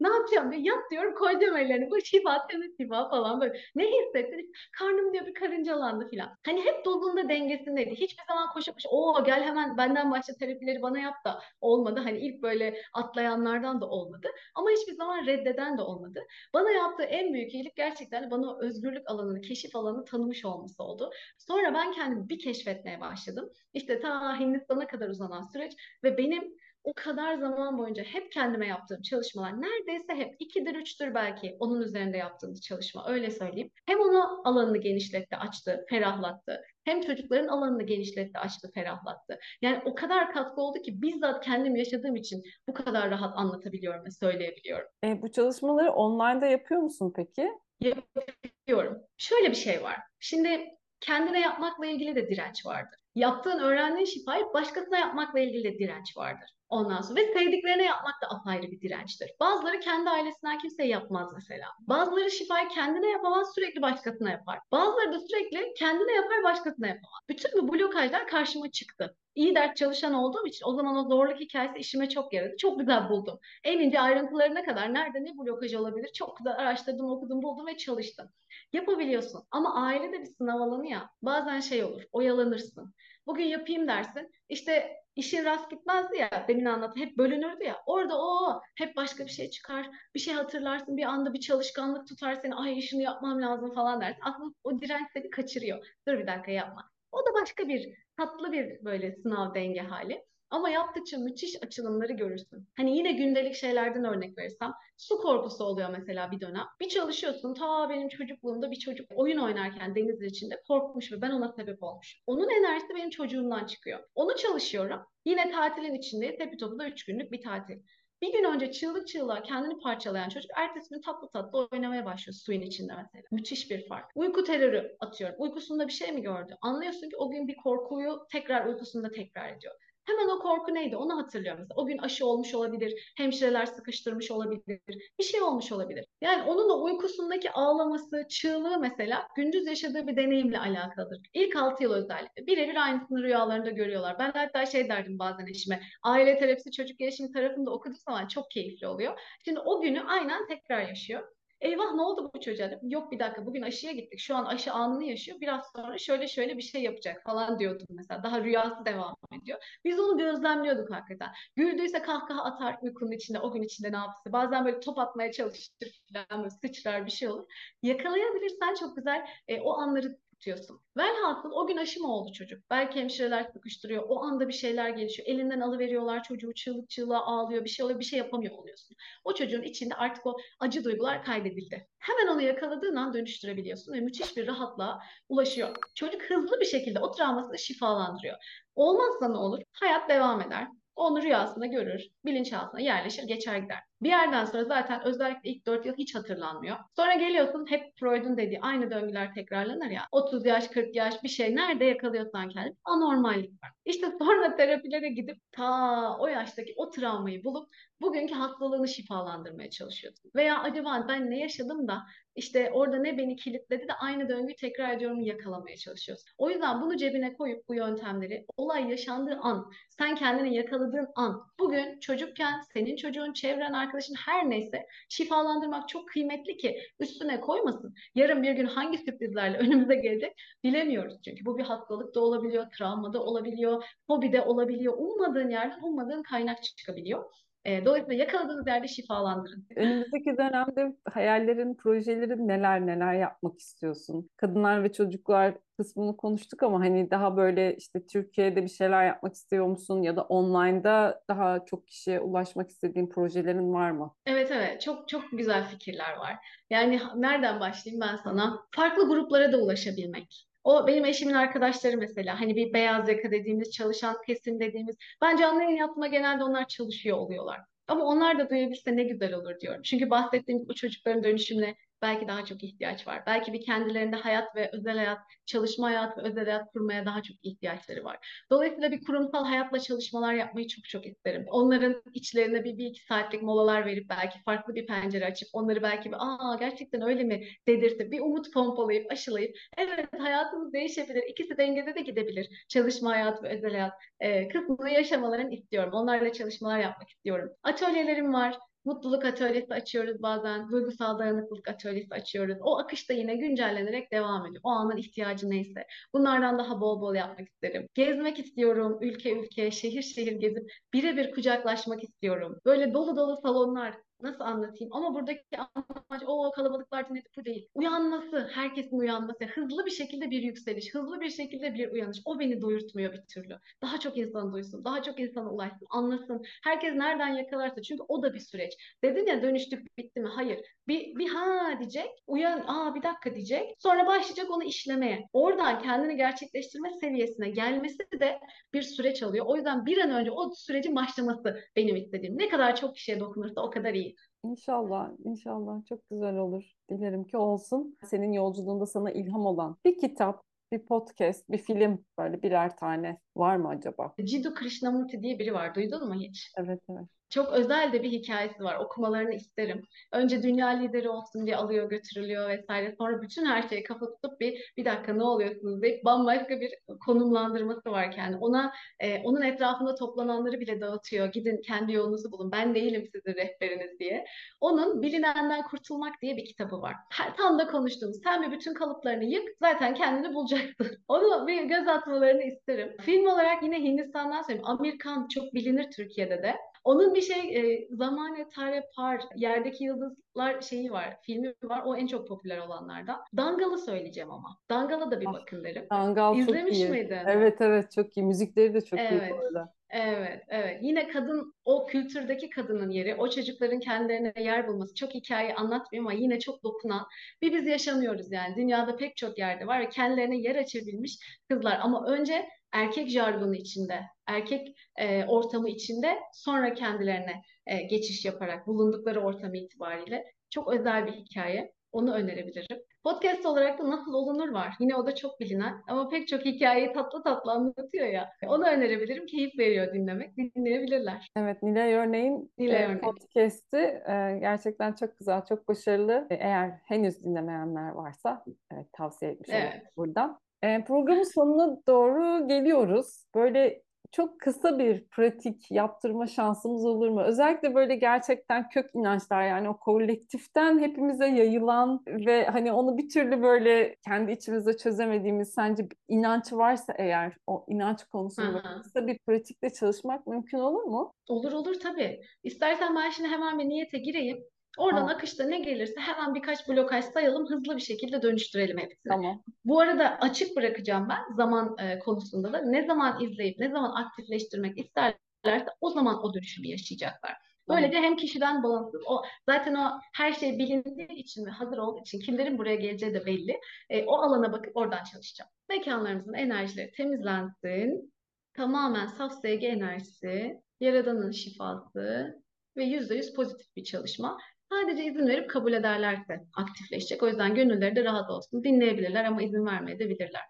Ne 0.00 0.08
yapacağım 0.08 0.52
diye 0.52 0.62
yat 0.62 0.90
diyorum 0.90 1.14
koyacağım 1.14 1.56
ellerini. 1.56 1.90
Bu 1.90 2.00
şifa 2.00 2.46
temiz 2.46 2.76
şifa 2.80 3.08
falan 3.10 3.40
böyle. 3.40 3.60
Ne 3.74 3.84
hissettin? 3.84 4.52
Karnım 4.78 5.12
diyor 5.12 5.26
bir 5.26 5.34
karıncalandı 5.34 6.08
falan. 6.10 6.36
Hani 6.46 6.64
hep 6.64 6.84
dozunda 6.84 7.28
dengesindeydi. 7.28 7.90
Hiçbir 7.90 8.24
zaman 8.28 8.48
koşup 8.52 8.74
o 8.90 9.24
gel 9.24 9.42
hemen 9.42 9.76
benden 9.76 10.10
başla 10.10 10.34
terapileri 10.34 10.82
bana 10.82 10.98
yap 10.98 11.14
da 11.24 11.40
olmadı. 11.60 12.00
Hani 12.04 12.18
ilk 12.18 12.42
böyle 12.42 12.82
atlayanlardan 12.92 13.80
da 13.80 13.86
olmadı. 13.86 14.28
Ama 14.54 14.70
hiçbir 14.70 14.92
zaman 14.92 15.26
reddeden 15.26 15.78
de 15.78 15.82
olmadı. 15.82 16.20
Bana 16.54 16.70
yaptığı 16.70 17.02
en 17.02 17.34
büyük 17.34 17.54
iyilik 17.54 17.76
gerçekten 17.76 18.30
bana 18.30 18.58
özgürlük 18.60 19.10
alanını, 19.10 19.40
keşif 19.40 19.76
alanını 19.76 20.04
tanımış 20.04 20.44
olması 20.44 20.82
oldu. 20.82 21.10
Sonra 21.38 21.74
ben 21.74 21.92
kendimi 21.92 22.28
bir 22.28 22.38
keşfetmeye 22.38 23.00
başladım. 23.00 23.50
İşte 23.72 24.00
ta 24.00 24.40
Hindistan'a 24.40 24.86
kadar 24.86 25.08
uzanan 25.08 25.42
süreç 25.52 25.72
ve 26.04 26.18
benim 26.18 26.56
o 26.86 26.92
kadar 26.96 27.34
zaman 27.34 27.78
boyunca 27.78 28.02
hep 28.02 28.32
kendime 28.32 28.66
yaptığım 28.66 29.02
çalışmalar 29.02 29.62
neredeyse 29.62 30.14
hep 30.14 30.36
ikidir 30.38 30.74
üçtür 30.74 31.14
belki 31.14 31.56
onun 31.58 31.80
üzerinde 31.80 32.16
yaptığımız 32.16 32.60
çalışma 32.60 33.08
öyle 33.08 33.30
söyleyeyim. 33.30 33.70
Hem 33.86 34.00
onu 34.00 34.48
alanını 34.48 34.78
genişletti, 34.78 35.36
açtı, 35.36 35.84
ferahlattı. 35.90 36.62
Hem 36.84 37.00
çocukların 37.00 37.48
alanını 37.48 37.82
genişletti, 37.82 38.38
açtı, 38.38 38.70
ferahlattı. 38.74 39.38
Yani 39.62 39.82
o 39.84 39.94
kadar 39.94 40.32
katkı 40.32 40.60
oldu 40.60 40.82
ki 40.82 41.02
bizzat 41.02 41.44
kendim 41.44 41.76
yaşadığım 41.76 42.16
için 42.16 42.42
bu 42.68 42.74
kadar 42.74 43.10
rahat 43.10 43.38
anlatabiliyorum 43.38 44.04
ve 44.04 44.10
söyleyebiliyorum. 44.10 44.88
E, 45.04 45.22
bu 45.22 45.32
çalışmaları 45.32 45.92
online'da 45.92 46.46
yapıyor 46.46 46.80
musun 46.80 47.12
peki? 47.16 47.50
Yapıyorum. 47.80 49.02
Şöyle 49.16 49.50
bir 49.50 49.56
şey 49.56 49.82
var. 49.82 49.96
Şimdi 50.20 50.64
kendine 51.00 51.40
yapmakla 51.40 51.86
ilgili 51.86 52.16
de 52.16 52.28
direnç 52.28 52.66
vardır. 52.66 52.98
Yaptığın, 53.16 53.58
öğrendiğin 53.58 54.06
şifayı 54.06 54.44
başkasına 54.54 54.98
yapmakla 54.98 55.40
ilgili 55.40 55.64
de 55.64 55.78
direnç 55.78 56.16
vardır. 56.16 56.50
Ondan 56.68 57.02
sonra 57.02 57.20
ve 57.20 57.32
sevdiklerine 57.32 57.84
yapmak 57.84 58.22
da 58.22 58.26
apayrı 58.36 58.70
bir 58.70 58.80
dirençtir. 58.80 59.30
Bazıları 59.40 59.80
kendi 59.80 60.10
ailesinden 60.10 60.58
kimseye 60.58 60.88
yapmaz 60.88 61.28
mesela. 61.34 61.66
Bazıları 61.80 62.30
şifayı 62.30 62.68
kendine 62.68 63.10
yapamaz 63.10 63.54
sürekli 63.54 63.82
başkasına 63.82 64.30
yapar. 64.30 64.58
Bazıları 64.72 65.12
da 65.12 65.20
sürekli 65.20 65.74
kendine 65.74 66.12
yapar 66.12 66.42
başkasına 66.44 66.86
yapamaz. 66.86 67.20
Bütün 67.28 67.68
bu 67.68 67.72
blokajlar 67.72 68.26
karşıma 68.26 68.70
çıktı. 68.70 69.16
İyi 69.36 69.54
dert 69.54 69.76
çalışan 69.76 70.14
olduğum 70.14 70.46
için 70.46 70.66
o 70.66 70.74
zaman 70.74 70.96
o 70.96 71.08
zorluk 71.08 71.40
hikayesi 71.40 71.78
işime 71.78 72.08
çok 72.08 72.32
yaradı. 72.32 72.56
Çok 72.56 72.78
güzel 72.80 73.08
buldum. 73.08 73.38
En 73.64 73.78
ince 73.78 74.00
ayrıntılarına 74.00 74.64
kadar 74.64 74.94
nerede 74.94 75.24
ne 75.24 75.38
blokaj 75.38 75.74
olabilir 75.74 76.10
çok 76.14 76.36
güzel 76.36 76.52
araştırdım, 76.52 77.10
okudum, 77.10 77.42
buldum 77.42 77.66
ve 77.66 77.76
çalıştım. 77.76 78.30
Yapabiliyorsun 78.72 79.42
ama 79.50 79.74
aile 79.74 80.12
de 80.12 80.20
bir 80.20 80.26
sınav 80.38 80.60
alanı 80.60 80.86
ya. 80.86 81.10
Bazen 81.22 81.60
şey 81.60 81.84
olur, 81.84 82.02
oyalanırsın. 82.12 82.94
Bugün 83.26 83.44
yapayım 83.44 83.88
dersin. 83.88 84.30
İşte 84.48 84.96
işin 85.16 85.44
rast 85.44 85.70
gitmezdi 85.70 86.16
ya 86.16 86.44
demin 86.48 86.64
anlattım 86.64 87.02
hep 87.02 87.18
bölünürdü 87.18 87.64
ya 87.64 87.82
orada 87.86 88.20
o 88.20 88.60
hep 88.74 88.96
başka 88.96 89.24
bir 89.24 89.30
şey 89.30 89.50
çıkar 89.50 89.90
bir 90.14 90.20
şey 90.20 90.34
hatırlarsın 90.34 90.96
bir 90.96 91.04
anda 91.04 91.32
bir 91.32 91.40
çalışkanlık 91.40 92.08
tutar 92.08 92.34
seni 92.34 92.54
ay 92.54 92.80
şunu 92.80 93.02
yapmam 93.02 93.42
lazım 93.42 93.74
falan 93.74 94.00
dersin 94.00 94.20
aslında 94.22 94.54
o 94.64 94.80
direnç 94.80 95.08
seni 95.12 95.30
kaçırıyor 95.30 95.86
dur 96.08 96.18
bir 96.18 96.26
dakika 96.26 96.50
yapma 96.50 96.90
o 97.16 97.26
da 97.26 97.34
başka 97.42 97.68
bir 97.68 97.94
tatlı 98.16 98.52
bir 98.52 98.84
böyle 98.84 99.12
sınav 99.12 99.54
denge 99.54 99.80
hali 99.80 100.24
ama 100.50 100.70
yaptıkça 100.70 101.18
müthiş 101.18 101.62
açılımları 101.62 102.12
görürsün. 102.12 102.68
Hani 102.76 102.96
yine 102.96 103.12
gündelik 103.12 103.54
şeylerden 103.54 104.04
örnek 104.04 104.38
verirsem 104.38 104.72
su 104.96 105.18
korkusu 105.18 105.64
oluyor 105.64 105.90
mesela 105.98 106.30
bir 106.30 106.40
dönem. 106.40 106.64
Bir 106.80 106.88
çalışıyorsun 106.88 107.54
ta 107.54 107.90
benim 107.90 108.08
çocukluğumda 108.08 108.70
bir 108.70 108.78
çocuk 108.78 109.06
oyun 109.14 109.38
oynarken 109.38 109.94
denizin 109.94 110.28
içinde 110.28 110.62
korkmuş 110.68 111.12
ve 111.12 111.22
ben 111.22 111.30
ona 111.30 111.52
sebep 111.52 111.82
olmuş. 111.82 112.22
Onun 112.26 112.48
enerjisi 112.48 112.94
benim 112.94 113.10
çocuğumdan 113.10 113.66
çıkıyor. 113.66 114.00
Onu 114.14 114.36
çalışıyorum. 114.36 115.00
Yine 115.24 115.50
tatilin 115.50 115.94
içinde 115.94 116.36
tepi 116.36 116.56
topu 116.56 116.78
da 116.78 116.88
3 116.88 117.04
günlük 117.04 117.32
bir 117.32 117.42
tatil. 117.42 117.78
Bir 118.22 118.32
gün 118.32 118.44
önce 118.44 118.72
çığlık 118.72 119.08
çığlığa 119.08 119.42
kendini 119.42 119.80
parçalayan 119.80 120.28
çocuk 120.28 120.50
ertesi 120.56 120.94
gün 120.94 121.00
tatlı 121.00 121.28
tatlı 121.28 121.68
oynamaya 121.72 122.04
başlıyor 122.04 122.34
suyun 122.34 122.60
içinde 122.60 122.92
mesela. 122.96 123.24
Müthiş 123.30 123.70
bir 123.70 123.88
fark. 123.88 124.10
Uyku 124.14 124.44
terörü 124.44 124.96
atıyorum. 125.00 125.36
Uykusunda 125.38 125.86
bir 125.86 125.92
şey 125.92 126.12
mi 126.12 126.22
gördü? 126.22 126.56
Anlıyorsun 126.62 127.10
ki 127.10 127.16
o 127.16 127.30
gün 127.30 127.48
bir 127.48 127.56
korkuyu 127.56 128.26
tekrar 128.32 128.66
uykusunda 128.66 129.10
tekrar 129.10 129.48
ediyor. 129.56 129.74
Hemen 130.06 130.28
o 130.28 130.38
korku 130.38 130.74
neydi 130.74 130.96
onu 130.96 131.16
hatırlıyorum. 131.18 131.60
Mesela 131.60 131.82
o 131.82 131.86
gün 131.86 131.98
aşı 131.98 132.26
olmuş 132.26 132.54
olabilir, 132.54 133.12
hemşireler 133.16 133.66
sıkıştırmış 133.66 134.30
olabilir, 134.30 134.80
bir 135.18 135.24
şey 135.24 135.42
olmuş 135.42 135.72
olabilir. 135.72 136.04
Yani 136.20 136.42
onun 136.42 136.70
o 136.70 136.84
uykusundaki 136.84 137.50
ağlaması, 137.50 138.26
çığlığı 138.30 138.78
mesela 138.80 139.28
gündüz 139.36 139.66
yaşadığı 139.66 140.06
bir 140.06 140.16
deneyimle 140.16 140.58
alakalıdır. 140.58 141.18
İlk 141.34 141.56
6 141.56 141.82
yıl 141.82 141.92
özellikle. 141.92 142.46
Birebir 142.46 142.76
aynısını 142.84 143.22
rüyalarında 143.22 143.70
görüyorlar. 143.70 144.16
Ben 144.18 144.32
hatta 144.32 144.66
şey 144.66 144.88
derdim 144.88 145.18
bazen 145.18 145.46
eşime, 145.46 145.80
aile 146.02 146.38
terapisi 146.38 146.70
çocuk 146.72 146.98
gelişimi 146.98 147.32
tarafında 147.32 147.70
okuduğu 147.70 147.98
zaman 148.06 148.28
çok 148.28 148.50
keyifli 148.50 148.86
oluyor. 148.86 149.20
Şimdi 149.44 149.60
o 149.60 149.80
günü 149.80 150.00
aynen 150.00 150.46
tekrar 150.46 150.88
yaşıyor. 150.88 151.35
Eyvah 151.60 151.92
ne 151.94 152.02
oldu 152.02 152.30
bu 152.34 152.40
çocuğa? 152.40 152.70
Yok 152.82 153.12
bir 153.12 153.18
dakika 153.18 153.46
bugün 153.46 153.62
aşıya 153.62 153.92
gittik. 153.92 154.18
Şu 154.18 154.36
an 154.36 154.44
aşı 154.44 154.72
anını 154.72 155.04
yaşıyor. 155.04 155.40
Biraz 155.40 155.66
sonra 155.76 155.98
şöyle 155.98 156.28
şöyle 156.28 156.56
bir 156.56 156.62
şey 156.62 156.82
yapacak 156.82 157.22
falan 157.26 157.58
diyordum 157.58 157.86
mesela. 157.90 158.22
Daha 158.22 158.40
rüyası 158.44 158.84
devam 158.84 159.16
ediyor. 159.42 159.58
Biz 159.84 160.00
onu 160.00 160.18
gözlemliyorduk 160.18 160.90
hakikaten. 160.90 161.28
Güldüyse 161.56 162.02
kahkaha 162.02 162.44
atar 162.44 162.78
uykunun 162.82 163.12
içinde. 163.12 163.40
O 163.40 163.52
gün 163.52 163.62
içinde 163.62 163.92
ne 163.92 163.96
yaptı? 163.96 164.32
Bazen 164.32 164.64
böyle 164.64 164.80
top 164.80 164.98
atmaya 164.98 165.32
çalışır 165.32 165.70
falan 166.12 166.42
böyle 166.42 166.50
sıçrar 166.50 167.06
bir 167.06 167.10
şey 167.10 167.28
olur. 167.28 167.46
Yakalayabilirsen 167.82 168.74
çok 168.74 168.96
güzel 168.96 169.26
e, 169.48 169.60
o 169.60 169.72
anları 169.78 170.18
tutuyorsun. 170.46 170.80
Velhasıl 170.96 171.50
o 171.50 171.66
gün 171.66 171.76
aşı 171.76 172.00
mı 172.00 172.14
oldu 172.14 172.32
çocuk? 172.32 172.70
Belki 172.70 173.00
hemşireler 173.00 173.44
sıkıştırıyor. 173.44 174.04
O 174.08 174.22
anda 174.22 174.48
bir 174.48 174.52
şeyler 174.52 174.90
gelişiyor. 174.90 175.28
Elinden 175.28 175.60
alıveriyorlar 175.60 176.22
çocuğu 176.22 176.54
çığlık 176.54 176.90
çığlığa 176.90 177.26
ağlıyor. 177.26 177.64
Bir 177.64 177.68
şey 177.70 177.84
oluyor 177.84 178.00
bir 178.00 178.04
şey 178.04 178.18
yapamıyor 178.18 178.58
oluyorsun. 178.58 178.96
O 179.24 179.34
çocuğun 179.34 179.62
içinde 179.62 179.94
artık 179.94 180.26
o 180.26 180.36
acı 180.60 180.84
duygular 180.84 181.24
kaydedildi. 181.24 181.88
Hemen 181.98 182.34
onu 182.34 182.42
yakaladığın 182.42 182.96
an 182.96 183.14
dönüştürebiliyorsun 183.14 183.92
ve 183.92 184.00
müthiş 184.00 184.36
bir 184.36 184.46
rahatlığa 184.46 184.98
ulaşıyor. 185.28 185.76
Çocuk 185.94 186.22
hızlı 186.22 186.60
bir 186.60 186.66
şekilde 186.66 187.00
o 187.00 187.10
travmasını 187.10 187.58
şifalandırıyor. 187.58 188.36
Olmazsa 188.74 189.28
ne 189.28 189.36
olur? 189.36 189.62
Hayat 189.72 190.08
devam 190.08 190.40
eder. 190.40 190.66
Onu 190.96 191.22
rüyasında 191.22 191.66
görür, 191.66 192.02
bilinçaltına 192.24 192.80
yerleşir, 192.80 193.22
geçer 193.22 193.58
gider. 193.58 193.78
Bir 194.02 194.08
yerden 194.08 194.44
sonra 194.44 194.64
zaten 194.64 195.04
özellikle 195.04 195.50
ilk 195.50 195.66
4 195.66 195.86
yıl 195.86 195.94
hiç 195.94 196.14
hatırlanmıyor. 196.14 196.76
Sonra 196.96 197.14
geliyorsun 197.14 197.66
hep 197.70 197.92
Freud'un 198.00 198.36
dediği 198.36 198.60
aynı 198.60 198.90
döngüler 198.90 199.34
tekrarlanır 199.34 199.90
ya. 199.90 200.02
30 200.12 200.46
yaş, 200.46 200.68
40 200.68 200.96
yaş 200.96 201.22
bir 201.22 201.28
şey 201.28 201.56
nerede 201.56 201.84
yakalıyorsan 201.84 202.48
kendini 202.48 202.76
anormallik 202.84 203.62
var. 203.62 203.70
İşte 203.84 204.06
sonra 204.18 204.56
terapilere 204.56 205.08
gidip 205.08 205.38
ta 205.52 206.16
o 206.18 206.26
yaştaki 206.26 206.74
o 206.76 206.90
travmayı 206.90 207.44
bulup 207.44 207.68
bugünkü 208.00 208.34
hastalığını 208.34 208.88
şifalandırmaya 208.88 209.70
çalışıyorsun. 209.70 210.30
Veya 210.34 210.62
acaba 210.62 211.06
ben 211.08 211.30
ne 211.30 211.38
yaşadım 211.38 211.88
da 211.88 212.02
işte 212.36 212.70
orada 212.72 212.96
ne 212.96 213.18
beni 213.18 213.36
kilitledi 213.36 213.88
de 213.88 213.92
aynı 213.92 214.28
döngüyü 214.28 214.56
tekrar 214.56 214.96
ediyorum 214.96 215.20
yakalamaya 215.20 215.76
çalışıyorsun. 215.76 216.30
O 216.38 216.50
yüzden 216.50 216.82
bunu 216.82 216.96
cebine 216.96 217.32
koyup 217.34 217.68
bu 217.68 217.74
yöntemleri 217.74 218.46
olay 218.56 218.90
yaşandığı 218.90 219.38
an, 219.42 219.70
sen 219.88 220.14
kendini 220.14 220.54
yakaladığın 220.56 221.08
an, 221.14 221.42
bugün 221.58 222.00
çocukken 222.00 222.60
senin 222.72 222.96
çocuğun, 222.96 223.32
çevren, 223.32 223.72
arkadaşın 223.86 224.14
her 224.14 224.50
neyse 224.50 224.86
şifalandırmak 225.08 225.88
çok 225.88 226.08
kıymetli 226.08 226.56
ki 226.56 226.80
üstüne 227.00 227.40
koymasın. 227.40 227.94
Yarın 228.14 228.42
bir 228.42 228.52
gün 228.52 228.66
hangi 228.66 228.98
sürprizlerle 228.98 229.58
önümüze 229.66 229.94
gelecek 229.94 230.32
bilemiyoruz 230.64 231.14
çünkü. 231.24 231.44
Bu 231.44 231.58
bir 231.58 231.64
hastalık 231.64 232.14
da 232.14 232.20
olabiliyor, 232.20 232.66
travma 232.78 233.12
da 233.12 233.22
olabiliyor, 233.22 233.84
hobi 234.06 234.32
de 234.32 234.42
olabiliyor. 234.42 234.94
Ummadığın 234.96 235.50
yerden 235.50 235.82
ummadığın 235.82 236.22
kaynak 236.22 236.62
çıkabiliyor. 236.62 237.24
E, 237.66 237.84
dolayısıyla 237.84 238.24
yakaladığınız 238.24 238.66
yerde 238.66 238.88
şifalandırın. 238.88 239.66
Önümüzdeki 239.76 240.36
dönemde 240.38 240.96
hayallerin, 241.12 241.74
projelerin 241.74 242.48
neler 242.48 242.86
neler 242.86 243.14
yapmak 243.14 243.58
istiyorsun? 243.58 244.30
Kadınlar 244.36 244.82
ve 244.82 244.92
çocuklar 244.92 245.54
kısmını 245.76 246.16
konuştuk 246.16 246.62
ama 246.62 246.80
hani 246.80 247.10
daha 247.10 247.36
böyle 247.36 247.76
işte 247.76 248.06
Türkiye'de 248.06 248.62
bir 248.62 248.68
şeyler 248.68 249.06
yapmak 249.06 249.34
istiyor 249.34 249.66
musun 249.66 250.02
ya 250.02 250.16
da 250.16 250.22
online'da 250.22 251.22
daha 251.28 251.64
çok 251.64 251.86
kişiye 251.88 252.20
ulaşmak 252.20 252.70
istediğin 252.70 253.08
projelerin 253.08 253.72
var 253.72 253.90
mı? 253.90 254.14
Evet 254.26 254.50
evet 254.50 254.80
çok 254.80 255.08
çok 255.08 255.22
güzel 255.32 255.64
fikirler 255.64 256.16
var. 256.16 256.36
Yani 256.70 257.00
nereden 257.16 257.60
başlayayım 257.60 258.00
ben 258.00 258.16
sana? 258.16 258.60
Farklı 258.70 259.08
gruplara 259.08 259.52
da 259.52 259.56
ulaşabilmek. 259.58 260.46
O 260.66 260.86
benim 260.86 261.04
eşimin 261.04 261.34
arkadaşları 261.34 261.96
mesela 261.96 262.40
hani 262.40 262.56
bir 262.56 262.72
beyaz 262.72 263.08
yaka 263.08 263.30
dediğimiz 263.30 263.70
çalışan 263.70 264.16
kesim 264.26 264.60
dediğimiz 264.60 264.96
ben 265.22 265.36
canlı 265.36 265.62
yayın 265.62 266.10
genelde 266.10 266.44
onlar 266.44 266.68
çalışıyor 266.68 267.16
oluyorlar. 267.18 267.60
Ama 267.88 268.04
onlar 268.04 268.38
da 268.38 268.50
duyabilse 268.50 268.96
ne 268.96 269.04
güzel 269.04 269.34
olur 269.34 269.60
diyorum. 269.60 269.82
Çünkü 269.82 270.10
bahsettiğim 270.10 270.68
bu 270.68 270.74
çocukların 270.74 271.24
dönüşümüne 271.24 271.74
belki 272.06 272.28
daha 272.28 272.44
çok 272.44 272.62
ihtiyaç 272.64 273.06
var. 273.06 273.22
Belki 273.26 273.52
bir 273.52 273.64
kendilerinde 273.64 274.16
hayat 274.16 274.56
ve 274.56 274.70
özel 274.72 274.96
hayat, 274.96 275.18
çalışma 275.46 275.86
hayatı 275.86 276.22
ve 276.22 276.28
özel 276.28 276.44
hayat 276.44 276.72
kurmaya 276.72 277.06
daha 277.06 277.22
çok 277.22 277.36
ihtiyaçları 277.42 278.04
var. 278.04 278.44
Dolayısıyla 278.50 278.92
bir 278.92 279.04
kurumsal 279.04 279.44
hayatla 279.44 279.78
çalışmalar 279.80 280.34
yapmayı 280.34 280.68
çok 280.68 280.84
çok 280.84 281.06
isterim. 281.06 281.44
Onların 281.48 282.02
içlerine 282.14 282.64
bir, 282.64 282.78
bir 282.78 282.86
iki 282.86 283.04
saatlik 283.04 283.42
molalar 283.42 283.86
verip 283.86 284.08
belki 284.08 284.38
farklı 284.44 284.74
bir 284.74 284.86
pencere 284.86 285.26
açıp 285.26 285.48
onları 285.52 285.82
belki 285.82 286.10
bir 286.10 286.16
aa 286.18 286.56
gerçekten 286.60 287.02
öyle 287.02 287.24
mi 287.24 287.48
dedirtip 287.68 288.12
bir 288.12 288.20
umut 288.20 288.52
pompalayıp 288.54 289.12
aşılayıp 289.12 289.56
evet 289.78 290.06
hayatımız 290.18 290.72
değişebilir. 290.72 291.22
İkisi 291.28 291.58
dengede 291.58 291.94
de 291.94 292.00
gidebilir. 292.00 292.66
Çalışma 292.68 293.10
hayatı 293.10 293.42
ve 293.42 293.48
özel 293.56 293.70
hayat 293.70 293.92
e, 294.20 294.48
kısmını 294.48 294.90
yaşamalarını 294.90 295.54
istiyorum. 295.54 295.92
Onlarla 295.92 296.32
çalışmalar 296.32 296.78
yapmak 296.78 297.10
istiyorum. 297.10 297.50
Atölyelerim 297.62 298.32
var. 298.32 298.58
Mutluluk 298.86 299.24
atölyesi 299.24 299.74
açıyoruz 299.74 300.22
bazen, 300.22 300.70
duygusal 300.70 301.18
dayanıklılık 301.18 301.68
atölyesi 301.68 302.14
açıyoruz. 302.14 302.56
O 302.60 302.78
akış 302.78 303.08
da 303.10 303.12
yine 303.12 303.36
güncellenerek 303.36 304.12
devam 304.12 304.46
ediyor. 304.46 304.60
O 304.64 304.70
anın 304.70 304.96
ihtiyacı 304.96 305.50
neyse. 305.50 305.86
Bunlardan 306.14 306.58
daha 306.58 306.80
bol 306.80 307.00
bol 307.00 307.14
yapmak 307.14 307.48
isterim. 307.48 307.88
Gezmek 307.94 308.38
istiyorum, 308.38 308.98
ülke 309.00 309.32
ülke, 309.32 309.70
şehir 309.70 310.02
şehir 310.02 310.32
gezip 310.32 310.70
birebir 310.92 311.30
kucaklaşmak 311.32 312.04
istiyorum. 312.04 312.58
Böyle 312.64 312.94
dolu 312.94 313.16
dolu 313.16 313.36
salonlar, 313.42 313.94
nasıl 314.22 314.44
anlatayım? 314.44 314.94
Ama 314.94 315.14
buradaki 315.14 315.42
amaç 315.74 316.22
o 316.26 316.50
kalabalıklar 316.50 317.08
dinletip 317.08 317.36
bu 317.36 317.44
değil. 317.44 317.68
Uyanması, 317.74 318.48
herkesin 318.52 318.98
uyanması, 318.98 319.44
hızlı 319.44 319.86
bir 319.86 319.90
şekilde 319.90 320.30
bir 320.30 320.42
yükseliş, 320.42 320.94
hızlı 320.94 321.20
bir 321.20 321.30
şekilde 321.30 321.74
bir 321.74 321.90
uyanış. 321.90 322.18
O 322.24 322.38
beni 322.38 322.60
doyurtmuyor 322.60 323.12
bir 323.12 323.22
türlü. 323.22 323.58
Daha 323.82 324.00
çok 324.00 324.16
insan 324.18 324.52
duysun, 324.52 324.84
daha 324.84 325.02
çok 325.02 325.20
insana 325.20 325.50
ulaşsın, 325.50 325.86
anlasın. 325.90 326.42
Herkes 326.64 326.94
nereden 326.94 327.28
yakalarsa 327.28 327.82
çünkü 327.82 328.02
o 328.08 328.22
da 328.22 328.34
bir 328.34 328.40
süreç. 328.40 328.72
Dedin 329.04 329.26
ya 329.26 329.42
dönüştük 329.42 329.98
bitti 329.98 330.20
mi? 330.20 330.28
Hayır. 330.28 330.60
Bir, 330.88 331.16
bir 331.16 331.28
ha 331.28 331.78
diyecek, 331.78 332.10
uyan, 332.26 332.64
aa 332.66 332.94
bir 332.94 333.02
dakika 333.02 333.34
diyecek. 333.34 333.74
Sonra 333.78 334.06
başlayacak 334.06 334.50
onu 334.50 334.64
işlemeye. 334.64 335.28
Oradan 335.32 335.82
kendini 335.82 336.16
gerçekleştirme 336.16 336.90
seviyesine 337.00 337.50
gelmesi 337.50 337.98
de 338.20 338.38
bir 338.74 338.82
süreç 338.82 339.22
alıyor. 339.22 339.46
O 339.48 339.56
yüzden 339.56 339.86
bir 339.86 339.98
an 339.98 340.10
önce 340.10 340.30
o 340.30 340.50
sürecin 340.54 340.96
başlaması 340.96 341.60
benim 341.76 341.96
istediğim. 341.96 342.38
Ne 342.38 342.48
kadar 342.48 342.76
çok 342.76 342.94
kişiye 342.94 343.20
dokunursa 343.20 343.60
o 343.60 343.70
kadar 343.70 343.94
iyi. 343.94 344.05
İnşallah, 344.50 345.10
inşallah 345.24 345.84
çok 345.84 346.08
güzel 346.10 346.36
olur. 346.36 346.72
Dilerim 346.90 347.24
ki 347.24 347.36
olsun. 347.36 347.98
Senin 348.04 348.32
yolculuğunda 348.32 348.86
sana 348.86 349.10
ilham 349.10 349.46
olan 349.46 349.76
bir 349.84 349.98
kitap, 349.98 350.42
bir 350.72 350.78
podcast, 350.78 351.50
bir 351.50 351.58
film 351.58 352.04
böyle 352.18 352.42
birer 352.42 352.76
tane 352.76 353.18
var 353.36 353.56
mı 353.56 353.68
acaba? 353.68 354.14
Jiddu 354.18 354.54
Krishnamurti 354.54 355.22
diye 355.22 355.38
biri 355.38 355.54
var. 355.54 355.74
Duydun 355.74 356.08
mu 356.08 356.14
hiç? 356.14 356.52
Evet, 356.56 356.80
evet. 356.90 357.06
Çok 357.30 357.52
özel 357.52 357.92
de 357.92 358.02
bir 358.02 358.10
hikayesi 358.12 358.64
var. 358.64 358.76
Okumalarını 358.76 359.34
isterim. 359.34 359.82
Önce 360.12 360.42
dünya 360.42 360.68
lideri 360.68 361.08
olsun 361.08 361.46
diye 361.46 361.56
alıyor 361.56 361.90
götürülüyor 361.90 362.48
vesaire. 362.48 362.94
Sonra 362.98 363.22
bütün 363.22 363.46
her 363.46 363.68
şeyi 363.68 363.82
kafa 363.82 364.06
tutup 364.06 364.40
bir 364.40 364.72
bir 364.76 364.84
dakika 364.84 365.12
ne 365.12 365.22
oluyorsunuz 365.22 365.82
deyip 365.82 366.04
bambaşka 366.04 366.60
bir 366.60 366.74
konumlandırması 367.06 367.90
var 367.90 368.10
kendi. 368.10 368.36
Ona 368.36 368.72
e, 369.00 369.22
onun 369.22 369.42
etrafında 369.42 369.94
toplananları 369.94 370.60
bile 370.60 370.80
dağıtıyor. 370.80 371.26
Gidin 371.32 371.62
kendi 371.62 371.92
yolunuzu 371.92 372.32
bulun. 372.32 372.52
Ben 372.52 372.74
değilim 372.74 373.08
sizin 373.14 373.38
rehberiniz 373.38 373.98
diye. 373.98 374.24
Onun 374.60 375.02
Bilinenden 375.02 375.62
Kurtulmak 375.62 376.22
diye 376.22 376.36
bir 376.36 376.44
kitabı 376.44 376.82
var. 376.82 376.94
Her, 377.12 377.36
tam 377.36 377.58
da 377.58 377.66
konuştuğumuz. 377.66 378.16
Sen 378.24 378.42
bir 378.42 378.56
bütün 378.56 378.74
kalıplarını 378.74 379.24
yık 379.24 379.48
zaten 379.60 379.94
kendini 379.94 380.34
bulacaksın. 380.34 380.55
Onu 381.08 381.46
bir 381.46 381.62
göz 381.62 381.88
atmalarını 381.88 382.42
isterim. 382.42 382.96
Film 383.00 383.26
olarak 383.26 383.62
yine 383.62 383.82
Hindistan'dan 383.82 384.42
söyleyeyim. 384.42 384.66
Amerikan 384.66 385.28
çok 385.28 385.54
bilinir 385.54 385.90
Türkiye'de 385.90 386.42
de. 386.42 386.56
Onun 386.86 387.14
bir 387.14 387.22
şey 387.22 387.56
e, 387.74 387.88
Zamane 387.90 388.48
Tare 388.48 388.84
Par, 388.96 389.20
Yerdeki 389.36 389.84
Yıldızlar 389.84 390.60
şeyi 390.60 390.90
var, 390.90 391.16
filmi 391.22 391.54
var. 391.64 391.82
O 391.86 391.96
en 391.96 392.06
çok 392.06 392.28
popüler 392.28 392.58
olanlardan. 392.58 393.20
Dangal'ı 393.36 393.78
söyleyeceğim 393.78 394.30
ama. 394.30 394.58
Dangal'a 394.70 395.10
da 395.10 395.20
bir 395.20 395.26
Ah, 395.26 395.32
bakın 395.32 395.64
derim. 395.64 395.86
Dangal 395.90 396.32
çok 396.32 396.40
İzlemiş 396.40 396.76
iyi. 396.78 396.88
miydin? 396.88 397.18
Evet, 397.26 397.60
evet 397.60 397.90
çok 397.92 398.16
iyi. 398.16 398.22
Müzikleri 398.26 398.74
de 398.74 398.80
çok 398.80 398.98
iyi 398.98 399.02
Evet. 399.02 399.30
bu 399.32 399.38
arada. 399.38 399.74
Evet, 399.90 400.42
evet. 400.48 400.78
Yine 400.82 401.08
kadın, 401.08 401.54
o 401.64 401.86
kültürdeki 401.86 402.50
kadının 402.50 402.90
yeri, 402.90 403.14
o 403.14 403.30
çocukların 403.30 403.80
kendilerine 403.80 404.32
yer 404.38 404.68
bulması. 404.68 404.94
Çok 404.94 405.14
hikaye 405.14 405.54
anlatmıyorum 405.54 406.06
ama 406.10 406.18
yine 406.18 406.38
çok 406.40 406.64
dokunan 406.64 407.06
bir 407.42 407.52
biz 407.52 407.66
yaşamıyoruz 407.66 408.32
yani. 408.32 408.56
Dünyada 408.56 408.96
pek 408.96 409.16
çok 409.16 409.38
yerde 409.38 409.66
var 409.66 409.80
ve 409.80 409.88
kendilerine 409.88 410.36
yer 410.36 410.56
açabilmiş 410.56 411.18
kızlar. 411.50 411.78
Ama 411.82 412.06
önce 412.06 412.46
erkek 412.76 413.08
jargonu 413.10 413.54
içinde, 413.54 414.00
erkek 414.26 414.76
e, 414.96 415.24
ortamı 415.24 415.68
içinde, 415.68 416.18
sonra 416.32 416.74
kendilerine 416.74 417.42
e, 417.66 417.82
geçiş 417.82 418.24
yaparak 418.24 418.66
bulundukları 418.66 419.20
ortam 419.20 419.54
itibariyle 419.54 420.24
çok 420.50 420.72
özel 420.74 421.06
bir 421.06 421.12
hikaye. 421.12 421.72
Onu 421.92 422.14
önerebilirim. 422.14 422.78
Podcast 423.04 423.46
olarak 423.46 423.78
da 423.78 423.90
Nasıl 423.90 424.14
Olunur 424.14 424.48
var. 424.48 424.74
Yine 424.80 424.96
o 424.96 425.06
da 425.06 425.14
çok 425.14 425.40
bilinen 425.40 425.74
ama 425.88 426.08
pek 426.08 426.28
çok 426.28 426.44
hikayeyi 426.44 426.92
tatlı 426.92 427.22
tatlı 427.22 427.52
anlatıyor 427.52 428.06
ya. 428.06 428.28
Onu 428.46 428.68
önerebilirim. 428.68 429.26
Keyif 429.26 429.58
veriyor 429.58 429.94
dinlemek. 429.94 430.36
Dinleyebilirler. 430.36 431.28
Evet, 431.36 431.62
Nilay 431.62 431.94
Örneğin 431.94 432.52
Nilay 432.58 432.92
e, 432.92 432.98
podcast'i 432.98 433.76
e, 434.08 434.38
gerçekten 434.40 434.92
çok 434.92 435.18
güzel, 435.18 435.44
çok 435.44 435.68
başarılı. 435.68 436.26
E, 436.30 436.34
Eğer 436.34 436.70
henüz 436.84 437.24
dinlemeyenler 437.24 437.90
varsa 437.90 438.44
evet, 438.72 438.86
tavsiye 438.92 439.30
etmiş 439.30 439.50
Evet. 439.52 439.82
buradan. 439.96 440.38
E, 440.62 440.84
programın 440.84 441.34
sonuna 441.34 441.76
doğru 441.86 442.48
geliyoruz. 442.48 443.24
Böyle 443.34 443.82
çok 444.12 444.40
kısa 444.40 444.78
bir 444.78 445.08
pratik 445.08 445.70
yaptırma 445.70 446.26
şansımız 446.26 446.84
olur 446.84 447.08
mu? 447.08 447.22
Özellikle 447.22 447.74
böyle 447.74 447.96
gerçekten 447.96 448.68
kök 448.68 448.90
inançlar 448.94 449.42
yani 449.48 449.68
o 449.68 449.76
kolektiften 449.76 450.78
hepimize 450.78 451.26
yayılan 451.26 452.02
ve 452.06 452.46
hani 452.46 452.72
onu 452.72 452.98
bir 452.98 453.08
türlü 453.08 453.42
böyle 453.42 453.96
kendi 454.04 454.32
içimizde 454.32 454.76
çözemediğimiz 454.76 455.52
sence 455.54 455.88
inanç 456.08 456.52
varsa 456.52 456.94
eğer 456.98 457.36
o 457.46 457.64
inanç 457.68 458.04
konusunda 458.04 458.58
Aha. 458.58 458.82
kısa 458.82 459.06
bir 459.06 459.18
pratikle 459.18 459.70
çalışmak 459.70 460.26
mümkün 460.26 460.58
olur 460.58 460.82
mu? 460.82 461.12
Olur 461.28 461.52
olur 461.52 461.80
tabii. 461.80 462.20
İstersen 462.42 462.96
ben 462.96 463.10
şimdi 463.10 463.28
hemen 463.28 463.58
bir 463.58 463.68
niyete 463.68 463.98
gireyim. 463.98 464.38
Oradan 464.76 465.06
Aa, 465.06 465.10
akışta 465.10 465.44
ne 465.44 465.58
gelirse 465.58 466.00
hemen 466.00 466.34
birkaç 466.34 466.68
blokaj 466.68 467.04
sayalım. 467.04 467.50
Hızlı 467.50 467.76
bir 467.76 467.82
şekilde 467.82 468.22
dönüştürelim 468.22 468.78
hepsini. 468.78 469.12
tamam. 469.12 469.42
Bu 469.64 469.80
arada 469.80 470.18
açık 470.20 470.56
bırakacağım 470.56 471.08
ben 471.08 471.36
zaman 471.36 471.76
e, 471.78 471.98
konusunda 471.98 472.52
da. 472.52 472.58
Ne 472.58 472.86
zaman 472.86 473.24
izleyip 473.24 473.58
ne 473.58 473.70
zaman 473.70 474.04
aktifleştirmek 474.04 474.78
isterlerse 474.78 475.66
o 475.80 475.90
zaman 475.90 476.24
o 476.24 476.34
dönüşümü 476.34 476.66
yaşayacaklar. 476.66 477.36
Böylece 477.68 477.98
hem 477.98 478.16
kişiden 478.16 478.62
bağımsız, 478.62 479.02
o 479.06 479.22
zaten 479.48 479.74
o 479.74 480.00
her 480.14 480.32
şey 480.32 480.58
bilindiği 480.58 481.12
için 481.12 481.46
ve 481.46 481.50
hazır 481.50 481.78
olduğu 481.78 482.00
için 482.00 482.20
kimlerin 482.20 482.58
buraya 482.58 482.76
geleceği 482.76 483.14
de 483.14 483.26
belli. 483.26 483.60
E, 483.90 484.04
o 484.04 484.16
alana 484.16 484.52
bakıp 484.52 484.76
oradan 484.76 485.04
çalışacağım. 485.04 485.50
Mekanlarımızın 485.68 486.34
enerjileri 486.34 486.92
temizlensin. 486.92 488.12
Tamamen 488.54 489.06
saf 489.06 489.40
sevgi 489.42 489.66
enerjisi, 489.66 490.60
Yaradan'ın 490.80 491.30
şifası, 491.30 492.36
ve 492.76 492.84
%100 492.84 493.34
pozitif 493.34 493.76
bir 493.76 493.84
çalışma. 493.84 494.38
Sadece 494.70 495.04
izin 495.04 495.26
verip 495.26 495.50
kabul 495.50 495.72
ederlerse 495.72 496.46
aktifleşecek. 496.56 497.22
O 497.22 497.28
yüzden 497.28 497.54
gönülleri 497.54 497.96
de 497.96 498.04
rahat 498.04 498.30
olsun. 498.30 498.64
Dinleyebilirler 498.64 499.24
ama 499.24 499.42
izin 499.42 499.66
vermeyebilirler. 499.66 500.42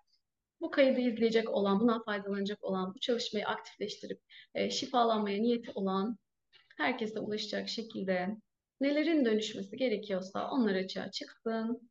Bu 0.61 0.71
kaydı 0.71 1.01
izleyecek 1.01 1.51
olan, 1.51 1.81
buna 1.81 2.03
faydalanacak 2.03 2.65
olan, 2.65 2.95
bu 2.95 3.01
çalışmayı 3.01 3.47
aktifleştirip 3.47 4.21
e, 4.55 4.71
şifalanmaya 4.71 5.43
niyeti 5.43 5.71
olan 5.75 6.19
herkese 6.77 7.21
ulaşacak 7.21 7.69
şekilde 7.69 8.29
nelerin 8.81 9.25
dönüşmesi 9.25 9.77
gerekiyorsa 9.77 10.51
onlar 10.51 10.75
açığa 10.75 11.11
çıksın. 11.11 11.91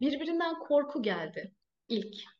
Birbirinden 0.00 0.58
korku 0.58 1.02
geldi 1.02 1.52
ilk. 1.88 2.35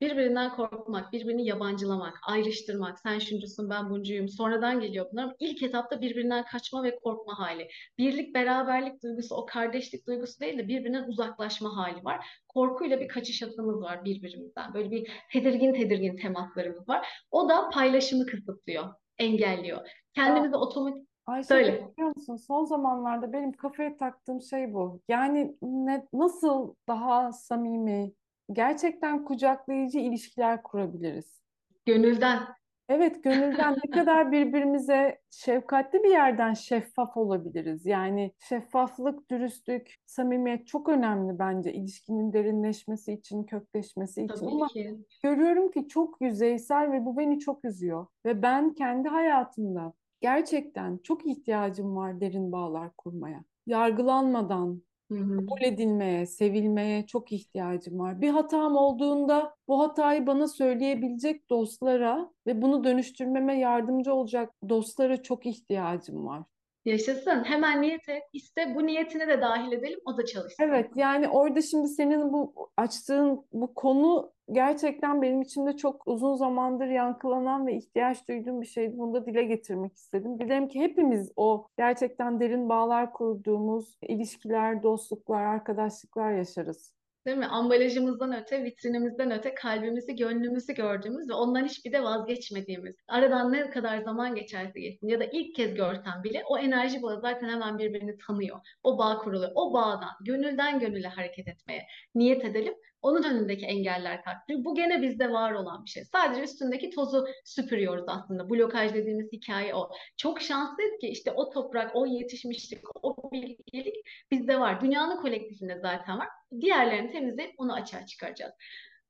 Birbirinden 0.00 0.56
korkmak, 0.56 1.12
birbirini 1.12 1.46
yabancılamak, 1.46 2.20
ayrıştırmak, 2.28 2.98
sen 2.98 3.18
şuncusun 3.18 3.70
ben 3.70 3.90
buncuyum, 3.90 4.28
sonradan 4.28 4.80
geliyor 4.80 5.06
bunlar. 5.12 5.22
Ama 5.22 5.34
ilk 5.38 5.62
etapta 5.62 6.00
birbirinden 6.00 6.44
kaçma 6.44 6.82
ve 6.82 6.98
korkma 6.98 7.38
hali. 7.38 7.68
Birlik, 7.98 8.34
beraberlik 8.34 9.02
duygusu, 9.02 9.34
o 9.34 9.46
kardeşlik 9.46 10.06
duygusu 10.06 10.40
değil 10.40 10.58
de 10.58 10.68
birbirinden 10.68 11.08
uzaklaşma 11.08 11.76
hali 11.76 12.04
var. 12.04 12.26
Korkuyla 12.48 13.00
bir 13.00 13.08
kaçış 13.08 13.42
atımız 13.42 13.82
var 13.82 14.04
birbirimizden. 14.04 14.74
Böyle 14.74 14.90
bir 14.90 15.10
tedirgin 15.32 15.72
tedirgin 15.72 16.16
temaslarımız 16.16 16.88
var. 16.88 17.08
O 17.30 17.48
da 17.48 17.70
paylaşımı 17.70 18.26
kısıtlıyor, 18.26 18.84
engelliyor. 19.18 19.80
Kendimizi 20.14 20.56
otomatik 20.56 21.08
Ayşe 21.26 21.48
Söyle. 21.48 21.88
biliyor 21.92 22.12
musun? 22.16 22.36
Son 22.36 22.64
zamanlarda 22.64 23.32
benim 23.32 23.52
kafaya 23.52 23.96
taktığım 23.96 24.42
şey 24.42 24.74
bu. 24.74 25.00
Yani 25.08 25.56
ne, 25.62 26.06
nasıl 26.12 26.74
daha 26.88 27.32
samimi, 27.32 28.12
gerçekten 28.52 29.24
kucaklayıcı 29.24 29.98
ilişkiler 29.98 30.62
kurabiliriz? 30.62 31.44
gönülden 31.86 32.42
Evet, 32.88 33.24
gönülden 33.24 33.76
ne 33.84 33.90
kadar 33.90 34.32
birbirimize 34.32 35.18
şefkatli 35.30 36.02
bir 36.02 36.10
yerden 36.10 36.54
şeffaf 36.54 37.16
olabiliriz. 37.16 37.86
Yani 37.86 38.32
şeffaflık, 38.38 39.30
dürüstlük, 39.30 39.96
samimiyet 40.06 40.66
çok 40.66 40.88
önemli 40.88 41.38
bence 41.38 41.72
ilişkinin 41.72 42.32
derinleşmesi 42.32 43.12
için, 43.12 43.44
kökleşmesi 43.44 44.22
için. 44.22 44.34
tabii 44.34 44.50
Ama 44.50 44.66
ki. 44.66 44.98
görüyorum 45.22 45.70
ki 45.70 45.88
çok 45.88 46.20
yüzeysel 46.20 46.92
ve 46.92 47.04
bu 47.04 47.16
beni 47.16 47.38
çok 47.38 47.64
üzüyor. 47.64 48.06
Ve 48.26 48.42
ben 48.42 48.74
kendi 48.74 49.08
hayatımda 49.08 49.92
gerçekten 50.20 50.98
çok 51.02 51.26
ihtiyacım 51.26 51.96
var 51.96 52.20
derin 52.20 52.52
bağlar 52.52 52.90
kurmaya. 52.98 53.44
Yargılanmadan, 53.66 54.82
Hı 55.10 55.14
hı. 55.18 55.46
kabul 55.46 55.62
edilmeye, 55.72 56.26
sevilmeye 56.26 57.06
çok 57.06 57.32
ihtiyacım 57.32 57.98
var. 57.98 58.20
Bir 58.20 58.28
hatam 58.30 58.76
olduğunda 58.76 59.56
bu 59.68 59.80
hatayı 59.80 60.26
bana 60.26 60.48
söyleyebilecek 60.48 61.50
dostlara 61.50 62.30
ve 62.46 62.62
bunu 62.62 62.84
dönüştürmeme 62.84 63.58
yardımcı 63.58 64.14
olacak 64.14 64.50
dostlara 64.68 65.22
çok 65.22 65.46
ihtiyacım 65.46 66.26
var. 66.26 66.42
Yaşasın. 66.84 67.44
Hemen 67.44 67.82
niyet 67.82 68.08
et. 68.08 68.22
İste 68.32 68.74
bu 68.74 68.86
niyetine 68.86 69.28
de 69.28 69.40
dahil 69.40 69.72
edelim. 69.72 70.00
O 70.04 70.16
da 70.16 70.24
çalışsın. 70.24 70.64
Evet, 70.64 70.90
yani 70.96 71.28
orada 71.28 71.62
şimdi 71.62 71.88
senin 71.88 72.32
bu 72.32 72.70
açtığın 72.76 73.46
bu 73.52 73.74
konu 73.74 74.32
gerçekten 74.52 75.22
benim 75.22 75.42
içimde 75.42 75.76
çok 75.76 76.08
uzun 76.08 76.34
zamandır 76.34 76.86
yankılanan 76.86 77.66
ve 77.66 77.76
ihtiyaç 77.76 78.28
duyduğum 78.28 78.60
bir 78.60 78.66
şeydi. 78.66 78.98
Bunu 78.98 79.14
da 79.14 79.26
dile 79.26 79.44
getirmek 79.44 79.96
istedim. 79.96 80.38
Dilerim 80.38 80.68
ki 80.68 80.80
hepimiz 80.80 81.32
o 81.36 81.66
gerçekten 81.76 82.40
derin 82.40 82.68
bağlar 82.68 83.12
kurduğumuz 83.12 83.98
ilişkiler, 84.02 84.82
dostluklar, 84.82 85.42
arkadaşlıklar 85.42 86.32
yaşarız. 86.32 86.94
Değil 87.26 87.36
mi? 87.36 87.46
Ambalajımızdan 87.46 88.42
öte, 88.42 88.64
vitrinimizden 88.64 89.30
öte 89.30 89.54
kalbimizi, 89.54 90.16
gönlümüzü 90.16 90.72
gördüğümüz 90.72 91.28
ve 91.28 91.32
ondan 91.34 91.64
hiçbir 91.64 91.92
de 91.92 92.02
vazgeçmediğimiz. 92.02 92.96
Aradan 93.08 93.52
ne 93.52 93.70
kadar 93.70 93.98
zaman 93.98 94.34
geçerse 94.34 94.80
geçsin 94.80 95.08
ya 95.08 95.20
da 95.20 95.24
ilk 95.24 95.54
kez 95.54 95.74
görsen 95.74 96.22
bile 96.24 96.42
o 96.48 96.58
enerji 96.58 97.02
bağı 97.02 97.20
zaten 97.20 97.48
hemen 97.48 97.78
birbirini 97.78 98.18
tanıyor. 98.26 98.60
O 98.82 98.98
bağ 98.98 99.18
kuruluyor. 99.18 99.50
O 99.54 99.72
bağdan, 99.74 100.10
gönülden 100.20 100.78
gönüle 100.78 101.08
hareket 101.08 101.48
etmeye 101.48 101.86
niyet 102.14 102.44
edelim. 102.44 102.74
Onun 103.04 103.22
önündeki 103.22 103.66
engeller 103.66 104.24
kalkıyor. 104.24 104.64
Bu 104.64 104.74
gene 104.74 105.02
bizde 105.02 105.32
var 105.32 105.52
olan 105.52 105.84
bir 105.84 105.90
şey. 105.90 106.04
Sadece 106.04 106.42
üstündeki 106.42 106.90
tozu 106.90 107.26
süpürüyoruz 107.44 108.04
aslında. 108.06 108.50
Blokaj 108.50 108.94
dediğimiz 108.94 109.32
hikaye 109.32 109.74
o. 109.74 109.90
Çok 110.16 110.40
şanslıyız 110.40 110.98
ki 111.00 111.08
işte 111.08 111.32
o 111.32 111.50
toprak, 111.50 111.90
o 111.96 112.06
yetişmişlik, 112.06 113.04
o 113.04 113.30
bilgilik 113.32 113.96
bizde 114.30 114.60
var. 114.60 114.80
Dünyanın 114.80 115.16
kolektifinde 115.22 115.78
zaten 115.82 116.18
var. 116.18 116.28
Diğerlerini 116.60 117.12
temizleyip 117.12 117.54
onu 117.58 117.74
açığa 117.74 118.06
çıkaracağız. 118.06 118.54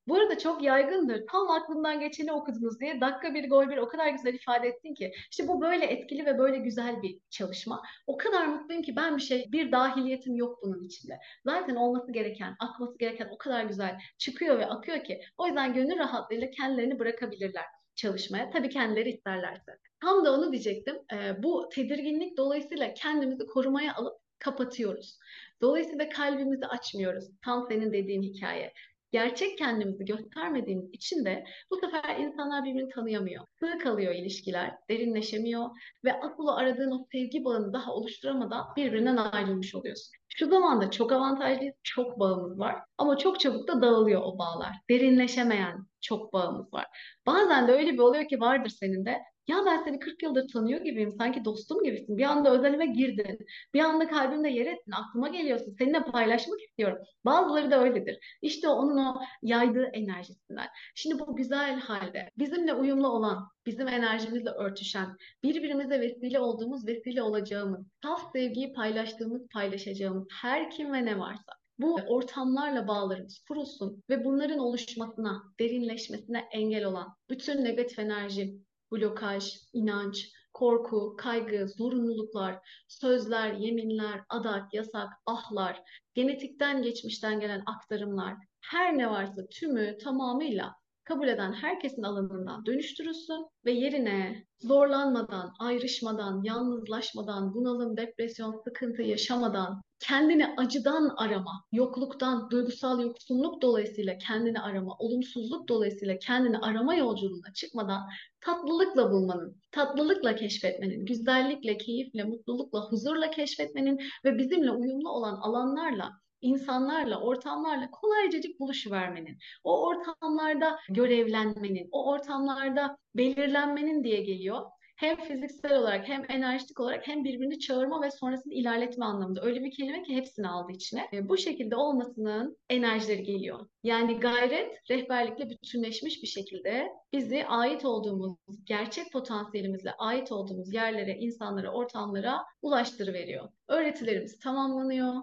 Bu 0.08 0.14
arada 0.16 0.38
çok 0.38 0.62
yaygındır. 0.62 1.26
Tam 1.32 1.50
aklımdan 1.50 2.00
geçeni 2.00 2.32
okudunuz 2.32 2.80
diye 2.80 3.00
dakika 3.00 3.34
bir 3.34 3.50
gol 3.50 3.70
bir 3.70 3.76
o 3.76 3.88
kadar 3.88 4.08
güzel 4.08 4.34
ifade 4.34 4.68
ettin 4.68 4.94
ki. 4.94 5.12
İşte 5.30 5.48
bu 5.48 5.60
böyle 5.60 5.84
etkili 5.84 6.26
ve 6.26 6.38
böyle 6.38 6.58
güzel 6.58 7.02
bir 7.02 7.18
çalışma. 7.30 7.82
O 8.06 8.16
kadar 8.16 8.46
mutluyum 8.46 8.82
ki 8.82 8.96
ben 8.96 9.16
bir 9.16 9.22
şey, 9.22 9.52
bir 9.52 9.72
dahiliyetim 9.72 10.36
yok 10.36 10.58
bunun 10.62 10.84
içinde. 10.84 11.18
Zaten 11.46 11.74
olması 11.74 12.12
gereken, 12.12 12.56
akması 12.58 12.98
gereken 12.98 13.28
o 13.32 13.38
kadar 13.38 13.64
güzel 13.64 13.98
çıkıyor 14.18 14.58
ve 14.58 14.66
akıyor 14.66 15.04
ki. 15.04 15.20
O 15.38 15.46
yüzden 15.46 15.74
gönül 15.74 15.98
rahatlığıyla 15.98 16.50
kendilerini 16.50 16.98
bırakabilirler 16.98 17.64
çalışmaya. 17.94 18.50
Tabii 18.50 18.68
kendileri 18.68 19.10
isterlerse. 19.10 19.78
Tam 20.00 20.24
da 20.24 20.34
onu 20.34 20.52
diyecektim. 20.52 20.96
Ee, 21.12 21.42
bu 21.42 21.68
tedirginlik 21.72 22.36
dolayısıyla 22.36 22.94
kendimizi 22.94 23.46
korumaya 23.46 23.94
alıp 23.94 24.18
kapatıyoruz. 24.38 25.18
Dolayısıyla 25.62 26.08
kalbimizi 26.08 26.66
açmıyoruz. 26.66 27.24
Tam 27.44 27.66
senin 27.68 27.92
dediğin 27.92 28.22
hikaye. 28.22 28.72
Gerçek 29.14 29.58
kendimizi 29.58 30.04
göstermediğimiz 30.04 30.90
için 30.92 31.24
de 31.24 31.44
bu 31.70 31.76
sefer 31.76 32.16
insanlar 32.18 32.64
birbirini 32.64 32.88
tanıyamıyor. 32.88 33.44
Sığ 33.60 33.78
kalıyor 33.78 34.14
ilişkiler, 34.14 34.74
derinleşemiyor 34.90 35.70
ve 36.04 36.20
asıl 36.20 36.46
aradığın 36.46 36.90
o 36.90 37.06
sevgi 37.12 37.44
bağını 37.44 37.72
daha 37.72 37.92
oluşturamadan 37.92 38.66
birbirinden 38.76 39.16
ayrılmış 39.16 39.74
oluyorsun. 39.74 40.12
Şu 40.28 40.46
zamanda 40.46 40.90
çok 40.90 41.12
avantajlıyız, 41.12 41.74
çok 41.82 42.20
bağımız 42.20 42.58
var 42.58 42.76
ama 42.98 43.18
çok 43.18 43.40
çabuk 43.40 43.68
da 43.68 43.82
dağılıyor 43.82 44.22
o 44.24 44.38
bağlar. 44.38 44.76
Derinleşemeyen 44.90 45.86
çok 46.00 46.32
bağımız 46.32 46.72
var. 46.72 46.86
Bazen 47.26 47.68
de 47.68 47.72
öyle 47.72 47.92
bir 47.92 47.98
oluyor 47.98 48.28
ki 48.28 48.40
vardır 48.40 48.70
senin 48.70 49.04
de. 49.04 49.18
Ya 49.48 49.56
ben 49.66 49.84
seni 49.84 49.98
40 49.98 50.22
yıldır 50.22 50.48
tanıyor 50.48 50.80
gibiyim, 50.80 51.12
sanki 51.18 51.44
dostum 51.44 51.82
gibisin. 51.82 52.18
Bir 52.18 52.24
anda 52.24 52.50
özelime 52.58 52.86
girdin. 52.86 53.38
Bir 53.74 53.80
anda 53.80 54.08
kalbimde 54.08 54.48
yer 54.48 54.66
ettin, 54.66 54.92
aklıma 54.92 55.28
geliyorsun. 55.28 55.76
Seninle 55.78 56.02
paylaşmak 56.02 56.60
istiyorum. 56.60 56.98
Bazıları 57.24 57.70
da 57.70 57.82
öyledir. 57.82 58.18
İşte 58.42 58.68
onun 58.68 58.96
o 58.96 59.20
yaydığı 59.42 59.84
enerjisinden. 59.84 60.66
Şimdi 60.94 61.18
bu 61.18 61.36
güzel 61.36 61.80
halde 61.80 62.30
bizimle 62.38 62.74
uyumlu 62.74 63.08
olan, 63.08 63.48
bizim 63.66 63.88
enerjimizle 63.88 64.50
örtüşen, 64.50 65.16
birbirimize 65.42 66.00
vesile 66.00 66.40
olduğumuz, 66.40 66.86
vesile 66.86 67.22
olacağımız, 67.22 67.86
saf 68.02 68.32
sevgiyi 68.32 68.72
paylaştığımız, 68.72 69.48
paylaşacağımız 69.52 70.28
her 70.42 70.70
kim 70.70 70.92
ve 70.92 71.04
ne 71.04 71.18
varsa 71.18 71.52
bu 71.78 71.94
ortamlarla 71.94 72.88
bağlarımız 72.88 73.38
kurulsun 73.48 74.02
ve 74.10 74.24
bunların 74.24 74.58
oluşmasına, 74.58 75.42
derinleşmesine 75.60 76.48
engel 76.52 76.84
olan 76.84 77.08
bütün 77.30 77.64
negatif 77.64 77.98
enerji, 77.98 78.54
blokaj, 78.94 79.52
inanç, 79.72 80.30
korku, 80.52 81.16
kaygı, 81.18 81.68
zorunluluklar, 81.68 82.58
sözler, 82.88 83.52
yeminler, 83.52 84.20
adak, 84.28 84.74
yasak, 84.74 85.08
ahlar, 85.26 85.82
genetikten 86.14 86.82
geçmişten 86.82 87.40
gelen 87.40 87.62
aktarımlar, 87.66 88.36
her 88.60 88.98
ne 88.98 89.10
varsa 89.10 89.46
tümü 89.46 89.98
tamamıyla 89.98 90.74
kabul 91.04 91.28
eden 91.28 91.52
herkesin 91.52 92.02
alanından 92.02 92.66
dönüştürülsün 92.66 93.46
ve 93.64 93.72
yerine 93.72 94.44
zorlanmadan, 94.60 95.54
ayrışmadan, 95.58 96.42
yalnızlaşmadan, 96.42 97.54
bunalım, 97.54 97.96
depresyon, 97.96 98.62
sıkıntı 98.64 99.02
yaşamadan, 99.02 99.82
kendini 100.00 100.54
acıdan 100.56 101.14
arama, 101.16 101.64
yokluktan, 101.72 102.50
duygusal 102.50 103.00
yoksunluk 103.00 103.62
dolayısıyla 103.62 104.18
kendini 104.18 104.60
arama, 104.60 104.96
olumsuzluk 104.98 105.68
dolayısıyla 105.68 106.18
kendini 106.18 106.58
arama 106.58 106.94
yolculuğuna 106.94 107.52
çıkmadan 107.54 108.02
tatlılıkla 108.40 109.10
bulmanın, 109.10 109.56
tatlılıkla 109.72 110.36
keşfetmenin, 110.36 111.06
güzellikle, 111.06 111.78
keyifle, 111.78 112.24
mutlulukla, 112.24 112.80
huzurla 112.80 113.30
keşfetmenin 113.30 114.00
ve 114.24 114.38
bizimle 114.38 114.70
uyumlu 114.70 115.10
olan 115.10 115.36
alanlarla 115.36 116.23
insanlarla, 116.44 117.20
ortamlarla 117.20 117.90
kolaycacık 117.90 118.60
buluşuvermenin, 118.60 119.38
o 119.64 119.86
ortamlarda 119.86 120.78
görevlenmenin, 120.88 121.88
o 121.92 122.10
ortamlarda 122.10 122.96
belirlenmenin 123.14 124.04
diye 124.04 124.22
geliyor. 124.22 124.62
Hem 124.96 125.16
fiziksel 125.16 125.78
olarak 125.78 126.08
hem 126.08 126.24
enerjik 126.28 126.80
olarak 126.80 127.08
hem 127.08 127.24
birbirini 127.24 127.58
çağırma 127.58 128.02
ve 128.02 128.10
sonrasında 128.10 128.54
ilerletme 128.54 129.04
anlamında. 129.04 129.42
Öyle 129.42 129.64
bir 129.64 129.70
kelime 129.70 130.02
ki 130.02 130.16
hepsini 130.16 130.48
aldı 130.48 130.72
içine. 130.72 131.08
E, 131.12 131.28
bu 131.28 131.36
şekilde 131.36 131.76
olmasının 131.76 132.56
enerjileri 132.70 133.22
geliyor. 133.22 133.66
Yani 133.82 134.20
gayret 134.20 134.90
rehberlikle 134.90 135.50
bütünleşmiş 135.50 136.22
bir 136.22 136.28
şekilde 136.28 136.88
bizi 137.12 137.46
ait 137.46 137.84
olduğumuz, 137.84 138.36
gerçek 138.64 139.12
potansiyelimizle 139.12 139.92
ait 139.92 140.32
olduğumuz 140.32 140.74
yerlere, 140.74 141.18
insanlara, 141.18 141.72
ortamlara 141.72 142.44
ulaştırıveriyor. 142.62 143.48
Öğretilerimiz 143.68 144.38
tamamlanıyor 144.38 145.14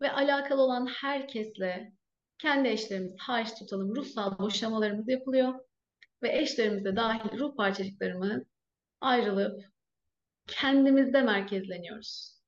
ve 0.00 0.12
alakalı 0.12 0.62
olan 0.62 0.86
herkesle 0.86 1.92
kendi 2.38 2.68
eşlerimiz 2.68 3.14
hariç 3.18 3.54
tutalım 3.58 3.96
ruhsal 3.96 4.38
boşamalarımız 4.38 5.08
yapılıyor 5.08 5.54
ve 6.22 6.38
eşlerimize 6.38 6.96
dahil 6.96 7.38
ruh 7.38 7.56
parçacıklarımız 7.56 8.42
ayrılıp 9.00 9.64
kendimizde 10.46 11.22
merkezleniyoruz. 11.22 12.38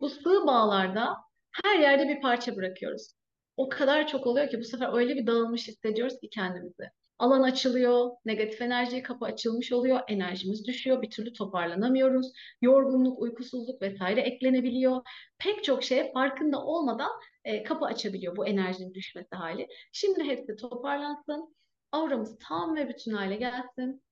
Bu 0.00 0.10
sığ 0.10 0.46
bağlarda 0.46 1.16
her 1.64 1.78
yerde 1.78 2.08
bir 2.08 2.20
parça 2.20 2.56
bırakıyoruz. 2.56 3.14
O 3.56 3.68
kadar 3.68 4.08
çok 4.08 4.26
oluyor 4.26 4.48
ki 4.48 4.60
bu 4.60 4.64
sefer 4.64 4.92
öyle 4.92 5.16
bir 5.16 5.26
dağılmış 5.26 5.68
hissediyoruz 5.68 6.20
ki 6.20 6.28
kendimizi. 6.30 6.90
Alan 7.20 7.42
açılıyor, 7.42 8.10
negatif 8.24 8.62
enerjiye 8.62 9.02
kapı 9.02 9.24
açılmış 9.24 9.72
oluyor, 9.72 10.00
enerjimiz 10.08 10.66
düşüyor, 10.66 11.02
bir 11.02 11.10
türlü 11.10 11.32
toparlanamıyoruz. 11.32 12.32
Yorgunluk, 12.62 13.22
uykusuzluk 13.22 13.82
vesaire 13.82 14.20
eklenebiliyor. 14.20 15.02
Pek 15.38 15.64
çok 15.64 15.84
şeye 15.84 16.12
farkında 16.12 16.64
olmadan 16.64 17.10
e, 17.44 17.62
kapı 17.62 17.84
açabiliyor 17.84 18.36
bu 18.36 18.46
enerjinin 18.46 18.94
düşmesi 18.94 19.36
hali. 19.36 19.68
Şimdi 19.92 20.24
hepsi 20.24 20.56
toparlansın, 20.56 21.56
auramız 21.92 22.38
tam 22.48 22.76
ve 22.76 22.88
bütün 22.88 23.12
hale 23.12 23.36
gelsin 23.36 24.02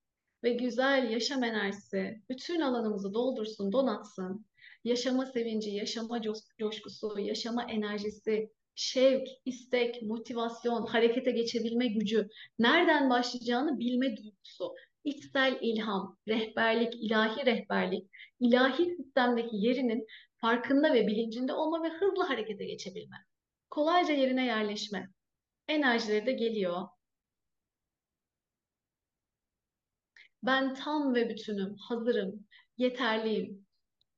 ve 0.44 0.52
güzel 0.52 1.10
yaşam 1.10 1.44
enerjisi 1.44 2.22
bütün 2.30 2.60
alanımızı 2.60 3.14
doldursun, 3.14 3.72
donatsın. 3.72 4.46
Yaşama 4.84 5.26
sevinci, 5.26 5.70
yaşama 5.70 6.20
coşkusu, 6.58 7.18
yaşama 7.18 7.64
enerjisi, 7.64 8.50
şevk, 8.78 9.28
istek, 9.44 10.02
motivasyon, 10.02 10.86
harekete 10.86 11.30
geçebilme 11.30 11.86
gücü, 11.86 12.28
nereden 12.58 13.10
başlayacağını 13.10 13.78
bilme 13.78 14.16
duygusu, 14.16 14.74
içsel 15.04 15.58
ilham, 15.60 16.18
rehberlik, 16.28 16.94
ilahi 16.94 17.46
rehberlik, 17.46 18.10
ilahi 18.40 18.96
sistemdeki 18.96 19.56
yerinin 19.56 20.06
farkında 20.40 20.94
ve 20.94 21.06
bilincinde 21.06 21.52
olma 21.52 21.82
ve 21.82 21.88
hızlı 21.88 22.22
harekete 22.24 22.64
geçebilme. 22.64 23.16
Kolayca 23.70 24.14
yerine 24.14 24.46
yerleşme. 24.46 25.08
Enerjileri 25.68 26.26
de 26.26 26.32
geliyor. 26.32 26.88
Ben 30.42 30.74
tam 30.74 31.14
ve 31.14 31.28
bütünüm, 31.28 31.76
hazırım, 31.88 32.46
yeterliyim. 32.76 33.66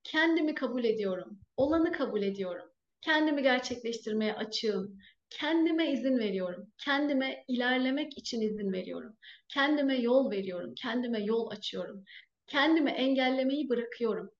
Kendimi 0.05 0.55
kabul 0.55 0.85
ediyorum, 0.85 1.41
olanı 1.57 1.93
kabul 1.93 2.23
ediyorum. 2.23 2.70
Kendimi 3.01 3.43
gerçekleştirmeye 3.43 4.35
açığım. 4.35 4.99
Kendime 5.31 5.93
izin 5.93 6.19
veriyorum. 6.19 6.73
Kendime 6.79 7.45
ilerlemek 7.49 8.19
için 8.19 8.41
izin 8.41 8.73
veriyorum. 8.73 9.17
Kendime 9.49 9.97
yol 9.97 10.31
veriyorum. 10.31 10.75
Kendime 10.75 11.21
yol 11.25 11.51
açıyorum. 11.51 12.05
Kendimi 12.47 12.91
engellemeyi 12.91 13.69
bırakıyorum. 13.69 14.31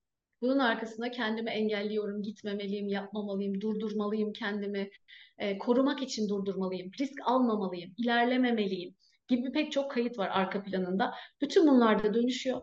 Bunun 0.41 0.59
arkasında 0.59 1.11
kendimi 1.11 1.49
engelliyorum, 1.49 2.21
gitmemeliyim, 2.23 2.87
yapmamalıyım, 2.87 3.61
durdurmalıyım 3.61 4.33
kendimi, 4.33 4.89
e, 5.37 5.57
korumak 5.57 6.01
için 6.01 6.29
durdurmalıyım, 6.29 6.91
risk 6.99 7.13
almamalıyım, 7.25 7.93
ilerlememeliyim 7.97 8.95
gibi 9.27 9.51
pek 9.51 9.71
çok 9.71 9.91
kayıt 9.91 10.17
var 10.17 10.29
arka 10.33 10.63
planında. 10.63 11.13
Bütün 11.41 11.67
bunlar 11.67 12.03
da 12.03 12.13
dönüşüyor. 12.13 12.61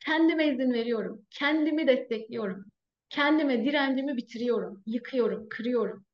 Kendime 0.00 0.46
izin 0.48 0.72
veriyorum, 0.72 1.26
kendimi 1.30 1.86
destekliyorum, 1.86 2.64
Kendime 3.10 3.64
direncimi 3.64 4.16
bitiriyorum, 4.16 4.82
yıkıyorum, 4.86 5.48
kırıyorum. 5.48 6.06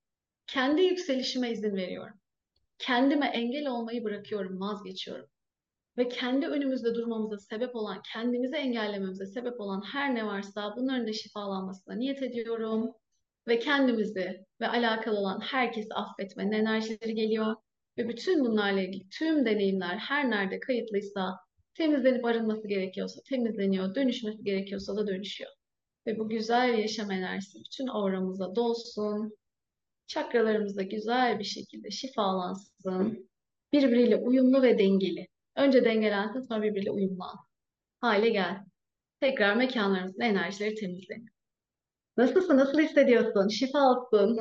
Kendi 0.47 0.83
yükselişime 0.83 1.51
izin 1.51 1.77
veriyorum. 1.77 2.17
Kendime 2.79 3.27
engel 3.27 3.67
olmayı 3.67 4.05
bırakıyorum, 4.05 4.61
vazgeçiyorum. 4.61 5.27
Ve 5.99 6.09
kendi 6.09 6.47
önümüzde 6.47 6.95
durmamıza 6.95 7.39
sebep 7.39 7.77
olan, 7.77 8.03
kendimizi 8.13 8.57
engellememize 8.57 9.27
sebep 9.27 9.61
olan 9.61 9.83
her 9.93 10.15
ne 10.15 10.27
varsa 10.27 10.75
bunların 10.77 11.07
da 11.07 11.13
şifalanmasına 11.13 11.95
niyet 11.95 12.23
ediyorum. 12.23 12.93
Ve 13.49 13.59
kendimizi 13.59 14.45
ve 14.61 14.69
alakalı 14.69 15.19
olan 15.19 15.41
herkesi 15.41 15.95
affetmenin 15.95 16.53
enerjileri 16.53 17.15
geliyor. 17.15 17.57
Ve 17.99 18.09
bütün 18.09 18.45
bunlarla 18.45 18.81
ilgili 18.81 19.09
tüm 19.09 19.47
deneyimler 19.47 19.97
her 19.97 20.31
nerede 20.31 20.61
kayıtlıysa 20.61 21.39
temizlenip 21.75 22.25
arınması 22.25 22.69
gerekiyorsa 22.69 23.21
temizleniyor, 23.29 23.95
dönüşmesi 23.95 24.45
gerekiyorsa 24.45 24.97
da 24.97 25.07
dönüşüyor. 25.07 25.51
Ve 26.07 26.19
bu 26.19 26.29
güzel 26.29 26.79
yaşam 26.79 27.11
enerjisi 27.11 27.59
bütün 27.59 27.87
auramıza 27.87 28.55
dolsun. 28.57 29.37
Çakralarımız 30.07 30.77
da 30.77 30.83
güzel 30.83 31.39
bir 31.39 31.45
şekilde 31.45 31.91
şifalansın. 31.91 33.31
Birbiriyle 33.73 34.17
uyumlu 34.17 34.63
ve 34.63 34.79
dengeli. 34.79 35.29
Önce 35.57 35.85
dengelensin 35.85 36.41
sonra 36.41 36.63
birbiriyle 36.63 36.91
uyumlu 36.91 37.25
hale 38.01 38.29
gel. 38.29 38.65
Tekrar 39.21 39.57
mekanlarımızın 39.57 40.21
enerjileri 40.21 40.75
temizleniyor. 40.75 41.35
Nasılsın? 42.17 42.57
Nasıl 42.57 42.79
hissediyorsun? 42.81 43.49
Şifa 43.49 43.79
olsun. 43.79 44.39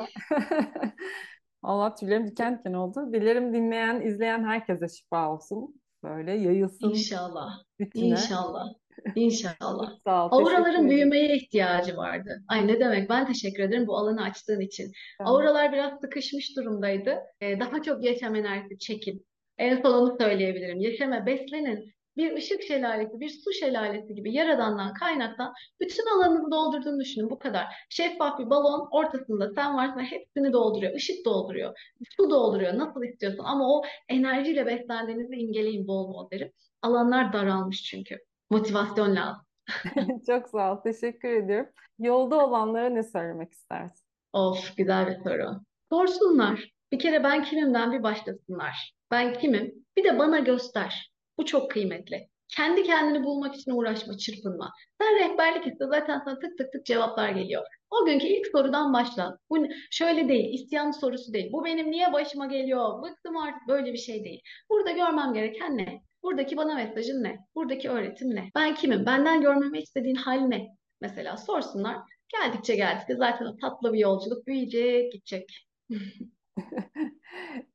Allah 1.63 1.95
tüylerim 1.95 2.27
diken 2.27 2.59
diken 2.59 2.73
oldu. 2.73 3.13
Dilerim 3.13 3.53
dinleyen, 3.53 4.01
izleyen 4.01 4.43
herkese 4.43 4.87
şifa 4.87 5.33
olsun. 5.33 5.81
Böyle 6.03 6.31
yayılsın. 6.33 6.89
İnşallah. 6.89 7.63
Bütüne. 7.79 8.05
İnşallah. 8.05 8.65
İnşallah. 9.15 9.91
Sağ 10.03 10.25
ol. 10.25 10.29
Auraların 10.31 10.89
büyümeye 10.89 11.35
ihtiyacı 11.35 11.97
vardı. 11.97 12.43
Ay 12.47 12.67
ne 12.67 12.79
demek? 12.79 13.09
Ben 13.09 13.27
teşekkür 13.27 13.63
ederim 13.63 13.87
bu 13.87 13.97
alanı 13.97 14.23
açtığın 14.23 14.59
için. 14.59 14.91
Tamam. 15.17 15.33
Auralar 15.33 15.73
biraz 15.73 15.99
sıkışmış 16.01 16.57
durumdaydı. 16.57 17.17
Ee, 17.41 17.59
daha 17.59 17.81
çok 17.81 18.03
yaşam 18.03 18.35
enerjisi 18.35 18.79
çekin. 18.79 19.25
En 19.57 19.81
son 19.81 19.93
onu 19.93 20.17
söyleyebilirim. 20.19 20.79
Yaşama 20.79 21.25
beslenin. 21.25 21.93
Bir 22.17 22.35
ışık 22.37 22.63
şelalesi, 22.63 23.19
bir 23.19 23.29
su 23.29 23.51
şelalesi 23.53 24.15
gibi 24.15 24.33
yaradandan, 24.33 24.93
kaynaktan 24.93 25.53
bütün 25.81 26.15
alanını 26.15 26.51
doldurduğunu 26.51 26.99
düşünün. 26.99 27.29
Bu 27.29 27.39
kadar. 27.39 27.65
Şeffaf 27.89 28.39
bir 28.39 28.49
balon 28.49 28.87
ortasında 28.91 29.51
sen 29.55 29.75
varsın 29.77 29.99
ve 29.99 30.03
hepsini 30.03 30.53
dolduruyor. 30.53 30.93
Işık 30.93 31.25
dolduruyor. 31.25 31.79
Su 32.17 32.29
dolduruyor. 32.29 32.77
Nasıl 32.77 33.03
istiyorsun. 33.03 33.43
Ama 33.43 33.69
o 33.77 33.81
enerjiyle 34.09 34.65
beslendiğinizi 34.65 35.35
imgeleyin 35.35 35.87
bol 35.87 36.13
bol 36.13 36.31
derim. 36.31 36.51
Alanlar 36.81 37.33
daralmış 37.33 37.83
çünkü. 37.83 38.19
Motivasyon 38.49 39.15
lazım. 39.15 39.45
Çok 40.27 40.49
sağ 40.49 40.73
ol. 40.73 40.81
Teşekkür 40.81 41.29
ediyorum. 41.29 41.69
Yolda 41.99 42.45
olanlara 42.45 42.89
ne 42.89 43.03
söylemek 43.03 43.53
istersin? 43.53 44.05
Of 44.33 44.77
güzel 44.77 45.07
bir 45.07 45.23
soru. 45.23 45.49
Sorsunlar. 45.91 46.69
Bir 46.91 46.99
kere 46.99 47.23
ben 47.23 47.43
kimimden 47.43 47.91
bir 47.91 48.03
başlasınlar. 48.03 48.93
Ben 49.11 49.33
kimim? 49.33 49.73
Bir 49.97 50.03
de 50.03 50.19
bana 50.19 50.39
göster. 50.39 51.13
Bu 51.37 51.45
çok 51.45 51.71
kıymetli. 51.71 52.27
Kendi 52.47 52.83
kendini 52.83 53.23
bulmak 53.23 53.55
için 53.55 53.71
uğraşma, 53.71 54.17
çırpınma. 54.17 54.71
Sen 55.01 55.15
rehberlik 55.19 55.67
iste 55.67 55.85
zaten 55.87 56.21
sana 56.25 56.39
tık 56.39 56.57
tık 56.57 56.71
tık 56.71 56.85
cevaplar 56.85 57.29
geliyor. 57.29 57.63
O 57.91 58.05
günkü 58.05 58.27
ilk 58.27 58.47
sorudan 58.47 58.93
başla. 58.93 59.37
Bu 59.49 59.67
şöyle 59.91 60.29
değil, 60.29 60.53
isyan 60.53 60.91
sorusu 60.91 61.33
değil. 61.33 61.53
Bu 61.53 61.65
benim 61.65 61.91
niye 61.91 62.13
başıma 62.13 62.45
geliyor? 62.45 63.03
Bıktım 63.03 63.37
artık 63.37 63.67
böyle 63.67 63.93
bir 63.93 63.97
şey 63.97 64.23
değil. 64.23 64.41
Burada 64.69 64.91
görmem 64.91 65.33
gereken 65.33 65.77
ne? 65.77 66.01
Buradaki 66.23 66.57
bana 66.57 66.75
mesajın 66.75 67.23
ne? 67.23 67.39
Buradaki 67.55 67.89
öğretim 67.89 68.35
ne? 68.35 68.49
Ben 68.55 68.75
kimim? 68.75 69.05
Benden 69.05 69.41
görmemi 69.41 69.79
istediğin 69.79 70.15
hal 70.15 70.39
ne? 70.39 70.67
Mesela 71.01 71.37
sorsunlar. 71.37 71.97
Geldikçe 72.29 72.75
geldikçe 72.75 73.15
zaten 73.15 73.57
tatlı 73.57 73.93
bir 73.93 73.99
yolculuk 73.99 74.47
büyüyecek, 74.47 75.11
gidecek. 75.11 75.67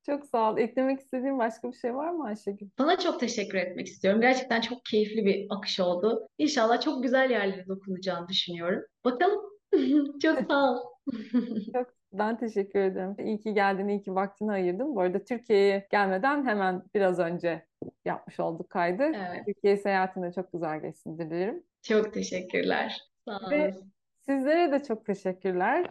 Çok 0.07 0.27
sağ 0.27 0.53
ol. 0.53 0.59
Eklemek 0.59 1.01
istediğin 1.01 1.39
başka 1.39 1.69
bir 1.69 1.77
şey 1.77 1.95
var 1.95 2.11
mı 2.11 2.25
Ayşegül? 2.25 2.69
Sana 2.79 2.99
çok 2.99 3.21
teşekkür 3.21 3.59
etmek 3.59 3.87
istiyorum. 3.87 4.21
Gerçekten 4.21 4.61
çok 4.61 4.85
keyifli 4.85 5.25
bir 5.25 5.47
akış 5.51 5.81
oldu. 5.81 6.29
İnşallah 6.39 6.81
çok 6.81 7.03
güzel 7.03 7.31
yerlere 7.31 7.67
dokunacağını 7.69 8.29
düşünüyorum. 8.29 8.83
Bakalım. 9.05 9.41
Çok 10.23 10.39
sağ 10.51 10.73
ol. 10.73 10.79
Çok 11.73 11.87
ben 12.13 12.39
teşekkür 12.39 12.79
ederim. 12.79 13.17
İyi 13.19 13.41
ki 13.41 13.55
geldin, 13.55 13.89
iyi 13.89 14.03
ki 14.03 14.15
vaktini 14.15 14.53
ayırdın. 14.53 14.97
Bu 14.97 15.01
arada 15.01 15.25
Türkiye'ye 15.25 15.89
gelmeden 15.91 16.47
hemen 16.47 16.83
biraz 16.95 17.19
önce 17.19 17.68
yapmış 18.09 18.41
olduk 18.41 18.71
kaydı. 18.71 19.03
Evet. 19.03 19.47
Türkiye 19.47 19.77
seyahatinde 19.77 20.33
çok 20.33 20.53
güzel 20.53 20.81
geçsin 20.81 21.19
dilerim. 21.19 21.63
Çok 21.83 22.13
teşekkürler. 22.15 22.99
Sağ 23.25 23.51
Ve 23.51 23.75
olun. 23.75 23.93
sizlere 24.27 24.73
de 24.73 24.83
çok 24.83 25.07
teşekkürler. 25.07 25.91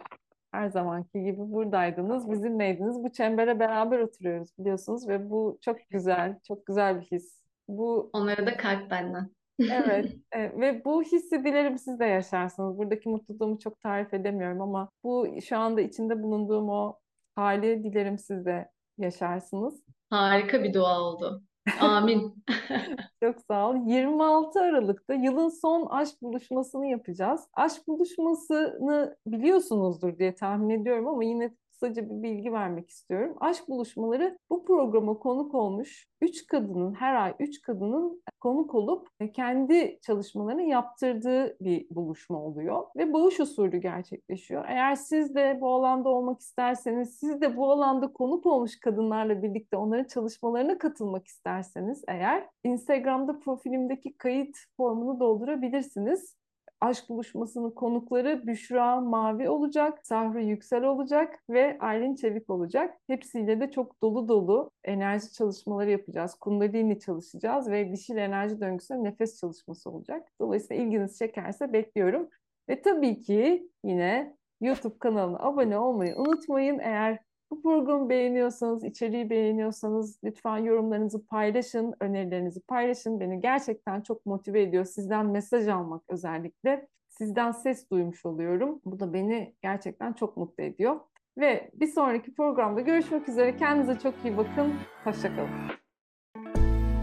Her 0.52 0.68
zamanki 0.68 1.24
gibi 1.24 1.38
buradaydınız, 1.38 2.30
bizimleydiniz. 2.30 3.04
Bu 3.04 3.12
çembere 3.12 3.60
beraber 3.60 3.98
oturuyoruz 3.98 4.58
biliyorsunuz 4.58 5.08
ve 5.08 5.30
bu 5.30 5.58
çok 5.60 5.76
güzel, 5.90 6.38
çok 6.48 6.66
güzel 6.66 7.00
bir 7.00 7.06
his. 7.06 7.42
Bu 7.68 8.10
Onlara 8.12 8.46
da 8.46 8.56
kalp 8.56 8.90
benden. 8.90 9.30
Evet, 9.60 10.12
evet 10.32 10.60
ve 10.60 10.84
bu 10.84 11.02
hissi 11.02 11.44
dilerim 11.44 11.78
siz 11.78 12.00
de 12.00 12.04
yaşarsınız. 12.04 12.78
Buradaki 12.78 13.08
mutluluğumu 13.08 13.58
çok 13.58 13.80
tarif 13.80 14.14
edemiyorum 14.14 14.60
ama 14.60 14.90
bu 15.04 15.28
şu 15.44 15.58
anda 15.58 15.80
içinde 15.80 16.22
bulunduğum 16.22 16.68
o 16.68 16.98
hali 17.34 17.84
dilerim 17.84 18.18
siz 18.18 18.44
de 18.46 18.70
yaşarsınız. 18.98 19.82
Harika 20.10 20.64
bir 20.64 20.74
dua 20.74 21.00
oldu. 21.00 21.42
Amin. 21.80 22.44
Çok 23.22 23.40
sağ 23.40 23.70
ol. 23.70 23.76
26 23.86 24.60
Aralık'ta 24.60 25.14
yılın 25.14 25.48
son 25.48 25.86
aşk 25.86 26.22
buluşmasını 26.22 26.86
yapacağız. 26.86 27.40
Aşk 27.52 27.88
buluşmasını 27.88 29.16
biliyorsunuzdur 29.26 30.18
diye 30.18 30.34
tahmin 30.34 30.70
ediyorum 30.70 31.08
ama 31.08 31.24
yine 31.24 31.54
kısaca 31.78 32.10
bir 32.10 32.22
bilgi 32.22 32.52
vermek 32.52 32.90
istiyorum. 32.90 33.36
Aşk 33.40 33.68
buluşmaları 33.68 34.38
bu 34.50 34.64
programa 34.64 35.18
konuk 35.18 35.54
olmuş 35.54 36.06
3 36.20 36.46
kadının 36.46 36.94
her 36.94 37.14
ay 37.14 37.34
3 37.38 37.62
kadının 37.62 38.22
konuk 38.40 38.74
olup 38.74 39.08
kendi 39.34 39.98
çalışmalarını 40.02 40.62
yaptırdığı 40.62 41.56
bir 41.60 41.86
buluşma 41.90 42.42
oluyor 42.42 42.86
ve 42.96 43.12
bağış 43.12 43.40
usulü 43.40 43.76
gerçekleşiyor. 43.76 44.64
Eğer 44.68 44.94
siz 44.94 45.34
de 45.34 45.58
bu 45.60 45.74
alanda 45.74 46.08
olmak 46.08 46.40
isterseniz, 46.40 47.18
siz 47.18 47.40
de 47.40 47.56
bu 47.56 47.72
alanda 47.72 48.12
konuk 48.12 48.46
olmuş 48.46 48.80
kadınlarla 48.80 49.42
birlikte 49.42 49.76
onların 49.76 50.04
çalışmalarına 50.04 50.78
katılmak 50.78 51.26
isterseniz 51.26 52.04
eğer 52.08 52.46
Instagram'da 52.64 53.38
profilimdeki 53.38 54.16
kayıt 54.16 54.56
formunu 54.76 55.20
doldurabilirsiniz. 55.20 56.37
Aşk 56.80 57.08
buluşmasının 57.08 57.70
konukları 57.70 58.46
Büşra 58.46 59.00
Mavi 59.00 59.48
olacak, 59.48 60.06
Sahra 60.06 60.40
Yüksel 60.40 60.84
olacak 60.84 61.42
ve 61.50 61.78
Aylin 61.80 62.14
Çevik 62.14 62.50
olacak. 62.50 62.98
Hepsiyle 63.06 63.60
de 63.60 63.70
çok 63.70 64.02
dolu 64.02 64.28
dolu 64.28 64.70
enerji 64.84 65.32
çalışmaları 65.32 65.90
yapacağız. 65.90 66.34
Kundalini 66.34 67.00
çalışacağız 67.00 67.70
ve 67.70 67.92
dişil 67.92 68.16
enerji 68.16 68.60
döngüsüne 68.60 69.04
nefes 69.04 69.40
çalışması 69.40 69.90
olacak. 69.90 70.28
Dolayısıyla 70.40 70.82
ilginizi 70.84 71.18
çekerse 71.18 71.72
bekliyorum. 71.72 72.28
Ve 72.68 72.82
tabii 72.82 73.22
ki 73.22 73.70
yine 73.84 74.36
YouTube 74.60 74.98
kanalına 74.98 75.38
abone 75.38 75.78
olmayı 75.78 76.16
unutmayın. 76.16 76.78
Eğer 76.78 77.18
bu 77.50 77.62
programı 77.62 78.08
beğeniyorsanız, 78.08 78.84
içeriği 78.84 79.30
beğeniyorsanız 79.30 80.18
lütfen 80.24 80.56
yorumlarınızı 80.56 81.26
paylaşın, 81.26 81.94
önerilerinizi 82.00 82.60
paylaşın. 82.60 83.20
Beni 83.20 83.40
gerçekten 83.40 84.00
çok 84.00 84.26
motive 84.26 84.62
ediyor. 84.62 84.84
Sizden 84.84 85.26
mesaj 85.26 85.68
almak 85.68 86.02
özellikle. 86.08 86.88
Sizden 87.08 87.52
ses 87.52 87.90
duymuş 87.90 88.26
oluyorum. 88.26 88.80
Bu 88.84 89.00
da 89.00 89.12
beni 89.12 89.54
gerçekten 89.62 90.12
çok 90.12 90.36
mutlu 90.36 90.64
ediyor. 90.64 91.00
Ve 91.38 91.70
bir 91.74 91.86
sonraki 91.86 92.34
programda 92.34 92.80
görüşmek 92.80 93.28
üzere. 93.28 93.56
Kendinize 93.56 93.98
çok 93.98 94.14
iyi 94.24 94.36
bakın. 94.36 94.74
Hoşçakalın. 95.04 95.48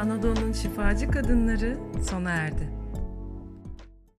Anadolu'nun 0.02 0.52
şifacı 0.52 1.12
kadınları 1.12 1.78
sona 2.10 2.30
erdi. 2.32 2.85